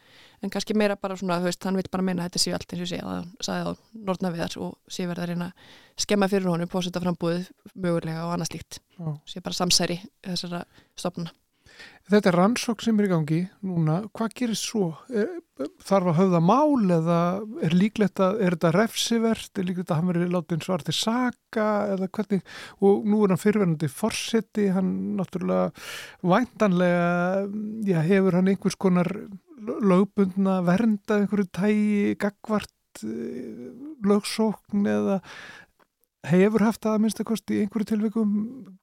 en 0.42 0.54
kannski 0.54 0.76
meira 0.78 0.98
bara 1.00 1.16
svona, 1.18 1.40
veist, 1.42 1.64
hann 1.66 1.78
vil 1.78 1.88
bara 1.90 2.06
meina 2.10 2.24
að 2.24 2.30
þetta 2.30 2.44
séu 2.44 2.56
allt 2.58 2.74
eins 2.74 2.84
og 2.84 2.92
sé 2.92 3.00
að 3.02 3.12
hann 3.14 3.32
sagði 3.48 3.72
á 3.72 3.72
Nortnaviðar 4.10 4.58
og 4.66 4.76
sé 4.86 5.08
verið 5.08 5.24
að 5.24 5.32
reyna 5.32 5.50
að 5.50 6.04
skemma 6.04 6.30
fyrir 6.30 6.50
honum, 6.52 6.70
pósita 6.70 7.02
frambúðið 7.02 7.50
mögulega 7.74 8.26
og 8.26 8.36
annað 8.36 8.52
slíkt. 8.52 8.80
Sé 9.26 9.42
bara 9.42 9.58
samsæri 9.58 9.98
þessara 10.26 10.64
stopnuna. 10.98 11.34
Þetta 12.08 12.30
er 12.30 12.36
rannsók 12.38 12.80
sem 12.80 12.96
er 12.96 13.04
í 13.04 13.10
gangi 13.10 13.38
núna. 13.68 13.98
Hvað 14.16 14.34
gerir 14.38 14.56
svo? 14.56 14.86
Þarf 15.84 16.12
að 16.12 16.16
höfða 16.22 16.40
mál 16.40 16.94
eða 16.94 17.18
er 17.66 17.76
líklegt 17.76 18.22
að, 18.24 18.38
er 18.46 18.56
þetta 18.56 18.70
refsivert, 18.78 19.50
er 19.52 19.68
líklegt 19.68 19.92
að 19.92 20.00
hann 20.00 20.08
verið 20.12 20.32
látið 20.32 20.64
svarti 20.64 20.94
saka 20.96 21.66
eða 21.92 22.08
hvernig? 22.08 22.46
Og 22.80 23.04
nú 23.04 23.20
er 23.24 23.34
hann 23.34 23.42
fyrirverðandi 23.42 23.92
fórseti, 23.92 24.70
hann 24.72 24.94
náttúrulega 25.18 25.68
væntanlega, 26.32 27.44
já, 27.90 28.00
hefur 28.08 28.38
hann 28.40 28.50
einhvers 28.54 28.80
konar 28.80 29.12
lögbundna 29.92 30.62
vernda 30.64 31.20
einhverju 31.20 31.50
tægi, 31.60 32.16
gagvart 32.24 33.04
eh, 33.04 33.68
lögsókn 34.08 34.88
eða 34.88 35.20
hefur 36.26 36.64
haft 36.66 36.82
það 36.82 36.96
að 36.96 37.02
minnstakosti 37.04 37.56
í 37.56 37.64
einhverju 37.64 37.92
tilvikum 37.92 38.36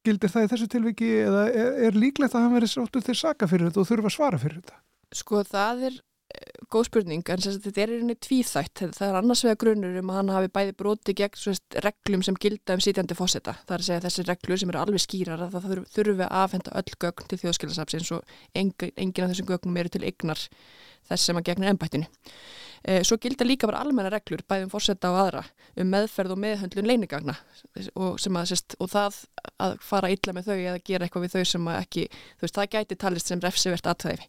gildir 0.05 0.31
það 0.31 0.47
í 0.47 0.49
þessu 0.53 0.71
tilviki 0.71 1.11
eða 1.25 1.45
er, 1.51 1.71
er 1.89 1.99
líklegt 1.99 2.35
að 2.35 2.45
hann 2.45 2.55
verið 2.55 2.71
sáttu 2.71 3.03
til 3.03 3.15
saka 3.19 3.49
fyrir 3.51 3.69
þetta 3.69 3.81
og 3.81 3.89
þurfa 3.89 4.11
að 4.11 4.15
svara 4.15 4.41
fyrir 4.41 4.61
þetta? 4.61 4.77
Sko 5.15 5.41
það 5.47 5.83
er 5.89 5.97
eh, 5.99 6.61
góð 6.71 6.87
spurning 6.87 7.31
en 7.33 7.43
þetta 7.43 7.83
er 7.83 7.93
einnig 7.97 8.21
tvíþætt. 8.23 8.85
Það 8.95 9.09
er 9.09 9.19
annars 9.19 9.43
vega 9.45 9.59
grunur 9.65 9.99
um 9.99 10.13
að 10.13 10.19
hann 10.21 10.33
hafi 10.37 10.51
bæði 10.55 10.75
broti 10.79 11.17
gegn 11.19 11.41
svist, 11.41 11.79
reglum 11.83 12.23
sem 12.25 12.39
gilda 12.39 12.77
um 12.77 12.83
sítjandi 12.83 13.19
fósetta, 13.19 13.57
það 13.67 13.77
er 13.77 13.83
að 13.83 13.89
segja 13.89 14.05
þessi 14.07 14.27
reglur 14.29 14.61
sem 14.61 14.71
eru 14.73 14.83
alveg 14.85 15.03
skýrar 15.03 15.45
að 15.45 15.57
það 15.59 15.83
þurfi 15.97 16.27
að 16.29 16.37
afhenda 16.45 16.77
öll 16.79 16.99
gögn 17.03 17.31
til 17.31 17.41
þjóðskilasapsins 17.43 18.13
og 18.15 18.37
engin, 18.55 18.95
engin 18.95 19.27
af 19.27 19.35
þessum 19.35 19.51
gögnum 19.51 19.83
eru 19.83 19.91
til 19.91 20.07
eignar 20.07 20.47
þess 21.09 21.27
sem 21.27 21.37
að 21.37 21.51
gegna 21.51 21.73
ennbættinu 21.73 22.07
svo 22.85 23.17
gilda 23.21 23.45
líka 23.47 23.65
bara 23.69 23.81
almenna 23.81 24.11
reglur, 24.13 24.43
bæðum 24.45 24.69
fórsetta 24.69 25.09
og 25.09 25.19
aðra, 25.23 25.43
um 25.81 25.87
meðferð 25.89 26.35
og 26.35 26.41
meðhöndlun 26.43 26.89
leinigagna 26.89 27.33
og, 27.97 28.19
að, 28.19 28.49
sérst, 28.51 28.75
og 28.77 28.91
það 28.91 29.21
að 29.65 29.77
fara 29.81 30.11
illa 30.13 30.35
með 30.35 30.49
þau 30.51 30.57
eða 30.57 30.83
gera 30.85 31.07
eitthvað 31.07 31.25
við 31.25 31.35
þau 31.35 31.51
sem 31.51 31.69
ekki, 31.73 32.03
þú 32.11 32.45
veist, 32.45 32.59
það 32.59 32.69
gæti 32.75 32.97
talist 33.01 33.31
sem 33.31 33.41
refsivert 33.41 33.89
aðtæði. 33.89 34.27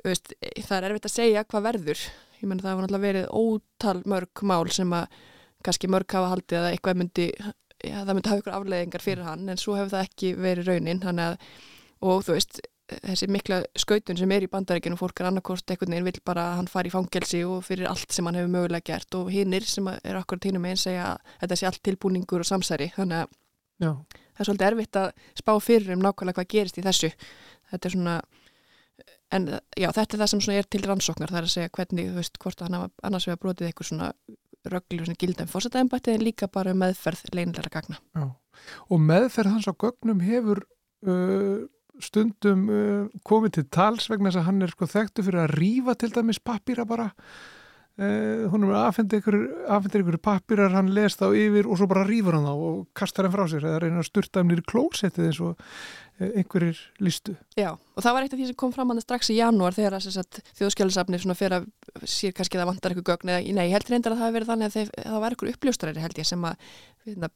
Það 0.00 0.76
er 0.76 0.88
erfitt 0.90 1.08
að 1.08 1.14
segja 1.14 1.46
hvað 1.48 1.66
verður, 1.70 2.04
ég 2.40 2.50
menn 2.50 2.60
það 2.60 2.70
hafa 2.74 2.84
náttúrulega 2.84 3.06
verið 3.06 3.32
ótal 3.40 3.96
mörg 4.12 4.44
mál 4.52 4.68
sem 4.76 4.94
að 4.96 5.18
kannski 5.64 5.90
mörg 5.92 6.16
hafa 6.16 6.34
haldið 6.34 6.60
að 6.60 6.70
eitthvað 6.74 7.00
myndi, 7.00 7.26
já, 7.80 7.96
það 8.04 8.14
myndi 8.14 8.32
hafa 8.32 8.42
ykkur 8.42 8.56
afleðingar 8.58 9.04
fyrir 9.04 9.28
hann 9.28 9.48
en 9.48 9.60
svo 9.60 9.76
hefur 9.76 9.94
það 9.94 10.06
ekki 10.08 10.34
verið 10.40 10.70
raunin, 10.72 11.02
að, 11.24 11.40
og 12.04 12.24
þú 12.26 12.36
veist, 12.36 12.62
þessi 13.04 13.28
mikla 13.30 13.60
skautun 13.78 14.18
sem 14.18 14.32
er 14.34 14.46
í 14.46 14.50
bandarækjunum 14.50 14.98
fólk 15.00 15.20
er 15.22 15.28
annarkost 15.30 15.70
einhvern 15.70 15.94
veginn 15.94 16.08
vil 16.08 16.22
bara 16.26 16.46
að 16.50 16.56
hann 16.60 16.70
fari 16.70 16.90
í 16.90 16.94
fangelsi 16.94 17.42
og 17.46 17.62
fyrir 17.66 17.90
allt 17.90 18.12
sem 18.14 18.26
hann 18.26 18.38
hefur 18.38 18.52
mögulega 18.54 18.92
gert 18.92 19.16
og 19.18 19.30
hinnir 19.32 19.66
sem 19.68 19.88
er 19.92 20.18
akkurat 20.18 20.48
hínum 20.48 20.66
einn 20.68 20.80
segja 20.80 21.12
að 21.12 21.32
þetta 21.44 21.58
sé 21.60 21.70
allt 21.70 21.82
tilbúningur 21.86 22.44
og 22.44 22.50
samsæri 22.50 22.90
þannig 22.96 23.24
að 23.24 23.38
Já. 23.80 23.90
það 24.36 24.42
er 24.42 24.50
svolítið 24.50 24.68
erfitt 24.68 25.00
að 25.00 25.08
spá 25.40 25.52
fyrir 25.64 25.94
um 25.94 26.04
nákvæmlega 26.04 26.40
hvað 26.40 26.50
gerist 26.54 26.80
í 26.80 26.84
þessu 26.84 27.12
þetta 27.70 27.88
er 27.88 27.96
svona 27.96 28.18
en 29.30 29.48
já 29.78 29.88
þetta 29.94 30.16
er 30.16 30.22
það 30.22 30.32
sem 30.34 30.54
er 30.56 30.68
til 30.68 30.84
rannsóknar 30.84 31.32
það 31.32 31.40
er 31.40 31.48
að 31.48 31.54
segja 31.54 31.74
hvernig 31.78 32.10
þú 32.10 32.20
veist 32.20 32.38
hvort 32.42 32.60
að 32.60 32.68
hann 32.68 32.94
annars 33.06 33.28
vegar 33.28 33.42
brotið 33.44 33.70
eitthvað 33.70 33.90
svona 33.92 34.12
rögglu 34.70 35.16
gildum 35.16 35.48
fórsættaðinbætti 35.48 36.12
en 36.12 36.24
líka 36.26 36.50
bara 36.52 36.74
meðferð 36.76 37.30
leinlega 37.32 37.72
gagna 37.72 37.96
já. 37.96 38.26
og 38.90 39.00
meðferð 39.00 39.54
hans 39.54 39.70
á 39.70 39.72
gögnum 39.72 40.20
hefur 40.24 40.66
uh 41.06 41.68
stundum 42.06 42.66
uh, 42.70 43.22
komið 43.26 43.56
til 43.56 43.66
tals 43.72 44.10
vegna 44.10 44.30
þess 44.30 44.42
að 44.42 44.50
hann 44.50 44.66
er 44.66 44.74
sko 44.74 44.90
þekktu 44.90 45.24
fyrir 45.26 45.44
að 45.44 45.56
rýfa 45.60 45.96
til 46.00 46.12
dæmis 46.14 46.42
pappýra 46.42 46.86
bara 46.88 47.08
uh, 47.10 48.48
hún 48.52 48.66
er 48.66 48.76
aðfendir 48.80 49.20
ykkur, 49.20 49.38
ykkur 50.00 50.18
pappýrar, 50.24 50.74
hann 50.74 50.92
les 50.96 51.16
þá 51.18 51.28
yfir 51.30 51.68
og 51.68 51.80
svo 51.80 51.88
bara 51.90 52.06
rýfur 52.08 52.36
hann 52.38 52.48
þá 52.48 52.54
og 52.54 52.82
kastar 52.96 53.28
hann 53.28 53.34
frá 53.34 53.46
sér 53.50 53.66
eða 53.70 53.82
reynir 53.84 54.02
að 54.02 54.08
sturta 54.10 54.42
hann 54.42 54.50
nýri 54.52 54.66
klósettið 54.70 55.30
eins 55.30 55.40
og 55.44 55.54
uh, 55.54 56.28
einhverjir 56.30 56.82
listu. 57.04 57.36
Já, 57.58 57.72
og 57.74 58.04
það 58.06 58.16
var 58.16 58.26
eitt 58.26 58.36
af 58.36 58.42
því 58.42 58.50
sem 58.50 58.60
kom 58.64 58.74
fram 58.76 58.92
hann 58.94 59.04
strax 59.04 59.32
í 59.34 59.38
janúar 59.40 59.76
þegar 59.76 59.98
þjóðskjálusafnir 60.00 61.26
fyrir 61.32 61.60
að 61.60 61.70
sér 62.08 62.36
kannski 62.36 62.60
það 62.60 62.70
vantar 62.72 62.94
eitthvað 62.94 63.14
gögn 63.14 63.34
eða 63.34 63.56
nei, 63.56 63.66
ég 63.68 63.76
held 63.78 63.90
reyndar 63.92 64.14
að 64.14 64.22
það 64.22 64.28
hefði 64.28 64.38
verið 64.38 64.52
þannig 64.52 64.70
að 64.70 64.78
þeir, 64.78 64.94
það 65.06 65.24
var 65.24 65.34
eitthvað 65.34 65.54
uppljóstræri 65.54 66.04
held 66.04 66.20
ég 66.20 66.30
sem 66.30 66.46
að 66.46 66.70
hérna, 67.06 67.30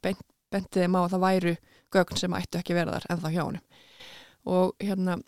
bentiði 0.53 0.91
má 0.91 1.01
að 1.03 1.15
það 1.15 1.25
væru 1.25 1.55
gögn 1.95 2.19
sem 2.19 2.37
ættu 2.37 2.61
ekki 2.61 2.77
verða 2.77 2.99
þar 2.99 3.07
en 3.11 3.23
þá 3.23 3.29
hjá 3.33 3.43
hann 3.43 3.59
og 4.45 4.75
hérna 4.81 5.19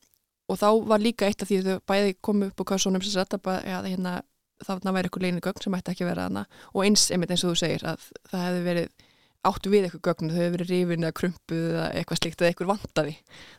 og 0.47 0.59
þá 0.59 0.67
var 0.87 1.03
líka 1.03 1.27
eitt 1.27 1.43
af 1.43 1.49
því 1.49 1.59
þau 1.65 1.77
bæði 1.91 2.15
komu 2.23 2.47
upp 2.49 2.63
á 2.63 2.69
kassunum 2.71 3.03
sem 3.03 3.13
sagt 3.17 3.35
að 3.35 3.65
hérna, 3.67 4.21
þarna 4.63 4.93
væri 4.95 5.09
eitthvað 5.09 5.25
leinigögn 5.25 5.63
sem 5.63 5.75
ætti 5.75 5.93
ekki 5.93 6.05
að 6.05 6.11
vera 6.13 6.27
þarna. 6.27 6.45
Og 6.73 6.85
eins 6.85 7.09
einmitt 7.11 7.33
eins 7.33 7.43
og 7.43 7.53
þú 7.53 7.59
segir 7.63 7.83
að 7.87 8.07
það 8.31 8.45
hefði 8.45 8.63
verið 8.67 9.05
áttu 9.47 9.71
við 9.71 9.87
eitthvað 9.87 10.05
gögn, 10.07 10.31
þau 10.31 10.39
hefur 10.39 10.55
verið 10.55 10.71
rífin 10.71 11.05
eða 11.05 11.17
krumpuð 11.19 11.67
eða 11.67 11.89
eitthvað 11.99 12.21
slíkt 12.21 12.41
eða 12.41 12.49
eitthvað 12.51 12.71
vantaði. 12.71 13.13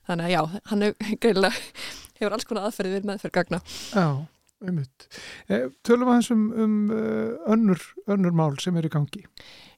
Þannig 0.09 0.27
að 0.27 0.35
já, 0.35 0.41
hann 0.73 0.87
hefur, 0.87 1.39
hefur 2.19 2.37
alls 2.37 2.49
konar 2.49 2.69
aðferði 2.69 2.97
verið 2.97 3.09
meðferð 3.13 3.37
gagna. 3.37 3.61
Já, 3.93 4.09
einmitt. 4.65 5.09
Eh, 5.49 5.69
Tölum 5.87 6.13
aðeins 6.13 6.33
um, 6.35 6.45
um 6.65 6.77
uh, 6.93 7.53
önnur, 7.55 7.89
önnur 8.11 8.37
mál 8.37 8.59
sem 8.65 8.77
er 8.81 8.89
í 8.89 8.93
gangi. 8.93 9.25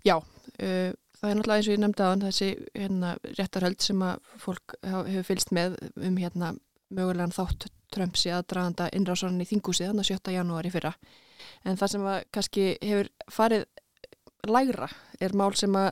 Já, 0.07 0.17
uh, 0.19 0.91
það 1.21 1.31
er 1.31 1.39
náttúrulega 1.39 1.61
eins 1.61 1.69
og 1.69 1.75
ég 1.75 1.83
nefndi 1.83 2.05
aðan 2.07 2.25
þessi 2.27 2.49
hérna, 2.75 3.13
réttarhöld 3.39 3.85
sem 3.85 4.05
að 4.07 4.33
fólk 4.41 4.77
hefur 4.85 5.29
fylst 5.29 5.53
með 5.57 5.77
um 6.01 6.17
hérna 6.21 6.55
mögulegan 6.91 7.35
þátt 7.35 7.69
Trumps 7.91 8.25
í 8.27 8.33
aðdraganda 8.35 8.89
innrásarann 8.95 9.43
í 9.43 9.49
þingúsið 9.51 9.91
þannig 9.91 10.07
að 10.07 10.21
7. 10.21 10.35
janúari 10.37 10.73
fyrra 10.73 10.95
en 11.67 11.79
það 11.81 11.93
sem 11.95 12.07
að 12.07 12.19
kannski 12.37 12.67
hefur 12.79 13.11
farið 13.33 13.67
lægra 14.49 14.89
er 15.21 15.35
mál 15.37 15.53
sem 15.59 15.75
að 15.77 15.91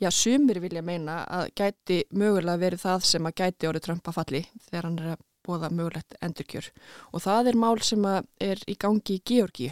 já, 0.00 0.08
sumir 0.14 0.60
vilja 0.62 0.82
meina 0.84 1.20
að 1.28 1.50
gæti 1.58 1.98
mögulega 2.16 2.62
verið 2.62 2.84
það 2.86 3.04
sem 3.10 3.28
að 3.28 3.36
gæti 3.42 3.68
orðið 3.68 3.86
Trump 3.86 4.08
að 4.08 4.16
falli 4.20 4.42
þegar 4.68 4.88
hann 4.88 4.98
er 5.02 5.12
að 5.14 5.26
bóða 5.46 5.70
mögulegt 5.74 6.16
endurkjör 6.24 6.70
og 7.12 7.24
það 7.24 7.52
er 7.52 7.60
mál 7.60 7.78
sem 7.84 8.06
að 8.08 8.28
er 8.50 8.64
í 8.70 8.76
gangi 8.80 9.18
í 9.18 9.22
Georgi 9.26 9.70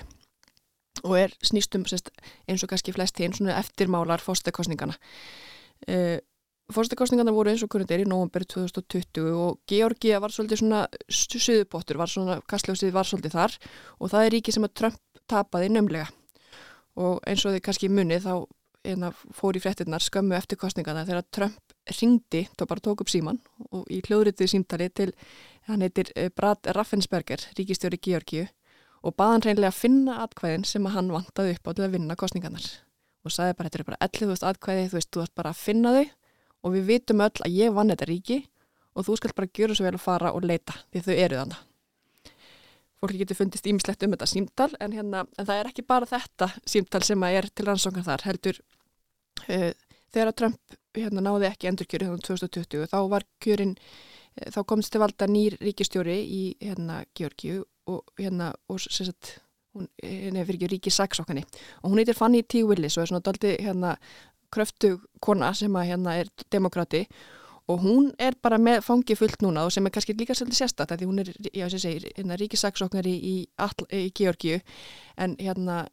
og 1.05 1.19
er 1.19 1.35
snýstum 1.45 1.85
eins 1.89 2.65
og 2.65 2.71
kannski 2.71 2.95
flest 2.97 3.21
hinn 3.23 3.53
eftirmálar 3.53 4.23
fórstakostningana 4.25 4.97
uh, 5.89 6.19
Fórstakostningarna 6.69 7.33
voru 7.33 7.49
eins 7.49 7.63
og 7.65 7.75
er 7.81 8.03
í 8.03 8.05
nógumber 8.05 8.45
2020 8.45 9.33
og 9.33 9.61
Georgia 9.71 10.19
var 10.21 10.29
svolítið 10.29 10.61
svona 10.61 10.83
suðupottur, 11.09 11.97
var 11.97 12.11
svona, 12.13 12.43
kastljósið 12.45 12.93
var 12.93 13.09
svolítið 13.09 13.37
þar 13.39 13.55
og 13.97 14.11
það 14.13 14.25
er 14.27 14.35
ríki 14.37 14.53
sem 14.53 14.67
að 14.69 14.75
Trump 14.77 15.23
tapaði 15.25 15.71
nömlega 15.73 16.11
og 17.01 17.23
eins 17.25 17.47
og 17.47 17.55
þið 17.55 17.65
kannski 17.65 17.89
munið 17.89 18.27
þá 18.27 18.35
eina, 18.85 19.11
fór 19.13 19.57
í 19.57 19.63
frettinnar 19.65 20.05
skömmu 20.05 20.37
eftir 20.37 20.61
kostningarna 20.61 21.07
þegar 21.09 21.27
Trump 21.33 21.75
ringdi, 21.89 22.45
þá 22.53 22.67
bara 22.69 22.85
tók 22.85 23.03
upp 23.05 23.13
síman 23.13 23.41
og 23.73 23.89
í 23.89 24.03
hljóðritið 24.05 24.53
símtali 24.53 24.91
til, 24.93 25.09
hann 25.71 25.81
heitir 25.85 26.13
eh, 26.15 26.29
Brad 26.29 26.69
Raffensperger, 26.77 27.49
ríkistjóri 27.57 27.97
Georgiu 27.97 28.45
og 29.09 29.17
baðan 29.19 29.45
reynilega 29.47 29.73
að 29.73 29.81
finna 29.81 30.21
atkvæðin 30.25 30.67
sem 30.69 30.87
að 30.89 30.95
hann 30.99 31.11
vantaði 31.15 31.57
upp 31.57 31.69
á 31.69 31.71
til 31.73 31.87
að 31.87 31.97
vinna 31.97 32.19
kostningarnar 32.19 32.69
og 33.27 33.35
sagði 33.35 33.57
bara, 33.59 33.69
þetta 33.69 33.81
er 33.81 33.89
bara 33.89 34.01
11.000 34.07 34.49
atkvæði, 34.53 34.89
þú 34.89 34.99
veist, 34.99 35.11
þú 35.13 35.25
ætti 35.25 35.39
bara 35.41 35.53
að 35.53 35.63
finna 35.63 35.95
þau 35.97 36.05
og 36.65 36.75
við 36.75 36.87
vitum 36.93 37.25
öll 37.25 37.45
að 37.45 37.57
ég 37.57 37.75
vann 37.75 37.93
þetta 37.93 38.09
ríki 38.09 38.39
og 38.99 39.07
þú 39.07 39.17
skal 39.19 39.35
bara 39.37 39.51
gera 39.55 39.77
svo 39.77 39.87
vel 39.87 39.95
að 39.97 40.05
fara 40.05 40.35
og 40.35 40.47
leita 40.47 40.77
því 40.93 41.03
þau 41.07 41.15
eru 41.15 41.41
þannig. 41.41 41.65
Fólki 42.99 43.21
getur 43.21 43.39
fundist 43.39 43.69
ímislegt 43.71 44.03
um 44.03 44.15
þetta 44.15 44.27
símtal 44.27 44.73
en, 44.83 44.95
hérna, 44.97 45.23
en 45.39 45.47
það 45.47 45.61
er 45.61 45.71
ekki 45.71 45.87
bara 45.87 46.09
þetta 46.11 46.49
símtal 46.67 47.05
sem 47.07 47.27
er 47.29 47.47
til 47.55 47.69
rannsóknar 47.69 48.07
þar 48.09 48.25
heldur 48.27 48.59
uh, 49.47 49.71
þegar 50.11 50.33
að 50.33 50.39
Trump 50.41 50.79
hérna, 50.99 51.23
náði 51.23 51.47
ekki 51.53 51.71
endurkjöru 51.71 52.09
hérna 52.09 52.27
2020 52.27 52.91
þá 52.91 52.99
var 53.13 53.27
kjörin, 53.45 53.77
uh, 53.79 54.49
þá 54.51 54.61
komst 54.67 54.91
til 54.95 55.03
valda 55.05 55.31
nýr 55.31 55.55
ríkistjóri 55.63 56.19
í 56.19 56.43
hérna 56.65 57.05
Georgiu 57.15 57.63
og 57.89 58.19
hérna 58.19 58.53
og 58.69 58.81
sagt 58.81 59.39
hún 59.77 59.89
er 60.03 60.45
fyrir 60.45 60.59
ekki 60.59 60.71
ríki 60.75 60.93
saksókani 60.93 61.45
og 61.83 61.91
hún 61.91 62.01
heitir 62.01 62.17
Fanny 62.19 62.43
T. 62.43 62.65
Willis 62.67 62.97
og 62.97 63.05
er 63.05 63.13
svona 63.13 63.25
daldi 63.25 63.57
hérna 63.61 63.97
kröftu 64.55 64.97
kona 65.21 65.53
sem 65.55 65.75
að 65.77 65.91
hérna 65.93 66.17
er 66.21 66.31
demokrati 66.53 67.05
og 67.69 67.83
hún 67.85 68.13
er 68.19 68.37
bara 68.43 68.57
með 68.59 68.81
fangi 68.87 69.17
fullt 69.19 69.43
núna 69.45 69.67
og 69.67 69.73
sem 69.73 69.87
er 69.87 69.93
kannski 69.93 70.17
líka 70.17 70.35
svolítið 70.35 70.63
sérstatt 70.63 70.95
því 70.97 71.09
hún 71.11 71.21
er, 71.21 71.33
já 71.53 71.69
sem 71.69 71.83
segir, 71.83 72.09
hérna 72.17 72.39
ríkisaksóknari 72.41 73.13
í, 73.13 73.35
í 73.93 74.11
Georgiu 74.17 74.61
en 75.17 75.37
hérna 75.41 75.85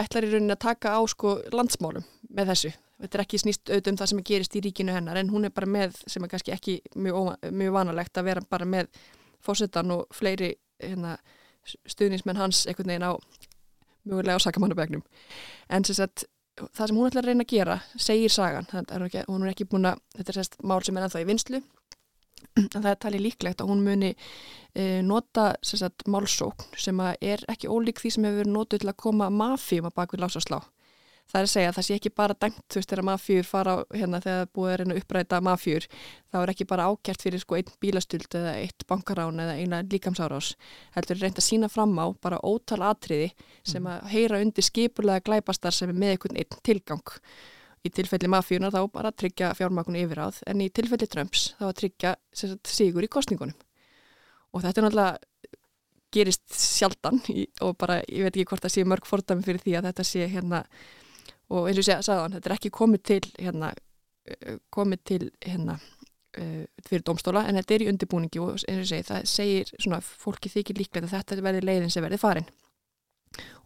ætlar 0.00 0.24
í 0.24 0.30
rauninni 0.32 0.56
að 0.56 0.64
taka 0.64 0.94
á 0.96 1.00
sko 1.10 1.36
landsmálum 1.52 2.06
með 2.30 2.52
þessu. 2.54 2.72
Þetta 3.00 3.16
er 3.16 3.24
ekki 3.24 3.40
snýst 3.40 3.70
auðvitað 3.70 3.92
um 3.92 3.98
það 4.00 4.10
sem 4.12 4.24
gerist 4.30 4.56
í 4.56 4.62
ríkinu 4.64 4.94
hennar 4.94 5.20
en 5.20 5.30
hún 5.32 5.48
er 5.48 5.54
bara 5.56 5.68
með 5.68 6.00
sem 6.06 6.24
er 6.24 6.32
kannski 6.32 6.54
ekki 6.54 6.78
mjög, 6.96 7.34
mjög 7.52 7.76
vanalegt 7.76 8.20
að 8.20 8.28
vera 8.30 8.44
bara 8.48 8.68
með 8.68 8.90
fósettan 9.44 9.92
og 9.92 10.08
fleiri 10.14 10.54
hérna, 10.82 11.16
stuðnismenn 11.86 12.40
hans 12.40 12.66
einhvern 12.66 12.92
veginn 12.92 13.08
á 13.08 13.12
mögulega 14.08 14.40
á 14.40 14.44
sakamannabegnum. 14.44 15.02
En 15.68 15.84
sem 15.84 15.98
sagt 15.98 16.24
það 16.60 16.86
sem 16.86 16.98
hún 16.98 17.08
ætlar 17.08 17.24
að 17.24 17.30
reyna 17.30 17.46
að 17.46 17.52
gera 17.54 17.76
segir 17.96 18.32
sagan, 18.32 18.66
er 18.80 19.04
ekki, 19.06 19.24
hún 19.28 19.44
er 19.44 19.52
ekki 19.52 19.68
búin 19.70 19.88
að 19.90 20.00
þetta 20.16 20.32
er 20.32 20.38
sérst 20.40 20.58
mál 20.62 20.80
sem 20.84 20.96
er 20.96 21.06
ennþá 21.06 21.22
í 21.22 21.28
vinslu 21.28 21.60
en 22.60 22.68
það 22.72 22.90
er 22.90 22.98
talið 23.04 23.24
líklegt 23.26 23.62
að 23.62 23.70
hún 23.72 23.84
muni 23.84 24.10
e, 24.10 25.00
nota 25.06 25.50
sérst 25.64 26.04
málsókn 26.10 26.76
sem 26.80 27.00
er 27.06 27.44
ekki 27.52 27.70
ólík 27.70 28.02
því 28.02 28.12
sem 28.14 28.28
hefur 28.28 28.42
verið 28.42 28.54
nótuð 28.56 28.82
til 28.82 28.92
að 28.92 29.00
koma 29.04 29.30
mafíum 29.32 29.88
að 29.88 29.96
bak 30.00 30.14
við 30.14 30.24
lásaslá 30.24 30.60
það 31.30 31.38
er 31.40 31.46
að 31.46 31.52
segja 31.52 31.70
að 31.70 31.76
það 31.76 31.86
sé 31.86 31.96
ekki 31.96 32.12
bara 32.20 32.36
dæmt 32.44 32.64
þú 32.66 32.80
veist 32.80 32.90
þegar 32.92 33.06
mafjur 33.08 33.46
fara 33.46 33.74
hérna 33.94 34.20
þegar 34.24 34.50
búið 34.56 34.72
er 34.72 34.82
að 34.84 34.98
uppræta 35.00 35.40
mafjur 35.46 35.86
þá 36.30 36.36
er 36.40 36.52
ekki 36.52 36.66
bara 36.72 36.88
ákjært 36.90 37.24
fyrir 37.26 37.42
sko 37.44 37.58
einn 37.58 37.72
bílastuld 37.82 38.36
eða 38.40 38.56
eitt 38.64 38.86
bankarán 38.90 39.40
eða 39.44 39.56
eina 39.60 39.80
líkamsárás 39.86 40.50
heldur 40.96 41.22
reynd 41.22 41.38
að 41.38 41.46
sína 41.46 41.70
fram 41.72 41.94
á 42.02 42.06
bara 42.20 42.42
ótal 42.42 42.82
atriði 42.90 43.30
sem 43.62 43.86
að 43.86 44.10
heyra 44.14 44.42
undir 44.42 44.66
skipulega 44.66 45.24
glæpastar 45.30 45.76
sem 45.76 45.92
er 45.92 45.98
með 46.02 46.16
einhvern 46.16 46.42
einn 46.42 46.62
tilgang. 46.66 47.16
Í 47.80 47.88
tilfelli 47.96 48.28
mafjurna 48.28 48.68
þá 48.68 48.82
bara 48.92 49.12
tryggja 49.16 49.54
fjármakunni 49.56 50.02
yfir 50.04 50.20
áð 50.26 50.42
en 50.50 50.60
í 50.60 50.68
tilfelli 50.68 51.06
Trumps 51.08 51.54
þá 51.56 51.70
að 51.70 51.76
tryggja 51.78 52.16
sagt, 52.36 52.68
sigur 52.68 53.06
í 53.06 53.08
kostningunum 53.08 53.56
og 54.50 54.64
þetta 54.64 54.82
er 54.82 54.86
náttúrulega 54.86 55.46
gerist 56.10 56.44
sjaldan 56.50 57.20
og 57.64 57.76
bara 57.78 58.00
ég 58.08 58.26
veit 58.26 58.34
ekki 58.34 58.48
hvort 58.50 58.66
það 58.66 58.74
sé 58.74 58.84
mörg 58.88 59.06
fordami 59.06 59.46
fyrir 59.46 59.62
því 59.62 59.76
að 59.78 59.88
þetta 59.90 60.06
sé 60.06 60.26
hérna 60.32 60.64
og 61.50 61.66
eins 61.68 61.80
og 61.80 61.84
ég 61.84 62.04
sagði 62.06 62.20
hann, 62.22 62.36
þetta 62.36 62.50
er 62.50 62.56
ekki 62.56 62.72
komið 62.74 63.02
til 63.10 63.22
hérna, 63.38 63.72
eh, 64.30 64.58
komið 64.70 65.04
til 65.10 65.22
hérna 65.44 65.78
uh, 66.38 66.64
fyrir 66.86 67.04
domstóla 67.06 67.44
en 67.48 67.58
þetta 67.60 67.76
er 67.76 67.84
í 67.84 67.90
undirbúningi 67.90 68.42
og 68.42 68.56
eins 68.56 68.66
og 68.66 68.82
ég 68.84 68.90
segi, 68.90 69.06
það 69.10 69.28
segir 69.32 69.70
svona 69.76 70.00
fólki 70.04 70.52
þykir 70.52 70.80
líklegt 70.80 71.08
að 71.08 71.16
þetta 71.18 71.46
verði 71.46 71.64
leiðin 71.66 71.92
sem 71.92 72.04
verði 72.06 72.20
farin. 72.22 72.50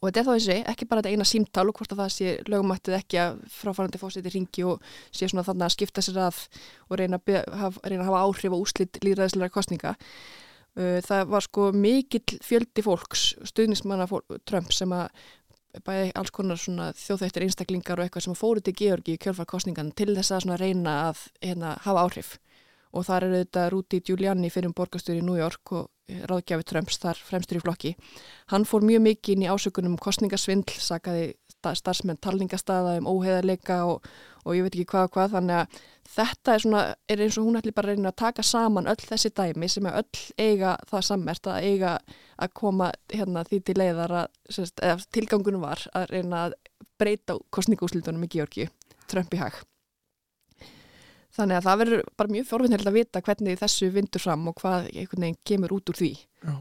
Og 0.01 0.11
þetta 0.11 0.21
er 0.21 0.27
þá 0.27 0.33
eins 0.35 0.35
og 0.35 0.39
ég 0.39 0.47
segi, 0.47 0.65
ekki 0.73 0.89
bara 0.89 1.03
þetta 1.03 1.17
eina 1.17 1.27
símtál 1.29 1.67
og 1.71 1.79
hvort 1.79 1.93
að 1.95 2.01
það 2.03 2.15
sé 2.15 2.33
lögumættið 2.53 2.97
ekki 2.99 3.21
að 3.23 3.37
fráfærandi 3.55 4.01
fósiti 4.01 4.33
ringi 4.35 4.65
og 4.69 4.89
sé 5.09 5.29
svona 5.29 5.45
þannig 5.47 5.67
að 5.67 5.77
skipta 5.77 6.05
sér 6.05 6.21
að 6.27 6.41
og 6.89 6.99
reyna 7.01 7.21
að, 7.21 7.39
haf, 7.61 7.79
reyna 7.85 8.03
að 8.05 8.11
hafa 8.11 8.25
áhrif 8.29 8.57
og 8.57 8.67
úslitt 8.67 9.01
líðræðislega 9.05 9.55
kostninga 9.55 9.95
uh, 9.97 10.99
það 11.07 11.25
var 11.33 11.47
sko 11.49 11.71
mikill 11.73 12.37
fjöldi 12.45 12.85
fólks 12.85 13.31
stuðnismanna 13.49 14.09
fólk, 14.11 14.37
Trump 14.45 14.73
sem 14.77 14.93
að 14.93 15.09
bæði 15.85 16.13
alls 16.15 16.31
konar 16.35 16.61
þjóðþættir 16.61 17.47
einstaklingar 17.49 17.99
og 17.99 18.07
eitthvað 18.07 18.27
sem 18.29 18.39
fóru 18.39 18.63
til 18.63 18.77
Georgi 18.79 19.17
í 19.17 19.21
kjölfarkostningan 19.25 19.93
til 19.99 20.13
þess 20.15 20.37
að 20.37 20.57
reyna 20.61 20.95
að 21.09 21.25
hérna, 21.43 21.75
hafa 21.83 22.07
áhrif 22.07 22.37
og 22.95 23.07
þar 23.09 23.27
eru 23.27 23.41
þetta 23.43 23.65
Rúti 23.73 24.01
Giuliani 24.07 24.51
fyrir 24.55 24.71
um 24.71 24.77
borgastur 24.77 25.19
í 25.19 25.25
New 25.25 25.39
York 25.39 25.73
og 25.75 25.91
ráðgjafi 26.31 26.67
Trumps 26.69 27.01
þar 27.01 27.21
fremstur 27.27 27.59
í 27.59 27.63
flokki. 27.65 27.93
Hann 28.53 28.67
fór 28.69 28.85
mjög 28.85 29.03
mikið 29.07 29.35
inn 29.35 29.47
í 29.47 29.51
ásökunum 29.51 29.95
um 29.97 30.01
kostningasvindl, 30.01 30.77
sakaði 30.79 31.33
starfsmenn 31.79 32.21
talningastaða 32.23 32.99
um 33.01 33.09
óheðarleika 33.09 33.81
og, 33.89 34.07
og 34.45 34.57
ég 34.57 34.67
veit 34.67 34.77
ekki 34.77 34.91
hvað 34.93 35.09
og 35.09 35.15
hvað 35.17 35.35
þannig 35.39 35.61
að 35.63 35.79
þetta 36.15 36.55
er, 36.55 36.65
svona, 36.65 36.83
er 37.09 37.25
eins 37.25 37.39
og 37.41 37.49
hún 37.49 37.59
ætli 37.61 37.75
bara 37.75 37.91
að 37.91 37.99
reyna 37.99 38.13
að 38.13 38.21
taka 38.21 38.45
saman 38.47 38.91
öll 38.93 39.01
þessi 39.01 39.33
dæmi 39.35 39.71
sem 39.73 39.89
er 39.89 39.99
öll 40.03 40.25
eiga 40.39 40.77
það 40.91 41.07
sammert 41.09 41.51
að 41.51 41.69
eiga 41.71 41.95
að 42.37 42.55
koma 42.61 42.91
hérna, 43.13 43.45
því 43.49 43.61
til 43.65 43.79
leiðar 43.81 44.17
að 44.21 45.07
tilgangunum 45.15 45.65
var 45.65 45.87
að 45.95 46.11
reyna 46.13 46.49
að 46.49 46.59
breyta 47.01 47.39
kostningúslitunum 47.55 48.27
í 48.27 48.33
Georgi, 48.37 48.69
Trump 49.11 49.33
í 49.35 49.41
hag. 49.41 49.63
Þannig 51.35 51.59
að 51.59 51.67
það 51.67 51.81
verður 51.81 52.05
bara 52.15 52.31
mjög 52.31 52.47
fjórfinnilegt 52.47 52.91
að 52.91 52.97
vita 53.01 53.23
hvernig 53.27 53.59
þessu 53.59 53.89
vindur 53.91 54.23
fram 54.23 54.45
og 54.51 54.61
hvað 54.61 54.87
einhvern 54.93 55.25
veginn 55.27 55.41
kemur 55.51 55.75
út 55.75 55.91
úr 55.91 55.99
því. 55.99 56.11
Já. 56.45 56.55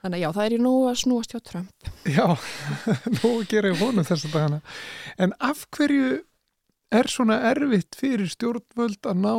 Þannig 0.00 0.16
að 0.16 0.22
já, 0.22 0.28
það 0.32 0.44
er 0.46 0.54
í 0.54 0.60
nógu 0.64 0.84
að 0.88 1.00
snúast 1.02 1.34
hjá 1.34 1.40
Trump. 1.44 1.88
Já, 2.08 2.26
nógu 3.20 3.42
í 3.44 3.72
honum 3.82 4.06
þess 4.08 4.26
að 4.28 4.36
dagana. 4.36 4.60
En 5.20 5.34
af 5.44 5.66
hverju 5.76 6.20
er 6.90 7.10
svona 7.10 7.36
erfitt 7.50 7.98
fyrir 7.98 8.30
stjórnvöld 8.32 9.06
að 9.06 9.20
ná 9.20 9.34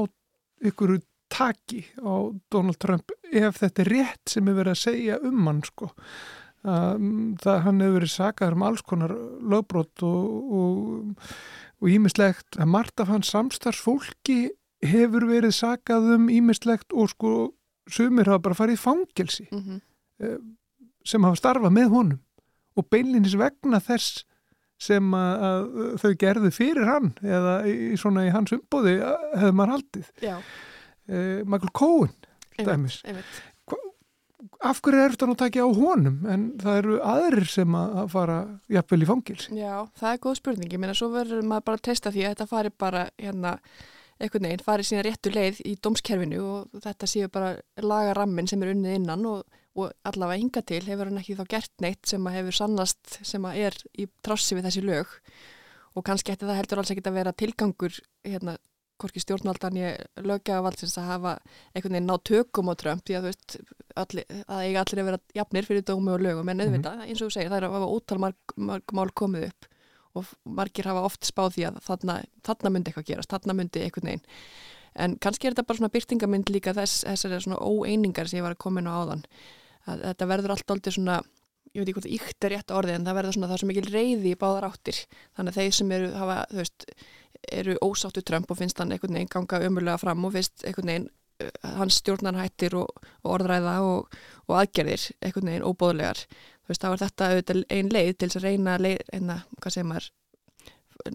ykkur 0.70 0.99
taki 1.32 1.86
á 2.03 2.30
Donald 2.51 2.78
Trump 2.84 3.12
ef 3.32 3.62
þetta 3.62 3.84
er 3.84 3.91
rétt 3.95 4.34
sem 4.34 4.47
er 4.51 4.57
verið 4.59 4.76
að 4.76 4.84
segja 4.84 5.20
um 5.26 5.47
hann 5.47 5.62
sko. 5.66 5.89
Það 6.62 7.62
hann 7.66 7.82
hefur 7.82 7.97
verið 7.97 8.14
sakað 8.14 8.57
um 8.57 8.66
alls 8.68 8.84
konar 8.86 9.14
lögbrót 9.41 10.03
og 10.05 11.89
ímislegt 11.89 12.59
að 12.59 12.70
Marta 12.76 13.07
fann 13.09 13.26
samstarfsfólki 13.26 14.51
hefur 14.86 15.26
verið 15.30 15.55
sakað 15.57 16.12
um 16.20 16.30
ímislegt 16.30 16.93
og 16.93 17.09
sko 17.16 17.32
sumir 17.89 18.30
hafa 18.30 18.45
bara 18.45 18.59
farið 18.59 18.78
í 18.78 18.84
fangelsi. 18.84 19.47
Mm 19.49 19.64
-hmm 19.64 19.88
sem 21.08 21.24
hafa 21.26 21.40
starfað 21.40 21.74
með 21.76 21.94
honum 21.96 22.20
og 22.78 22.88
beinlinis 22.94 23.36
vegna 23.40 23.82
þess 23.84 24.24
sem 24.82 25.14
að, 25.14 25.70
þau 26.02 26.12
gerðu 26.24 26.52
fyrir 26.56 26.90
hann 26.90 27.12
eða 27.22 27.56
í, 27.70 27.94
svona 28.02 28.26
í 28.26 28.34
hans 28.34 28.54
umbóði 28.56 28.98
eh, 28.98 29.26
hefur 29.38 29.58
maður 29.60 29.76
haldið. 29.76 30.12
Uh, 31.12 31.42
Michael 31.46 31.74
Cohen 31.76 32.14
einmitt, 32.62 33.02
einmitt. 33.06 33.40
af 34.62 34.82
hverju 34.86 35.02
er 35.02 35.16
þetta 35.16 35.30
nú 35.30 35.36
takið 35.38 35.66
á 35.66 35.70
honum? 35.78 36.20
En 36.30 36.44
það 36.62 36.82
eru 36.82 37.00
aðrir 37.14 37.50
sem 37.52 37.78
að 37.78 38.04
fara 38.14 38.38
jafnvel 38.72 39.02
í 39.02 39.10
fangils 39.10 39.48
Já, 39.54 39.74
það 39.98 40.12
er 40.14 40.22
góð 40.26 40.38
spurning, 40.40 40.74
ég 40.74 40.82
meina 40.82 40.98
svo 40.98 41.10
verður 41.14 41.46
maður 41.50 41.68
bara 41.70 41.82
að 41.82 41.88
testa 41.90 42.14
því 42.14 42.26
að 42.26 42.36
þetta 42.36 42.50
fari 42.54 42.74
bara 42.86 43.08
hérna 43.18 43.56
einhvern 44.22 44.48
veginn, 44.48 44.66
fari 44.66 44.86
sína 44.86 45.06
réttu 45.06 45.34
leið 45.34 45.64
í 45.66 45.76
dómskerfinu 45.82 46.42
og 46.46 46.84
þetta 46.86 47.10
séu 47.10 47.30
bara 47.34 47.56
lagarammin 47.82 48.50
sem 48.50 48.62
er 48.62 48.76
unnið 48.76 49.00
innan 49.00 49.26
og, 49.30 49.61
og 49.80 49.94
allavega 50.08 50.42
hinga 50.42 50.64
til 50.68 50.82
hefur 50.84 51.08
hann 51.08 51.22
ekki 51.22 51.38
þá 51.40 51.46
gert 51.54 51.84
neitt 51.84 52.10
sem 52.10 52.26
að 52.28 52.38
hefur 52.40 52.58
sannast 52.58 53.20
sem 53.28 53.46
að 53.48 53.62
er 53.68 53.78
í 53.96 54.08
trássi 54.26 54.58
við 54.58 54.68
þessi 54.68 54.84
lög. 54.84 55.14
Og 55.96 56.06
kannski 56.08 56.34
ætti 56.34 56.48
það 56.48 56.60
heldur 56.60 56.82
alls 56.82 56.92
ekkit 56.92 57.08
að 57.12 57.18
vera 57.20 57.36
tilgangur 57.36 57.98
hérna 58.28 58.58
hvorki 59.02 59.22
stjórnvaldan 59.24 59.80
ég 59.80 60.22
lögjaðavaldsins 60.22 60.98
að 61.02 61.10
hafa 61.10 61.34
einhvern 61.74 61.96
veginn 61.98 62.10
ná 62.10 62.16
tökum 62.28 62.70
á 62.70 62.74
Trump 62.78 63.04
því 63.08 63.18
að 63.18 63.26
þú 63.26 63.32
veist, 63.32 63.56
allir, 64.04 64.28
að 64.46 64.64
eiga 64.68 64.84
allir 64.84 65.02
að 65.02 65.10
vera 65.10 65.22
jafnir 65.40 65.68
fyrir 65.68 65.86
dómi 65.88 66.14
og 66.14 66.26
lögum, 66.26 66.52
en 66.52 66.62
auðvitað, 66.62 66.96
mm 66.96 67.02
-hmm. 67.02 67.08
eins 67.10 67.22
og 67.22 67.28
þú 67.28 67.34
segir, 67.34 67.50
það 67.50 67.58
er 67.58 67.68
að 67.68 67.88
ótal 67.96 68.20
marg, 68.20 68.56
marg 68.56 68.94
mál 68.94 69.10
komið 69.10 69.48
upp 69.48 69.66
og 70.14 70.26
margir 70.44 70.86
hafa 70.86 71.06
oft 71.08 71.26
spáð 71.26 71.56
því 71.56 71.66
að 71.70 71.80
þarna, 71.88 72.22
þarna 72.44 72.70
myndi 72.70 72.92
eitthvað 72.92 73.10
gerast, 73.10 73.32
þarna 73.32 73.54
myndi 73.54 73.82
einhvern 73.82 74.08
veginn. 74.08 74.26
En 74.96 75.18
kannski 75.18 75.48
er 75.48 75.54
þetta 75.54 75.68
bara 75.68 75.78
svona 75.78 75.94
byrtingamind 75.94 76.50
líka 76.50 76.74
þess, 76.74 77.06
þessari 77.06 77.42
svona 77.42 77.64
óeiningar 77.64 78.28
sem 78.28 78.38
ég 78.38 78.44
var 78.44 78.52
að 78.52 78.64
koma 78.64 78.82
inn 78.82 78.92
á 78.92 79.00
áðan 79.00 79.24
að 79.90 80.04
þetta 80.10 80.28
verður 80.32 80.56
allt 80.56 80.74
aldrei 80.76 80.96
svona 80.96 81.22
ég 81.72 81.82
veit 81.82 81.88
ekki 81.88 81.98
hvort 81.98 82.12
íkt 82.18 82.46
er 82.46 82.54
rétt 82.56 82.74
orðið 82.76 82.98
en 82.98 83.08
það 83.08 83.18
verður 83.18 83.36
svona 83.38 83.50
það 83.52 83.62
sem 83.62 83.74
ekki 83.74 83.84
reyði 83.88 84.32
í 84.34 84.40
báðar 84.40 84.68
áttir 84.68 85.02
þannig 85.38 85.52
að 85.52 85.60
þeir 85.60 85.76
sem 85.78 85.92
eru, 85.96 86.12
hafa, 86.20 86.38
veist, 86.58 86.86
eru 87.62 87.76
ósáttu 87.86 88.24
Trump 88.28 88.52
og 88.52 88.60
finnst 88.60 88.82
hann 88.82 88.92
einhvern 88.92 89.18
veginn 89.18 89.32
ganga 89.32 89.62
umurlega 89.68 90.02
fram 90.02 90.26
og 90.28 90.36
finnst 90.36 90.66
einhvern 90.68 90.92
veginn 90.92 91.08
uh, 91.08 91.52
hans 91.80 92.02
stjórnarhættir 92.02 92.76
og, 92.82 93.06
og 93.24 93.36
orðræða 93.38 93.76
og, 93.88 94.18
og 94.50 94.58
aðgerðir 94.60 95.08
einhvern 95.22 95.54
veginn 95.54 95.70
óbóðlegar 95.70 96.26
þá 96.72 96.88
er 96.88 97.02
þetta 97.02 97.30
auðvitað 97.32 97.64
einn 97.76 97.90
leið 97.92 98.12
til 98.20 98.30
að 98.30 98.44
reyna 98.46 98.76
að 98.78 98.90
enna, 99.12 99.42
hvað 99.60 99.74
segir 99.76 99.88
maður 99.90 100.12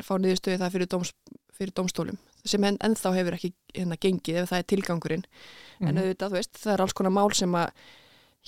fá 0.04 0.16
niðurstöði 0.18 0.58
það 0.60 0.74
fyrir, 0.74 0.88
dóms, 0.92 1.12
fyrir 1.56 1.72
dómstólum 1.76 2.18
sem 2.46 2.64
en, 2.66 2.76
ennþá 2.84 3.12
hefur 3.16 3.36
ekki 3.38 3.52
hérna 3.74 3.96
gengið 4.00 4.42
ef 4.42 4.50
það 4.50 4.58
er 4.58 4.66
tilgangurinn 4.72 5.24
mm 5.24 5.30
-hmm. 5.30 5.88
en 5.88 5.94
mhm. 5.94 6.02
auðvitað 6.02 6.36
veist 6.36 6.58
það 6.60 6.72
er 6.74 6.82
alls 6.84 6.96
konar 6.96 7.14
mál 7.14 7.32
sem 7.34 7.54
að 7.54 7.70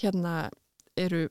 hérna 0.02 0.34
eru 0.98 1.26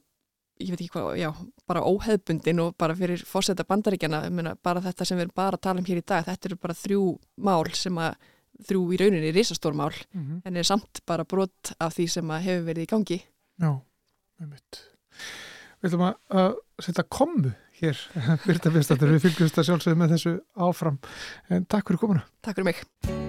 ég 0.57 0.72
veit 0.74 0.82
ekki 0.82 0.93
hvað, 0.95 1.11
já, 1.20 1.30
bara 1.70 1.84
óheðbundin 1.86 2.61
og 2.63 2.74
bara 2.80 2.95
fyrir 2.97 3.22
fórseta 3.28 3.65
bandaríkjana 3.68 4.55
bara 4.65 4.82
þetta 4.82 5.05
sem 5.05 5.20
við 5.20 5.28
erum 5.28 5.38
bara 5.38 5.59
að 5.59 5.65
tala 5.68 5.84
um 5.84 5.88
hér 5.88 6.01
í 6.01 6.07
dag 6.07 6.26
þetta 6.26 6.49
eru 6.49 6.59
bara 6.61 6.78
þrjú 6.78 7.03
mál 7.45 7.70
sem 7.78 7.99
að 8.01 8.15
þrjú 8.68 8.82
í 8.93 8.99
rauninni 9.01 9.30
er 9.30 9.38
risastór 9.38 9.78
mál 9.78 9.91
mm 9.91 10.24
-hmm. 10.24 10.41
en 10.45 10.57
er 10.57 10.63
samt 10.65 11.01
bara 11.05 11.24
brot 11.26 11.74
af 11.80 11.93
því 11.93 12.07
sem 12.09 12.32
að 12.32 12.43
hefur 12.47 12.65
verið 12.65 12.84
í 12.84 12.91
gangi. 12.95 13.20
Já, 13.61 13.72
með 14.39 14.49
mitt 14.49 14.82
Við 15.82 15.93
ætlum 15.93 16.07
að 16.09 16.55
setja 16.82 17.03
komu 17.03 17.53
hér, 17.78 17.97
Birta 18.47 18.70
Vistatur 18.74 19.13
við 19.13 19.22
fylgjumst 19.28 19.57
að 19.57 19.70
sjálfsögðu 19.70 20.01
með 20.01 20.15
þessu 20.15 20.39
áfram. 20.55 20.99
En 21.49 21.65
takk 21.65 21.88
fyrir 21.88 21.99
komuna. 21.99 22.26
Takk 22.41 22.57
fyrir 22.57 22.74
mig 22.74 23.27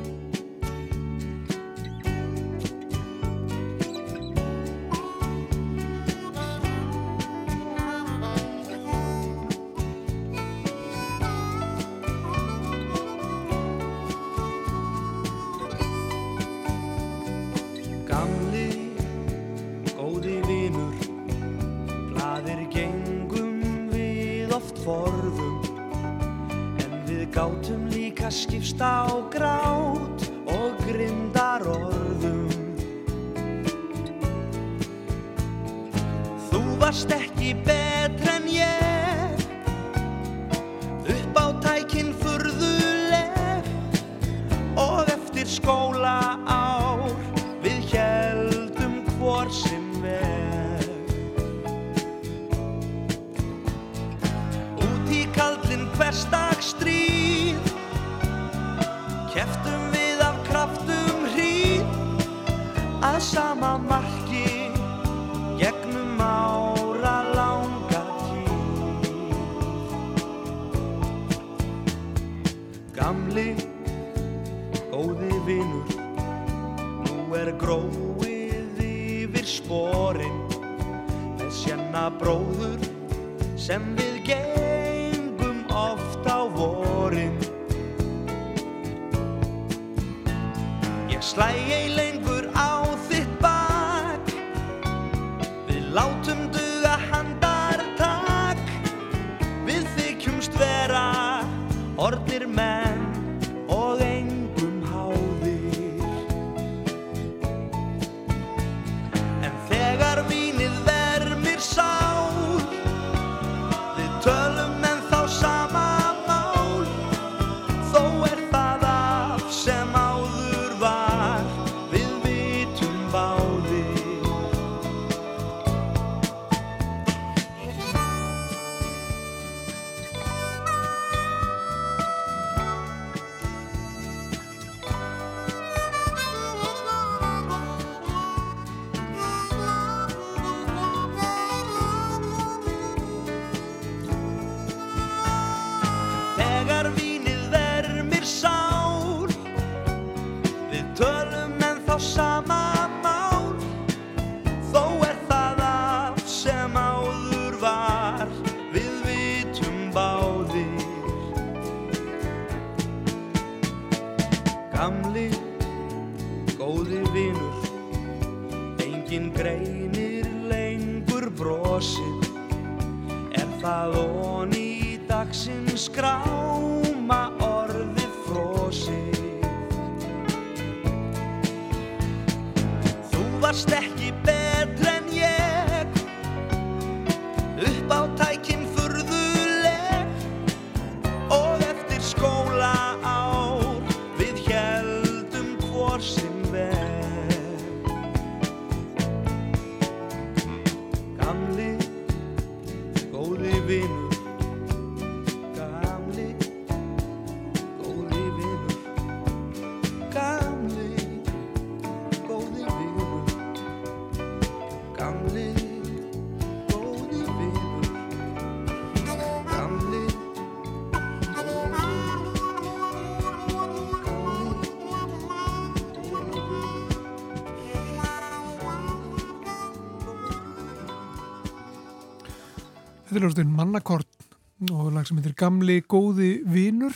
Þetta 233.09 233.23
er 233.23 233.25
ljóðstinn 233.25 233.53
Mannakort 233.57 234.25
og 234.69 234.89
lag 234.93 235.07
sem 235.09 235.17
heitir 235.17 235.33
Gamli 235.41 235.79
góði 235.89 236.43
vinur. 236.45 236.93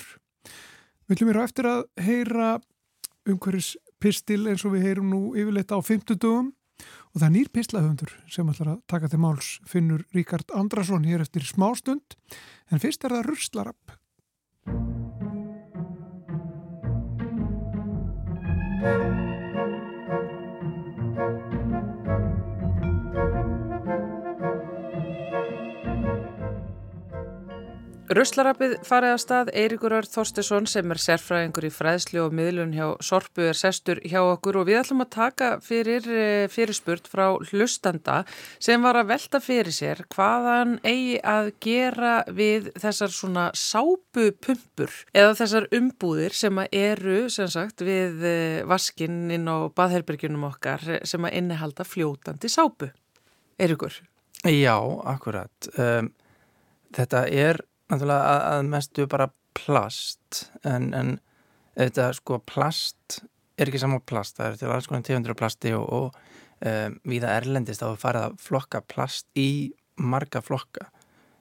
Við 1.08 1.14
viljum 1.14 1.30
vera 1.30 1.44
eftir 1.48 1.68
að 1.70 1.80
heyra 2.04 2.48
umhverjus 3.32 3.70
pistil 3.96 4.42
eins 4.50 4.66
og 4.68 4.74
við 4.74 4.84
heyrum 4.90 5.08
nú 5.08 5.22
yfirleitt 5.32 5.72
á 5.72 5.80
50 5.80 6.20
dögum 6.20 6.52
og 6.82 7.16
það 7.16 7.26
er 7.30 7.34
nýr 7.38 7.48
pislahöndur 7.56 8.12
sem 8.28 8.52
ætlar 8.52 8.74
að 8.74 8.84
taka 8.92 9.08
til 9.08 9.22
máls 9.24 9.54
finnur 9.64 10.04
Ríkard 10.12 10.52
Andrason 10.52 11.08
hér 11.08 11.24
eftir 11.24 11.48
smástund 11.48 12.20
en 12.68 12.84
fyrst 12.84 13.08
er 13.08 13.16
það 13.16 13.30
Ruslarapp. 13.30 13.96
Ruslarapið 28.12 28.72
farið 28.84 29.12
að 29.14 29.20
stað 29.22 29.50
Eirikur 29.56 29.94
Örd 29.96 30.10
Þorstesson 30.12 30.66
sem 30.68 30.90
er 30.92 30.98
sérfræðingur 31.00 31.64
í 31.64 31.70
fræðslu 31.72 32.20
og 32.26 32.34
miðlun 32.36 32.74
hjá 32.76 32.90
Sorpu 33.00 33.46
er 33.48 33.56
sestur 33.56 34.02
hjá 34.04 34.18
okkur 34.20 34.58
og 34.60 34.66
við 34.68 34.80
ætlum 34.82 35.04
að 35.04 35.10
taka 35.14 35.48
fyrir 35.64 36.08
eh, 36.12 36.44
fyrirspurt 36.52 37.08
frá 37.08 37.30
hlustanda 37.48 38.18
sem 38.60 38.84
var 38.84 38.98
að 39.00 39.14
velta 39.14 39.40
fyrir 39.40 39.72
sér 39.72 40.04
hvaðan 40.12 40.76
eigi 40.84 41.22
að 41.24 41.50
gera 41.64 42.12
við 42.28 42.68
þessar 42.84 43.16
svona 43.16 43.46
sápupumpur 43.56 44.92
eða 45.16 45.32
þessar 45.40 45.70
umbúðir 45.80 46.36
sem 46.36 46.62
eru 46.68 47.18
sem 47.32 47.48
sagt 47.56 47.86
við 47.86 48.28
eh, 48.28 48.60
vaskinn 48.68 49.32
inn 49.32 49.48
á 49.48 49.72
baðherbergjunum 49.72 50.50
okkar 50.52 50.98
sem 51.08 51.24
að 51.24 51.38
innihalda 51.40 51.88
fljótandi 51.88 52.52
sápu. 52.52 52.92
Eirikur? 53.56 54.02
Já, 54.44 54.76
akkurat. 55.06 55.72
Um, 55.78 56.12
þetta 56.92 57.28
er 57.30 57.64
náttúrulega 57.92 58.32
að, 58.32 58.42
að 58.52 58.70
mestu 58.72 59.06
bara 59.10 59.28
plast 59.56 60.46
en, 60.64 60.90
en 60.96 61.14
þetta 61.76 62.10
sko 62.16 62.40
plast 62.48 63.20
er 63.60 63.68
ekki 63.68 63.82
saman 63.82 64.02
plast, 64.08 64.38
það 64.38 64.48
er 64.48 64.60
til 64.60 64.72
alls 64.72 64.88
konar 64.90 65.04
tegundur 65.06 65.34
af 65.34 65.40
plasti 65.40 65.74
og, 65.76 65.86
og 65.92 66.16
um, 66.66 66.98
viða 67.08 67.36
erlendist 67.38 67.84
þá 67.84 68.00
farið 68.00 68.28
að 68.28 68.38
flokka 68.42 68.82
plast 68.88 69.28
í 69.38 69.72
marga 70.00 70.40
flokka. 70.42 70.88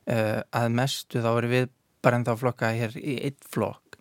Uh, 0.09 0.41
að 0.57 0.73
mestu 0.75 1.21
þá 1.23 1.31
eru 1.31 1.51
við 1.51 1.71
bara 2.01 2.17
ennþá 2.19 2.37
flokka 2.41 2.71
hér 2.75 2.95
í 2.97 3.19
eitt 3.27 3.43
flokk 3.45 3.99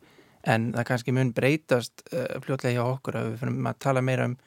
en 0.48 0.70
það 0.72 0.86
kannski 0.88 1.12
mun 1.12 1.34
breytast 1.36 2.02
uh, 2.14 2.38
fljótlega 2.40 2.78
hjá 2.78 2.86
okkur 2.86 3.18
að 3.20 3.26
við 3.28 3.42
fyrir 3.42 3.66
að 3.68 3.82
tala 3.84 4.02
meira 4.04 4.30
um, 4.30 4.38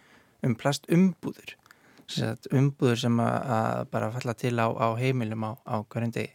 um 0.43 0.55
plastumbúður 0.57 1.53
umbúður 2.53 2.99
sem 3.05 3.19
að, 3.21 3.35
að 3.55 3.83
bara 3.93 4.09
falla 4.17 4.33
til 4.37 4.55
á, 4.59 4.67
á 4.67 4.87
heimilum 4.99 5.45
á, 5.45 5.51
á 5.63 5.75
hverjum 5.85 6.15
degi 6.17 6.33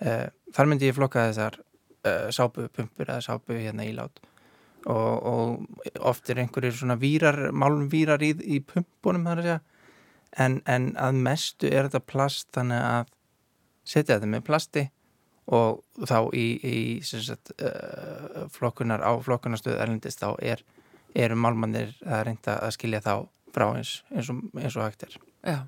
þar 0.00 0.70
myndi 0.70 0.88
ég 0.88 0.96
flokka 0.96 1.28
þessar 1.28 1.60
uh, 1.60 2.28
sápupumpur 2.32 3.08
eða 3.08 3.24
sápu 3.24 3.56
hérna 3.58 3.86
ílát 3.88 4.22
og, 4.88 5.26
og 5.28 6.04
oft 6.08 6.30
er 6.30 6.40
einhverjir 6.40 6.78
svona 6.78 6.96
vírar, 7.00 7.50
málumvírar 7.52 8.22
í, 8.24 8.32
í 8.40 8.62
pumpunum 8.64 9.26
þar 9.28 9.42
að 9.42 9.48
segja 9.48 9.60
en, 10.38 10.60
en 10.70 10.92
að 11.00 11.20
mestu 11.26 11.68
er 11.68 11.88
þetta 11.88 12.06
plast 12.06 12.48
þannig 12.56 12.86
að 12.86 13.12
setja 13.90 14.16
þetta 14.16 14.30
með 14.30 14.46
plasti 14.46 14.86
og 15.50 16.06
þá 16.06 16.18
í, 16.36 16.46
í 16.62 16.78
sagt, 17.02 17.52
uh, 17.58 18.46
flokkunar 18.54 19.02
á 19.02 19.12
flokkunarstöðu 19.24 19.80
erlendist 19.82 20.22
þá 20.22 20.30
er, 20.38 20.62
eru 21.18 21.36
málmannir 21.36 21.96
að 22.06 22.24
reynda 22.28 22.56
að 22.62 22.76
skilja 22.78 23.02
þá 23.02 23.14
frá 23.50 23.66
eins, 23.74 23.96
eins, 24.14 24.30
og, 24.30 24.44
eins 24.54 24.76
og 24.78 24.86
hægt 24.86 25.08
er. 25.08 25.16
Já. 25.42 25.58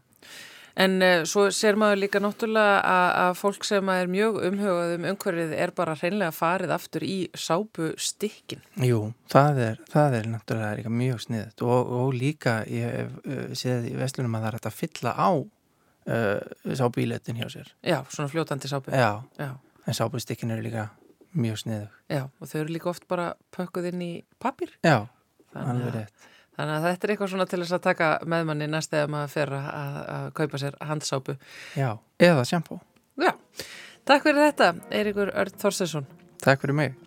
En 0.81 0.97
uh, 1.05 1.23
svo 1.29 1.47
ser 1.53 1.77
maður 1.81 2.01
líka 2.05 2.21
náttúrulega 2.23 2.79
að, 2.81 3.09
að 3.23 3.33
fólk 3.43 3.67
sem 3.69 3.91
er 3.93 4.13
mjög 4.13 4.39
umhugað 4.49 4.95
um 4.97 5.09
umhverfið 5.13 5.55
er 5.65 5.73
bara 5.77 5.97
hreinlega 6.01 6.33
farið 6.37 6.75
aftur 6.77 7.05
í 7.07 7.17
sápu 7.37 7.91
stikkin. 8.01 8.63
Jú, 8.81 9.03
það 9.33 9.61
er, 9.67 9.83
það 9.93 10.17
er 10.21 10.31
náttúrulega 10.33 10.95
mjög 11.03 11.21
sniðt 11.27 11.67
og, 11.67 11.93
og 11.99 12.17
líka 12.17 12.63
ég 12.71 12.97
hef 13.03 13.19
uh, 13.27 13.45
séð 13.59 13.91
í 13.93 13.95
vestlunum 14.01 14.39
að 14.39 14.47
það 14.47 14.51
er 14.53 14.59
hægt 14.59 14.71
að 14.71 14.79
fylla 14.81 15.15
á 15.19 15.31
uh, 15.37 16.75
sábíletin 16.81 17.41
hjá 17.43 17.49
sér. 17.53 17.71
Já, 17.85 18.01
svona 18.09 18.33
fljótandi 18.33 18.73
sápu. 18.73 18.97
Já, 18.97 19.23
Já. 19.39 19.51
en 19.87 19.99
sábustikkin 19.99 20.57
eru 20.57 20.65
líka 20.65 20.89
mjög 21.33 21.63
sniðug. 21.65 22.03
Já, 22.13 22.27
og 22.29 22.49
þau 22.49 22.59
eru 22.65 22.77
líka 22.77 22.93
oft 22.93 23.09
bara 23.11 23.33
pökkuð 23.55 23.93
inn 23.93 24.05
í 24.05 24.13
pappir. 24.43 24.73
Já, 24.85 25.05
alveg 25.53 25.97
rétt. 25.97 26.32
Þannig 26.57 26.75
að 26.77 26.89
þetta 26.89 27.07
er 27.07 27.15
eitthvað 27.15 27.33
svona 27.35 27.49
til 27.51 27.61
þess 27.63 27.77
að 27.77 27.85
taka 27.89 28.11
með 28.35 28.49
manni 28.51 28.71
næst 28.71 28.97
eða 28.97 29.13
maður 29.15 29.33
fer 29.37 29.55
að, 29.59 29.69
að, 29.83 30.01
að 30.17 30.27
kaupa 30.41 30.63
sér 30.63 30.81
handsápu. 30.91 31.39
Já, 31.79 31.91
eða 32.31 32.49
sjampó. 32.49 32.81
Já, 33.21 33.33
takk 34.09 34.29
fyrir 34.29 34.45
þetta, 34.51 34.75
Eirikur 34.91 35.33
Örd 35.33 35.57
Þorstesson. 35.63 36.11
Takk 36.43 36.65
fyrir 36.65 36.79
mig. 36.83 37.01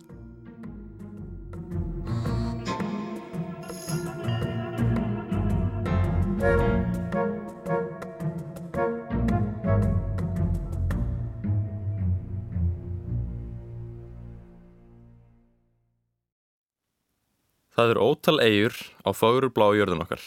Það 17.76 17.90
er 17.92 17.98
ótal 18.00 18.38
eigur 18.40 18.72
á 19.04 19.12
fagur 19.12 19.50
blá 19.52 19.66
jörðun 19.76 20.00
okkar. 20.00 20.22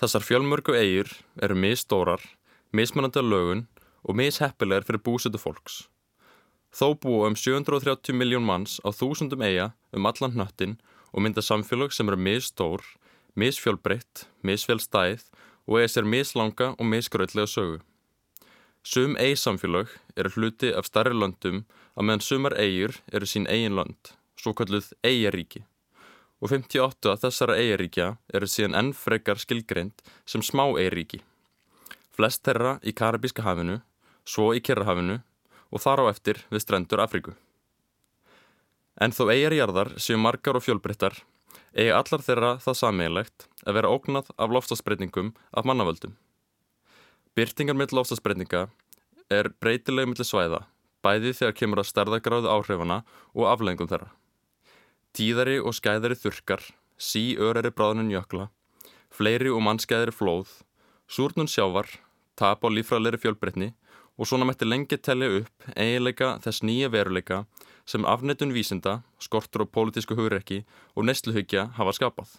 Þessar 0.00 0.22
fjölmörgu 0.24 0.72
eigur 0.72 1.10
eru 1.44 1.56
misstórar, 1.60 2.22
mismunandi 2.72 3.20
að 3.20 3.28
lögun 3.28 3.60
og 4.08 4.16
misheppilegar 4.16 4.86
fyrir 4.88 5.02
búsötu 5.04 5.36
fólks. 5.42 5.82
Þó 6.72 6.96
búa 7.02 7.28
um 7.28 7.36
730 7.36 8.16
miljón 8.16 8.48
manns 8.48 8.78
á 8.80 8.88
þúsundum 8.88 9.44
eiga 9.44 9.74
um 9.92 10.08
allan 10.08 10.32
hnöttin 10.32 10.78
og 11.12 11.26
mynda 11.26 11.44
samfélag 11.44 11.92
sem 11.92 12.08
eru 12.08 12.16
misstór, 12.16 12.80
misfjölbreytt, 13.36 14.24
misfjölstæð 14.40 15.28
og 15.68 15.76
eiga 15.82 15.92
sér 15.92 16.08
mislanga 16.08 16.72
og 16.72 16.88
misgröðlega 16.88 17.52
sögu. 17.52 17.78
Sum 18.80 19.20
eisamfélag 19.20 19.92
eru 20.16 20.32
hluti 20.32 20.72
af 20.72 20.88
starri 20.88 21.12
löndum 21.12 21.66
að 21.92 22.08
meðan 22.08 22.28
sumar 22.32 22.56
eigur 22.56 22.96
eru 23.12 23.28
sín 23.28 23.44
eigin 23.44 23.76
lönd, 23.76 24.16
svo 24.40 24.56
kalluð 24.56 24.94
eigaríki 25.04 25.66
og 26.46 26.52
58 26.52 27.10
af 27.10 27.22
þessara 27.24 27.56
eigaríkja 27.58 28.12
eru 28.38 28.46
síðan 28.46 28.76
enn 28.78 28.90
frekar 28.94 29.40
skilgreind 29.42 30.02
sem 30.28 30.44
smá 30.46 30.62
eigaríki. 30.78 31.18
Flest 32.14 32.44
þeirra 32.46 32.76
í 32.86 32.94
Karabíska 32.94 33.42
hafinu, 33.42 33.80
svo 34.22 34.52
í 34.54 34.62
Kjerrahafinu 34.62 35.18
og 35.74 35.82
þar 35.82 36.04
á 36.06 36.10
eftir 36.12 36.38
við 36.52 36.62
strendur 36.62 37.02
Afríku. 37.02 37.34
En 39.02 39.12
þó 39.12 39.26
eigarjarðar 39.34 39.96
séu 40.00 40.16
margar 40.22 40.56
og 40.56 40.64
fjölbryttar, 40.64 41.18
eiga 41.74 41.98
allar 41.98 42.22
þeirra 42.24 42.52
það 42.62 42.78
sameigilegt 42.80 43.48
að 43.66 43.76
vera 43.80 43.90
ógnað 43.90 44.30
af 44.38 44.54
lofstafsbreytingum 44.54 45.32
af 45.50 45.66
mannavöldum. 45.68 46.14
Byrtingar 47.36 47.76
mitt 47.76 47.92
lofstafsbreytinga 47.92 48.68
er 49.34 49.50
breytileg 49.60 50.06
millir 50.08 50.30
svæða, 50.30 50.62
bæði 51.02 51.34
þegar 51.40 51.58
kemur 51.58 51.82
að 51.82 51.90
stærðagráðu 51.90 52.54
áhrifana 52.54 53.02
og 53.34 53.50
aflengum 53.50 53.90
þeirra. 53.90 54.14
Tíðari 55.16 55.54
og 55.64 55.72
skæðari 55.72 56.12
þurkar, 56.20 56.60
sí-örari 57.00 57.70
bráðnun 57.72 58.10
jökla, 58.12 58.50
fleiri 59.08 59.48
og 59.48 59.62
mannskæðari 59.64 60.12
flóð, 60.12 60.50
súrnun 61.08 61.48
sjávar, 61.48 61.88
tap 62.36 62.60
á 62.60 62.68
lífræðleiri 62.68 63.22
fjölbreytni 63.22 63.70
og 64.20 64.28
svona 64.28 64.44
mætti 64.44 64.68
lengi 64.68 64.98
telja 65.00 65.38
upp 65.38 65.70
eiginleika 65.72 66.34
þess 66.44 66.60
nýja 66.68 66.90
veruleika 66.92 67.38
sem 67.88 68.04
afnettun 68.04 68.52
vísinda, 68.52 68.98
skortur 69.16 69.64
og 69.64 69.70
pólitísku 69.72 70.18
hugreiki 70.18 70.66
og 70.92 71.08
neistluhyggja 71.08 71.70
hafa 71.78 71.96
skapað. 71.96 72.36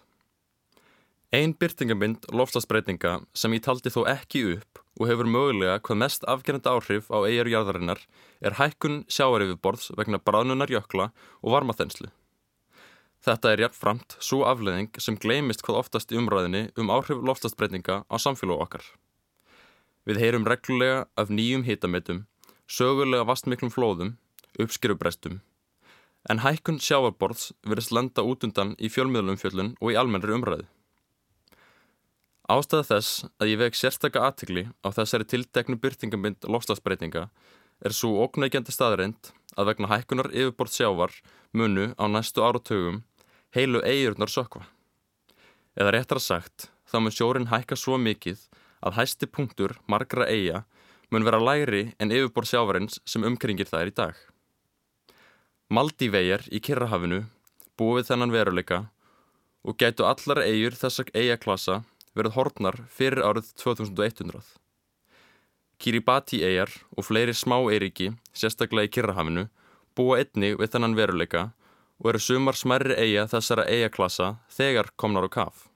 Einn 1.34 1.58
byrtingamind 1.58 2.30
lofslagsbreytinga 2.30 3.16
sem 3.34 3.58
ég 3.58 3.66
taldi 3.66 3.90
þó 3.90 4.04
ekki 4.14 4.44
upp 4.54 4.84
og 5.02 5.10
hefur 5.10 5.34
mögulega 5.34 5.82
hvað 5.82 6.02
mest 6.04 6.30
afgerandi 6.30 6.70
áhrif 6.70 7.10
á 7.10 7.26
eigarjarðarinnar 7.26 8.06
er 8.46 8.62
hækkun 8.62 9.02
sjávarifurborðs 9.10 9.96
vegna 9.98 10.22
bráðnunar 10.22 10.70
jökla 10.70 11.10
og 11.42 11.58
varmaþenslu. 11.58 12.14
Þetta 13.26 13.52
er 13.52 13.64
jafnframt 13.66 14.16
svo 14.24 14.44
afleðing 14.48 14.92
sem 15.02 15.18
gleymist 15.20 15.64
hvað 15.66 15.82
oftast 15.82 16.14
í 16.14 16.20
umræðinni 16.20 16.68
um 16.78 16.92
áhrif 16.94 17.24
loftastbreytinga 17.26 18.04
á 18.08 18.16
samfélag 18.22 18.62
okkar. 18.68 18.86
Við 20.08 20.22
heyrum 20.22 20.48
reglulega 20.48 21.08
af 21.20 21.34
nýjum 21.34 21.66
hitametum, 21.68 22.24
sögulega 22.70 23.28
vastmiklum 23.28 23.74
flóðum, 23.74 24.16
uppskyrubrestum, 24.62 25.42
en 26.32 26.44
hækkun 26.44 26.80
sjávarborðs 26.84 27.52
verðist 27.68 27.94
lenda 27.96 28.24
út 28.24 28.46
undan 28.48 28.76
í 28.80 28.92
fjölmiðlum 28.92 29.40
fjöllun 29.42 29.74
og 29.82 29.92
í 29.92 30.00
almennri 30.00 30.36
umræði. 30.38 30.68
Ástæða 32.48 32.86
þess 32.88 33.26
að 33.42 33.50
ég 33.52 33.60
veg 33.60 33.76
sérstaka 33.76 34.24
aðtikli 34.24 34.70
á 34.80 34.88
þessari 34.96 35.28
tilteknu 35.28 35.76
byrtingamind 35.84 36.48
loftastbreytinga 36.48 37.26
er 37.84 37.96
svo 37.96 38.24
óknægjandi 38.24 38.72
staðreind 38.72 39.34
að 39.58 39.72
vegna 39.72 39.90
hækkunar 39.92 40.30
yfirbort 40.32 40.74
sjávar 40.74 41.14
munu 41.54 41.92
á 41.98 42.06
næstu 42.06 42.46
áratugum 42.46 43.02
heilu 43.56 43.82
eigurnar 43.82 44.30
sökva. 44.30 44.66
Eða 45.78 45.94
réttar 45.98 46.22
sagt, 46.22 46.70
þá 46.90 46.98
mun 47.02 47.14
sjórin 47.14 47.50
hækka 47.52 47.78
svo 47.78 47.98
mikið 47.98 48.46
að 48.86 48.98
hæsti 49.00 49.30
punktur 49.30 49.78
margra 49.90 50.28
eiga 50.30 50.64
mun 51.12 51.26
vera 51.26 51.40
lægri 51.42 51.94
en 52.00 52.14
yfirbor 52.14 52.46
sjávarins 52.46 53.00
sem 53.06 53.26
umkringir 53.26 53.70
er 53.74 53.92
í 53.92 53.96
dag. 53.96 54.16
Maldívegjar 55.74 56.46
í 56.52 56.62
Kirrahafinu 56.64 57.26
búið 57.80 58.12
þennan 58.12 58.34
veruleika 58.34 58.80
og 59.68 59.78
gætu 59.82 60.06
allar 60.08 60.44
eigur 60.46 60.78
þessa 60.80 61.06
eigaklasa 61.14 61.82
verið 62.18 62.38
hortnar 62.38 62.80
fyrir 62.90 63.26
árið 63.26 63.52
2100. 63.60 64.67
Kiribati 65.78 66.42
eigar 66.42 66.72
og 66.98 67.06
fleiri 67.06 67.36
smá 67.38 67.60
eiriki, 67.70 68.12
sérstaklega 68.34 68.90
í 68.90 68.94
Kirrahafinu, 68.96 69.48
búa 69.98 70.20
einni 70.22 70.56
við 70.58 70.74
þennan 70.74 70.98
veruleika 70.98 71.44
og 72.02 72.12
eru 72.12 72.22
sumar 72.22 72.58
smerri 72.58 72.98
eiga 72.98 73.26
þessara 73.30 73.66
eigaklasa 73.70 74.36
þegar 74.54 74.92
komnar 74.96 75.26
á 75.26 75.30
kaf. 75.34 75.68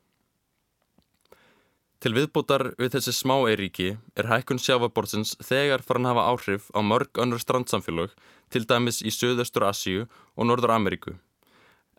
Til 2.02 2.16
viðbútar 2.18 2.72
við 2.82 2.96
þessi 2.96 3.14
smá 3.14 3.36
eiríki 3.46 3.92
er 4.18 4.30
hækkun 4.30 4.62
sjáfabortsins 4.62 5.36
þegar 5.46 5.84
farin 5.86 6.10
hafa 6.10 6.24
áhrif 6.32 6.72
á 6.74 6.82
mörg 6.82 7.20
önnur 7.22 7.42
strandsamfélög, 7.42 8.16
til 8.50 8.66
dæmis 8.66 9.04
í 9.06 9.14
Suðaustur 9.14 9.68
Asíu 9.70 10.08
og 10.34 10.48
Norður 10.50 10.74
Ameríku. 10.80 11.14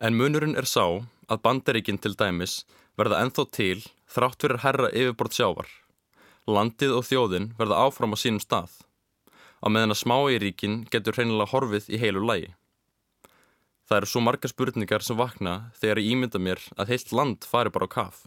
En 0.03 0.19
munurinn 0.19 0.57
er 0.59 0.67
sá 0.67 0.83
að 1.31 1.43
bandaríkinn 1.45 2.01
til 2.03 2.17
dæmis 2.19 2.65
verða 2.99 3.23
enþá 3.23 3.47
til 3.55 3.79
þrátt 4.11 4.43
fyrir 4.43 4.63
herra 4.65 4.91
yfirbort 4.91 5.39
sjávar. 5.39 5.71
Landið 6.43 6.97
og 6.97 7.05
þjóðin 7.07 7.45
verða 7.55 7.85
áfram 7.85 8.11
á 8.11 8.17
sínum 8.19 8.41
stað. 8.43 8.71
Á 9.63 9.71
meðan 9.71 9.95
að 9.95 10.01
smá 10.01 10.17
eiríkin 10.27 10.81
getur 10.91 11.15
reynilega 11.15 11.53
horfið 11.53 11.87
í 11.87 11.99
heilu 12.01 12.19
lægi. 12.27 12.49
Það 13.87 13.97
eru 13.97 14.09
svo 14.11 14.21
marga 14.25 14.51
spurningar 14.51 15.05
sem 15.07 15.15
vakna 15.15 15.53
þegar 15.79 16.01
ég 16.03 16.09
ímynda 16.11 16.41
mér 16.43 16.59
að 16.75 16.91
heilt 16.91 17.13
land 17.15 17.47
fari 17.47 17.71
bara 17.71 17.87
á 17.87 17.95
kaf. 17.95 18.25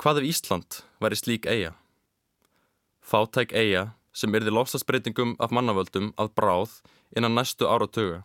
Hvað 0.00 0.22
ef 0.22 0.28
Ísland 0.30 0.80
væri 1.04 1.20
slík 1.20 1.44
eiga? 1.44 1.74
Fátæk 3.04 3.52
eiga 3.52 3.84
sem 4.16 4.32
erði 4.32 4.56
lofstafsbreytingum 4.56 5.36
af 5.44 5.52
mannavöldum 5.52 6.14
að 6.16 6.32
bráð 6.32 6.78
innan 7.12 7.36
næstu 7.36 7.68
áratöga. 7.68 8.22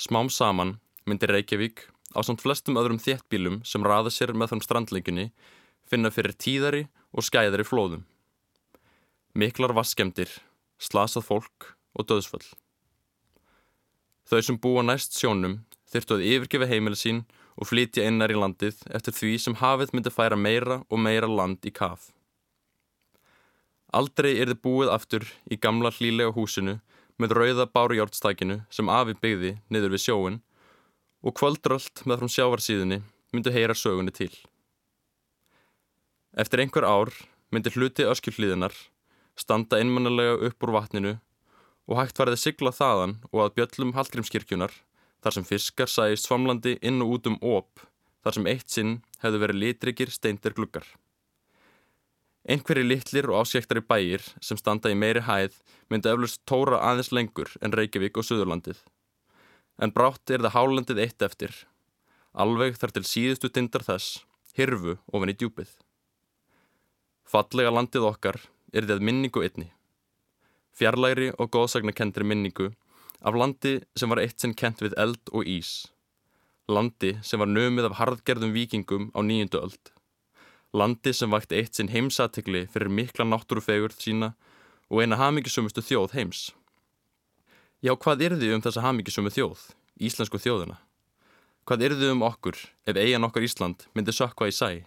Smám 0.00 0.32
saman 0.32 0.78
myndi 1.04 1.28
Reykjavík 1.28 1.84
á 2.16 2.24
samt 2.24 2.40
flestum 2.40 2.80
öðrum 2.80 3.02
þéttbílum 3.04 3.60
sem 3.68 3.84
raða 3.84 4.08
sér 4.08 4.32
með 4.32 4.54
þann 4.54 4.64
strandleikunni 4.64 5.28
finna 5.84 6.08
fyrir 6.08 6.32
tíðari 6.40 6.86
og 7.12 7.26
skæðari 7.26 7.66
flóðum. 7.66 8.06
Miklar 9.36 9.72
vaskemdir, 9.76 10.30
slasað 10.80 11.28
fólk 11.28 11.72
og 11.96 12.08
döðsföll. 12.08 12.44
Þau 14.28 14.40
sem 14.40 14.58
búa 14.60 14.82
næst 14.84 15.16
sjónum 15.18 15.60
þyrtu 15.92 16.18
að 16.18 16.26
yfirgefa 16.30 16.68
heimili 16.70 16.98
sín 16.98 17.22
og 17.56 17.68
flytja 17.68 18.06
innar 18.08 18.32
í 18.32 18.38
landið 18.38 18.80
eftir 18.96 19.16
því 19.16 19.32
sem 19.44 19.56
hafið 19.60 19.92
myndi 19.92 20.12
færa 20.12 20.38
meira 20.38 20.80
og 20.88 21.00
meira 21.00 21.28
land 21.28 21.64
í 21.68 21.72
kaf. 21.74 22.10
Aldrei 23.92 24.38
er 24.40 24.48
þið 24.48 24.62
búið 24.64 24.92
aftur 24.94 25.26
í 25.52 25.58
gamla 25.60 25.92
hlílega 25.92 26.32
húsinu 26.32 26.78
með 27.20 27.34
rauða 27.36 27.66
bárujórnstakinu 27.68 28.62
sem 28.72 28.88
afi 28.88 29.18
byggði 29.20 29.58
niður 29.68 29.92
við 29.96 30.04
sjóin 30.06 30.38
og 31.22 31.36
kvöldröld 31.36 32.06
með 32.08 32.22
frá 32.22 32.32
sjávarsíðunni 32.36 33.02
myndi 33.32 33.52
heyra 33.52 33.76
sögunni 33.76 34.14
til. 34.16 34.32
Eftir 36.32 36.62
einhver 36.62 36.86
ár 36.88 37.10
myndi 37.52 37.68
hluti 37.74 38.06
öskjuhlíðinar 38.08 38.72
standa 39.36 39.76
einmannalega 39.76 40.38
upp 40.48 40.64
úr 40.64 40.70
vatninu 40.72 41.10
og 41.84 41.98
hægt 41.98 42.22
að 42.24 42.38
sigla 42.40 42.72
þaðan 42.72 43.18
og 43.28 43.42
að 43.44 43.54
bjöllum 43.58 43.92
Hallgrímskirkjunar 43.92 44.72
þar 45.20 45.36
sem 45.36 45.44
fiskar 45.44 45.92
sæist 45.92 46.24
svamlandi 46.24 46.78
inn 46.80 47.04
og 47.04 47.18
út 47.18 47.28
um 47.28 47.36
óp 47.44 47.84
þar 48.24 48.38
sem 48.38 48.48
eitt 48.48 48.72
sinn 48.72 48.94
hefðu 49.20 49.42
verið 49.44 49.60
litrikir 49.60 50.14
steindir 50.14 50.56
gluggar. 50.56 50.86
Einhverji 52.48 52.88
litlir 52.88 53.28
og 53.28 53.44
ásjæktari 53.44 53.84
bæir 53.84 54.24
sem 54.40 54.56
standa 54.56 54.88
í 54.88 54.96
meiri 54.96 55.26
hæð 55.28 55.60
myndi 55.92 56.10
eflust 56.10 56.40
tóra 56.48 56.80
aðeins 56.80 57.12
lengur 57.12 57.52
en 57.60 57.76
Reykjavík 57.76 58.16
og 58.16 58.24
Suðurlandið. 58.24 58.80
En 59.76 59.92
brátt 59.92 60.32
er 60.32 60.40
það 60.40 60.56
hálendið 60.56 61.04
eitt 61.04 61.28
eftir, 61.28 61.52
alveg 62.32 62.80
þar 62.80 62.96
til 62.96 63.04
síðustu 63.04 63.52
tindar 63.52 63.84
þess, 63.84 64.22
hirfu 64.56 64.96
ofan 65.12 65.36
í 65.36 65.36
djúpið. 65.36 65.70
Fallega 67.32 67.70
landið 67.72 68.04
okkar 68.04 68.36
er 68.76 68.84
þið 68.84 68.98
minningu 69.08 69.40
einni. 69.40 69.70
Fjarlæri 70.76 71.30
og 71.40 71.48
góðsagnakendri 71.54 72.26
minningu 72.28 72.66
af 73.24 73.38
landi 73.40 73.78
sem 73.96 74.12
var 74.12 74.20
eitt 74.20 74.42
sinn 74.42 74.52
kent 74.52 74.82
við 74.84 74.92
eld 75.00 75.32
og 75.32 75.48
ís. 75.48 75.70
Landi 76.68 77.14
sem 77.24 77.40
var 77.40 77.48
nömið 77.48 77.88
af 77.88 77.96
harðgerðum 78.02 78.52
vikingum 78.52 79.08
á 79.16 79.24
nýjundu 79.24 79.62
öld. 79.62 79.92
Landi 80.76 81.16
sem 81.16 81.32
vakti 81.32 81.56
eitt 81.56 81.80
sinn 81.80 81.88
heimsatikli 81.94 82.66
fyrir 82.68 82.92
mikla 82.92 83.24
náttúrufegurð 83.24 83.96
sína 84.04 84.34
og 84.92 85.00
eina 85.00 85.16
hamingisumustu 85.16 85.80
þjóð 85.80 86.18
heims. 86.18 86.44
Já, 87.80 87.96
hvað 87.96 88.28
er 88.28 88.36
þið 88.44 88.56
um 88.58 88.68
þessa 88.68 88.84
hamingisumu 88.84 89.32
þjóð, 89.32 89.70
íslensku 90.04 90.36
þjóðina? 90.36 90.76
Hvað 91.64 91.88
er 91.88 91.96
þið 91.96 92.12
um 92.12 92.28
okkur 92.28 92.60
ef 92.84 92.96
eigin 92.96 93.24
okkar 93.24 93.48
Ísland 93.48 93.88
myndi 93.96 94.12
sökva 94.12 94.52
í 94.52 94.52
sæ? 94.52 94.84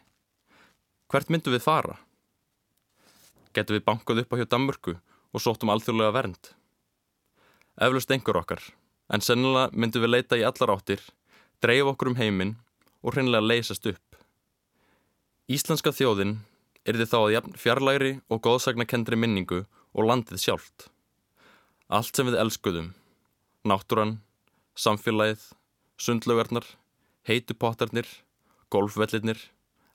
Hvert 1.10 1.34
myndu 1.34 1.50
við 1.50 1.66
fara? 1.66 2.05
Getur 3.56 3.78
við 3.78 3.86
bankað 3.88 4.26
upp 4.26 4.34
á 4.36 4.40
hjá 4.42 4.48
Danmörku 4.52 4.94
og 5.32 5.44
sóttum 5.44 5.72
alþjóðlega 5.72 6.16
vernd? 6.16 6.50
Eflust 7.80 8.12
einhver 8.12 8.40
okkar, 8.42 8.60
en 9.08 9.24
sennilega 9.24 9.72
myndum 9.72 10.04
við 10.04 10.12
leita 10.12 10.40
í 10.40 10.44
allar 10.48 10.74
áttir, 10.76 11.00
dreif 11.64 11.88
okkur 11.94 12.12
um 12.12 12.20
heiminn 12.20 12.56
og 13.02 13.16
hreinlega 13.16 13.48
leysast 13.48 13.88
upp. 13.92 14.20
Íslenska 15.48 15.94
þjóðin 15.96 16.40
er 16.86 17.00
þið 17.00 17.12
þá 17.12 17.18
að 17.22 17.50
fjarlægri 17.62 18.12
og 18.28 18.44
góðsagnakendri 18.44 19.20
minningu 19.20 19.64
og 19.96 20.10
landið 20.10 20.42
sjálft. 20.42 20.90
Allt 21.88 22.18
sem 22.18 22.28
við 22.28 22.40
elskuðum, 22.42 22.92
náttúran, 23.64 24.18
samfélagið, 24.76 25.48
sundlaugarnar, 26.02 26.68
heitupottarnir, 27.30 28.10
golfvellirnir, 28.74 29.40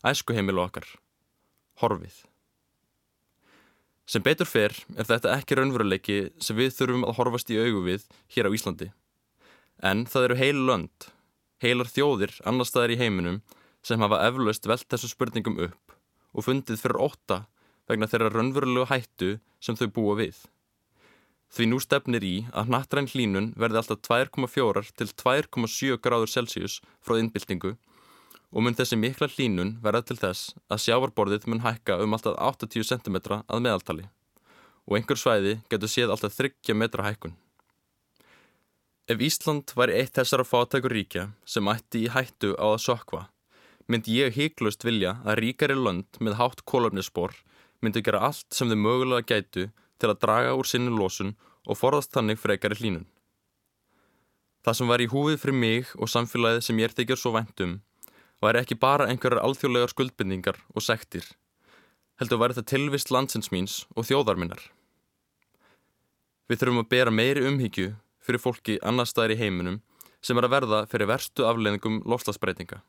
æskuheimilu 0.06 0.64
okkar, 0.64 0.86
horfið. 1.82 2.29
Sem 4.10 4.24
betur 4.26 4.48
fer 4.50 4.72
er 4.98 5.06
þetta 5.06 5.36
ekki 5.36 5.54
raunveruleiki 5.54 6.14
sem 6.42 6.56
við 6.58 6.72
þurfum 6.74 7.04
að 7.06 7.14
horfast 7.20 7.50
í 7.54 7.58
augu 7.62 7.84
við 7.84 8.06
hér 8.34 8.48
á 8.50 8.54
Íslandi. 8.56 8.88
En 9.86 10.02
það 10.10 10.24
eru 10.26 10.38
heil 10.40 10.62
lönd, 10.66 11.06
heilar 11.62 11.86
þjóðir 11.86 12.32
annar 12.42 12.66
staðar 12.66 12.96
í 12.96 12.98
heiminum 12.98 13.38
sem 13.86 14.02
hafa 14.02 14.18
eflaust 14.26 14.66
velt 14.66 14.88
þessu 14.90 15.12
spurningum 15.12 15.60
upp 15.68 15.94
og 16.34 16.46
fundið 16.48 16.82
fyrir 16.82 16.98
óta 16.98 17.44
vegna 17.86 18.08
þeirra 18.10 18.32
raunverulegu 18.34 18.88
hættu 18.90 19.30
sem 19.62 19.78
þau 19.78 19.86
búa 19.94 20.18
við. 20.18 20.42
Því 21.54 21.70
nú 21.70 21.78
stefnir 21.82 22.26
í 22.26 22.34
að 22.50 22.74
nattræn 22.74 23.10
hlínun 23.14 23.52
verði 23.58 23.78
alltaf 23.78 24.02
2,4 24.10 24.90
til 24.98 25.10
2,7 25.22 26.02
gráður 26.02 26.34
Celsius 26.34 26.80
frá 26.98 27.14
innbyltingu 27.18 27.76
og 28.50 28.64
mun 28.64 28.76
þessi 28.76 28.98
mikla 28.98 29.28
hlínun 29.30 29.76
verða 29.84 30.02
til 30.08 30.18
þess 30.18 30.54
að 30.70 30.82
sjávarborðið 30.86 31.46
mun 31.50 31.62
hækka 31.64 32.00
um 32.02 32.16
alltaf 32.16 32.38
80 32.38 32.88
cm 32.90 33.20
að 33.40 33.62
meðaltali 33.62 34.08
og 34.90 34.96
einhver 34.98 35.20
svæði 35.20 35.58
getur 35.70 35.92
séð 35.92 36.12
alltaf 36.14 36.34
30 36.34 36.74
metra 36.74 37.06
hækkun. 37.06 37.36
Ef 39.10 39.22
Ísland 39.26 39.70
væri 39.78 40.00
eitt 40.00 40.16
þessara 40.18 40.46
fátækur 40.46 40.94
ríkja 40.94 41.28
sem 41.46 41.68
ætti 41.70 42.04
í 42.06 42.10
hættu 42.14 42.52
á 42.58 42.66
að 42.74 42.82
sokva, 42.86 43.22
myndi 43.90 44.18
ég 44.18 44.34
híklust 44.34 44.86
vilja 44.86 45.16
að 45.24 45.40
ríkari 45.44 45.76
lönd 45.78 46.18
með 46.22 46.38
hátt 46.38 46.64
kólöfnisspor 46.66 47.34
myndi 47.80 48.02
gera 48.04 48.22
allt 48.28 48.46
sem 48.54 48.70
þau 48.70 48.78
mögulega 48.78 49.26
gætu 49.30 49.68
til 50.00 50.10
að 50.10 50.20
draga 50.24 50.56
úr 50.58 50.68
sinni 50.68 50.92
losun 50.94 51.34
og 51.66 51.78
forðast 51.78 52.14
þannig 52.14 52.40
frekari 52.40 52.78
hlínun. 52.78 53.06
Það 54.64 54.76
sem 54.76 54.90
var 54.92 55.00
í 55.00 55.08
húfið 55.08 55.38
fyrir 55.40 55.56
mig 55.56 55.94
og 55.96 56.10
samfélagið 56.12 56.66
sem 56.66 56.80
ég 56.82 56.90
er 56.90 56.96
þykjað 56.96 57.22
svo 57.22 57.32
vendum 57.36 57.78
væri 58.40 58.62
ekki 58.62 58.78
bara 58.80 59.06
einhverjar 59.10 59.42
alþjóðlegar 59.44 59.92
skuldbindningar 59.92 60.58
og 60.74 60.84
sektir, 60.84 61.24
heldur 62.20 62.40
væri 62.40 62.56
það 62.58 62.70
tilvist 62.72 63.12
landsins 63.12 63.50
míns 63.52 63.82
og 63.96 64.08
þjóðarminnar. 64.08 64.62
Við 66.48 66.62
þurfum 66.62 66.82
að 66.82 66.90
bera 66.92 67.14
meiri 67.14 67.44
umhyggju 67.46 67.92
fyrir 68.24 68.42
fólki 68.42 68.78
annar 68.82 69.08
staðir 69.08 69.36
í 69.36 69.40
heiminum 69.44 69.80
sem 70.20 70.38
er 70.38 70.48
að 70.48 70.54
verða 70.56 70.80
fyrir 70.90 71.08
verstu 71.08 71.46
afleðingum 71.48 72.00
lofslagsbreytinga. 72.08 72.80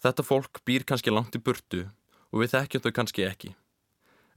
Þetta 0.00 0.24
fólk 0.24 0.62
býr 0.66 0.86
kannski 0.88 1.12
langt 1.12 1.36
í 1.36 1.42
burtu 1.42 1.84
og 2.30 2.42
við 2.42 2.54
þekkjum 2.54 2.84
þau 2.86 2.92
kannski 2.96 3.26
ekki, 3.26 3.50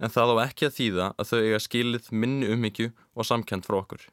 en 0.01 0.11
það 0.11 0.33
á 0.33 0.43
ekki 0.49 0.67
að 0.67 0.75
þýða 0.79 1.07
að 1.15 1.29
þau 1.29 1.39
eiga 1.39 1.61
skilið 1.63 2.11
minni 2.11 2.49
umhyggju 2.51 2.89
og 3.13 3.29
samkend 3.29 3.65
frá 3.65 3.79
okkur. 3.79 4.03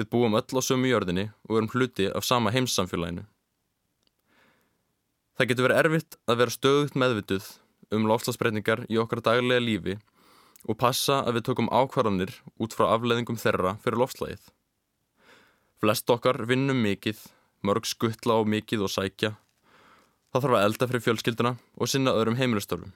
Við 0.00 0.08
búum 0.08 0.34
öll 0.34 0.56
á 0.56 0.60
sömu 0.64 0.88
jörðinni 0.88 1.28
og 1.48 1.58
erum 1.58 1.70
hluti 1.70 2.08
af 2.08 2.24
sama 2.24 2.50
heimssamfélaginu. 2.50 3.26
Það 5.38 5.48
getur 5.48 5.66
verið 5.66 5.80
erfitt 5.82 6.16
að 6.28 6.40
vera 6.42 6.54
stöðugt 6.54 6.96
meðvituð 6.98 7.46
um 7.92 8.08
lofslagsbreytingar 8.08 8.84
í 8.92 8.98
okkar 9.00 9.22
daglega 9.24 9.62
lífi 9.64 9.94
og 10.68 10.78
passa 10.78 11.20
að 11.26 11.38
við 11.38 11.46
tökum 11.48 11.70
ákvarðanir 11.72 12.34
út 12.62 12.76
frá 12.76 12.90
afleðingum 12.92 13.40
þeirra 13.40 13.76
fyrir 13.82 14.00
lofslagið. 14.02 14.42
Flest 15.82 16.10
okkar 16.14 16.44
vinnum 16.46 16.78
mikið, 16.84 17.18
mörg 17.66 17.88
skuttla 17.90 18.38
á 18.38 18.40
mikið 18.46 18.84
og 18.86 18.92
sækja. 18.92 19.32
Það 20.32 20.44
þarf 20.44 20.58
að 20.58 20.66
elda 20.68 20.88
fyrir 20.90 21.04
fjölskylduna 21.06 21.56
og 21.76 21.90
sinna 21.90 22.14
öðrum 22.14 22.38
heimilistörfum. 22.38 22.92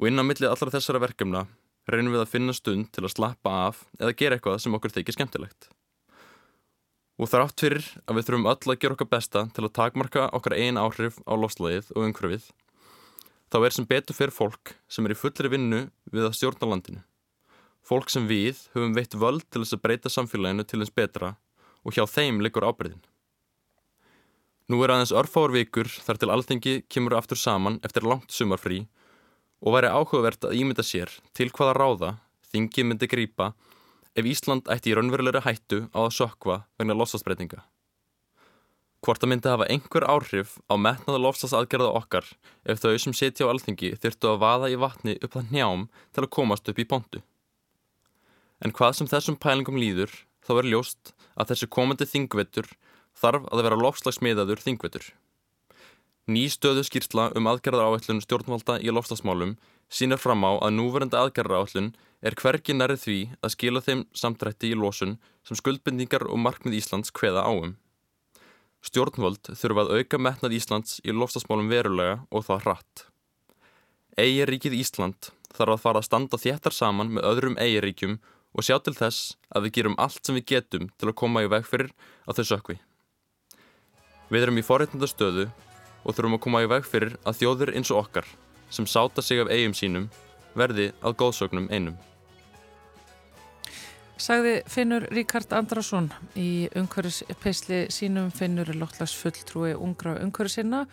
Og 0.00 0.08
inn 0.08 0.18
á 0.18 0.24
millið 0.24 0.48
allra 0.48 0.72
þessara 0.72 1.02
verkefna 1.02 1.44
reynum 1.90 2.14
við 2.14 2.24
að 2.24 2.32
finna 2.32 2.54
stund 2.56 2.88
til 2.94 3.04
að 3.04 3.14
slappa 3.16 3.52
af 3.68 3.84
eða 3.98 4.16
gera 4.16 4.38
eitthvað 4.38 4.60
sem 4.62 4.74
okkur 4.78 4.94
þykir 4.94 5.18
skemmtilegt. 5.18 5.68
Og 7.20 7.28
þrátt 7.28 7.60
fyrir 7.60 7.84
að 8.08 8.18
við 8.18 8.26
þurfum 8.28 8.48
öll 8.50 8.72
að 8.72 8.80
gera 8.80 8.96
okkar 8.96 9.10
besta 9.12 9.44
til 9.52 9.66
að 9.66 9.74
takmarka 9.76 10.26
okkar 10.32 10.56
einn 10.56 10.80
áhrif 10.80 11.18
á 11.28 11.32
lofslagið 11.36 11.92
og 11.92 12.06
umhverfið, 12.08 12.46
þá 13.52 13.58
er 13.60 13.76
sem 13.76 13.88
betur 13.88 14.16
fyrir 14.16 14.32
fólk 14.32 14.74
sem 14.88 15.06
er 15.06 15.12
í 15.12 15.18
fullri 15.18 15.52
vinnu 15.52 15.82
við 16.08 16.28
að 16.28 16.36
stjórna 16.38 16.70
landinu. 16.72 17.02
Fólk 17.84 18.10
sem 18.14 18.28
við 18.30 18.62
höfum 18.72 18.94
veitt 18.96 19.16
völd 19.18 19.44
til 19.50 19.64
þess 19.64 19.76
að 19.76 19.82
breyta 19.84 20.12
samfélaginu 20.12 20.64
til 20.64 20.80
þess 20.80 20.94
betra 20.96 21.34
og 21.82 21.96
hjá 21.96 22.06
þeim 22.08 22.40
liggur 22.40 22.64
ábreyðin. 22.64 23.02
Nú 24.70 24.78
er 24.86 24.94
aðeins 24.94 25.12
örfáur 25.12 25.52
vikur 25.52 25.90
þar 25.90 26.20
til 26.22 26.30
alþengi 26.32 26.74
kemur 26.88 27.18
aftur 27.18 27.36
saman 27.36 27.80
eftir 27.84 28.06
langt 28.08 28.32
sumarfrí 28.32 28.86
og 29.60 29.74
væri 29.76 29.90
áhugavert 29.90 30.46
að 30.48 30.56
ímynda 30.62 30.84
sér 30.86 31.10
til 31.36 31.50
hvaða 31.52 31.74
ráða 31.76 32.12
þingi 32.52 32.86
myndi 32.86 33.08
grýpa 33.10 33.50
ef 34.18 34.28
Ísland 34.28 34.68
ætti 34.72 34.92
í 34.92 34.96
raunverulegri 34.96 35.42
hættu 35.46 35.84
á 35.96 36.04
að 36.04 36.14
sökva 36.18 36.56
vegna 36.80 36.96
lofstafsbreytinga. 36.98 37.62
Hvort 39.02 39.24
að 39.24 39.32
myndi 39.32 39.50
hafa 39.50 39.66
einhver 39.72 40.04
áhrif 40.06 40.58
á 40.70 40.78
metnaða 40.78 41.18
lofstafsaðgerða 41.24 41.94
okkar 41.98 42.28
ef 42.62 42.82
þau 42.82 42.94
sem 43.02 43.16
setja 43.16 43.48
á 43.48 43.50
alþingi 43.50 43.96
þyrtu 43.98 44.30
að 44.30 44.42
vaða 44.44 44.70
í 44.70 44.76
vatni 44.78 45.16
upp 45.18 45.34
það 45.34 45.50
njám 45.56 45.88
til 46.14 46.22
að 46.22 46.34
komast 46.36 46.70
upp 46.70 46.78
í 46.78 46.86
pontu. 46.86 47.22
En 48.62 48.70
hvað 48.70 48.94
sem 49.00 49.10
þessum 49.10 49.40
pælingum 49.42 49.80
líður 49.80 50.12
þá 50.46 50.52
er 50.60 50.70
ljóst 50.70 51.14
að 51.34 51.50
þessi 51.50 51.70
komandi 51.74 52.06
þingvetur 52.06 52.70
þarf 53.18 53.48
að 53.50 53.64
vera 53.66 53.80
lofslagsmiðaður 53.80 54.62
þingvetur. 54.62 55.08
Ný 56.30 56.46
stöðu 56.54 56.84
skýrsla 56.86 57.32
um 57.34 57.48
aðgerðar 57.50 57.90
áætlun 57.90 58.22
stjórnvalda 58.22 58.78
í 58.78 58.94
lofslagsmálum 58.94 59.56
sínir 59.92 60.20
fram 60.20 60.44
á 60.48 60.56
að 60.56 60.74
núverandi 60.78 61.18
aðgerðar 61.18 61.66
áætlun 61.66 61.92
er 62.24 62.36
hvergi 62.38 62.74
nærið 62.76 63.00
því 63.04 63.18
að 63.42 63.54
skila 63.54 63.82
þeim 63.84 64.02
samdrætti 64.16 64.72
í 64.72 64.78
losun 64.78 65.16
sem 65.46 65.58
skuldbindningar 65.58 66.24
og 66.30 66.40
markmið 66.40 66.78
Íslands 66.78 67.12
hveða 67.18 67.44
áum. 67.44 67.74
Stjórnvald 68.82 69.52
þurfa 69.58 69.84
að 69.84 69.92
auka 69.98 70.18
metnað 70.18 70.56
Íslands 70.58 71.00
í 71.04 71.14
lofslagsmálum 71.14 71.70
verulega 71.70 72.20
og 72.30 72.46
það 72.48 72.64
hratt. 72.66 73.04
Eigiríkið 74.18 74.78
Ísland 74.80 75.30
þarf 75.52 75.76
að 75.76 75.82
fara 75.84 76.02
að 76.02 76.08
standa 76.08 76.40
þéttar 76.40 76.74
saman 76.76 77.12
með 77.16 77.28
öðrum 77.28 77.58
eigiríkjum 77.60 78.16
og 78.52 78.66
sjá 78.66 78.78
til 78.84 78.94
þess 78.96 79.36
að 79.52 79.66
við 79.66 79.76
gerum 79.78 79.98
allt 80.02 80.24
sem 80.24 80.38
við 80.38 80.48
getum 80.54 80.88
til 80.96 81.10
að 81.10 81.18
koma 81.22 81.44
í 81.44 81.50
veg 81.52 81.68
fyrir 81.68 81.92
að 82.26 82.40
þau 82.40 82.48
sökvi. 82.52 82.78
Við 84.32 84.46
erum 84.46 84.60
í 84.60 84.66
forréttundastöðu 84.66 85.50
og 86.02 86.16
þurfum 86.16 86.38
að 86.38 86.44
koma 86.46 86.64
í 86.64 86.70
veg 86.70 86.88
fyrir 86.88 87.18
að 87.22 87.42
þjóðir 87.42 87.74
eins 87.76 87.92
og 87.92 88.02
okkar 88.06 88.28
sem 88.72 88.88
sáta 88.88 89.22
sig 89.22 89.42
af 89.42 89.52
eigum 89.52 89.76
sínum 89.76 90.08
verði 90.56 90.90
að 91.04 91.18
góðsögnum 91.20 91.68
einum. 91.72 91.98
Sagði 94.22 94.60
Finnur 94.70 95.08
Ríkard 95.10 95.50
Andrason 95.56 96.06
í 96.38 96.68
umhverfispisli 96.78 97.88
sínum 97.90 98.28
Finnur 98.30 98.68
er 98.70 98.78
lottlags 98.78 99.16
fulltrúi 99.18 99.72
ungra 99.74 100.14
umhverfisinna 100.22 100.84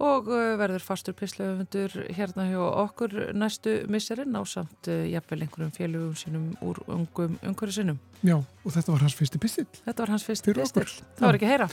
og 0.00 0.30
uh, 0.30 0.54
verður 0.56 0.84
fastur 0.86 1.16
pislaufundur 1.18 1.92
hérna 2.16 2.46
hjá 2.48 2.62
okkur 2.62 3.16
næstu 3.36 3.82
misserinn 3.92 4.38
á 4.38 4.42
samt 4.48 4.88
uh, 4.88 5.02
jafnvel 5.10 5.42
einhverjum 5.44 5.74
félögum 5.74 6.14
sínum 6.16 6.46
úr 6.64 6.80
ungum 6.86 7.36
umhverfisinum. 7.42 7.98
Já, 8.22 8.38
og 8.38 8.70
þetta 8.72 8.94
var 8.94 9.04
hans 9.04 9.18
fyrsti 9.18 9.42
pistill. 9.42 9.68
Þetta 9.84 10.06
var 10.06 10.14
hans 10.14 10.24
fyrsti 10.24 10.54
okkur. 10.54 10.94
Það 11.18 11.26
var 11.28 11.40
ekki 11.40 11.50
að 11.50 11.54
heyra. 11.56 11.68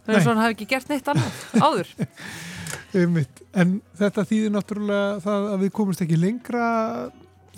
Það 0.00 0.16
er 0.16 0.24
svona 0.24 0.40
að 0.40 0.46
hafa 0.46 0.56
ekki 0.56 0.70
gert 0.72 0.90
neitt 0.90 1.12
annað 1.14 1.44
áður. 1.60 1.94
En 2.94 3.80
þetta 3.98 4.26
þýðir 4.28 4.54
náttúrulega 4.54 5.18
það 5.24 5.48
að 5.54 5.64
við 5.64 5.74
komumst 5.78 6.04
ekki 6.04 6.18
lengra 6.20 6.66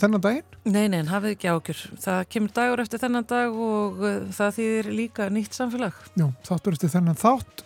þennan 0.00 0.24
daginn. 0.24 0.58
Nei, 0.62 0.86
nei, 0.90 1.00
hafið 1.08 1.34
ekki 1.36 1.50
ákjör. 1.52 1.82
Það 2.02 2.20
kemur 2.34 2.54
dagur 2.56 2.82
eftir 2.84 3.02
þennan 3.02 3.28
dag 3.28 3.56
og 3.66 4.02
uh, 4.02 4.12
það 4.34 4.58
þýðir 4.58 4.90
líka 4.98 5.28
nýtt 5.32 5.58
samfélag. 5.58 5.98
Já, 6.18 6.28
þáttur 6.48 6.78
eftir 6.78 6.94
þennan 6.96 7.18
þátt. 7.20 7.64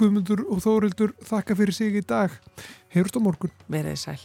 Guðmundur 0.00 0.44
og 0.48 0.60
Þórildur 0.64 1.16
þakka 1.28 1.56
fyrir 1.58 1.76
sig 1.76 1.96
í 2.00 2.04
dag. 2.06 2.36
Heyrust 2.94 3.18
á 3.18 3.20
morgun. 3.20 3.52
Verðið 3.68 4.04
sæl. 4.06 4.20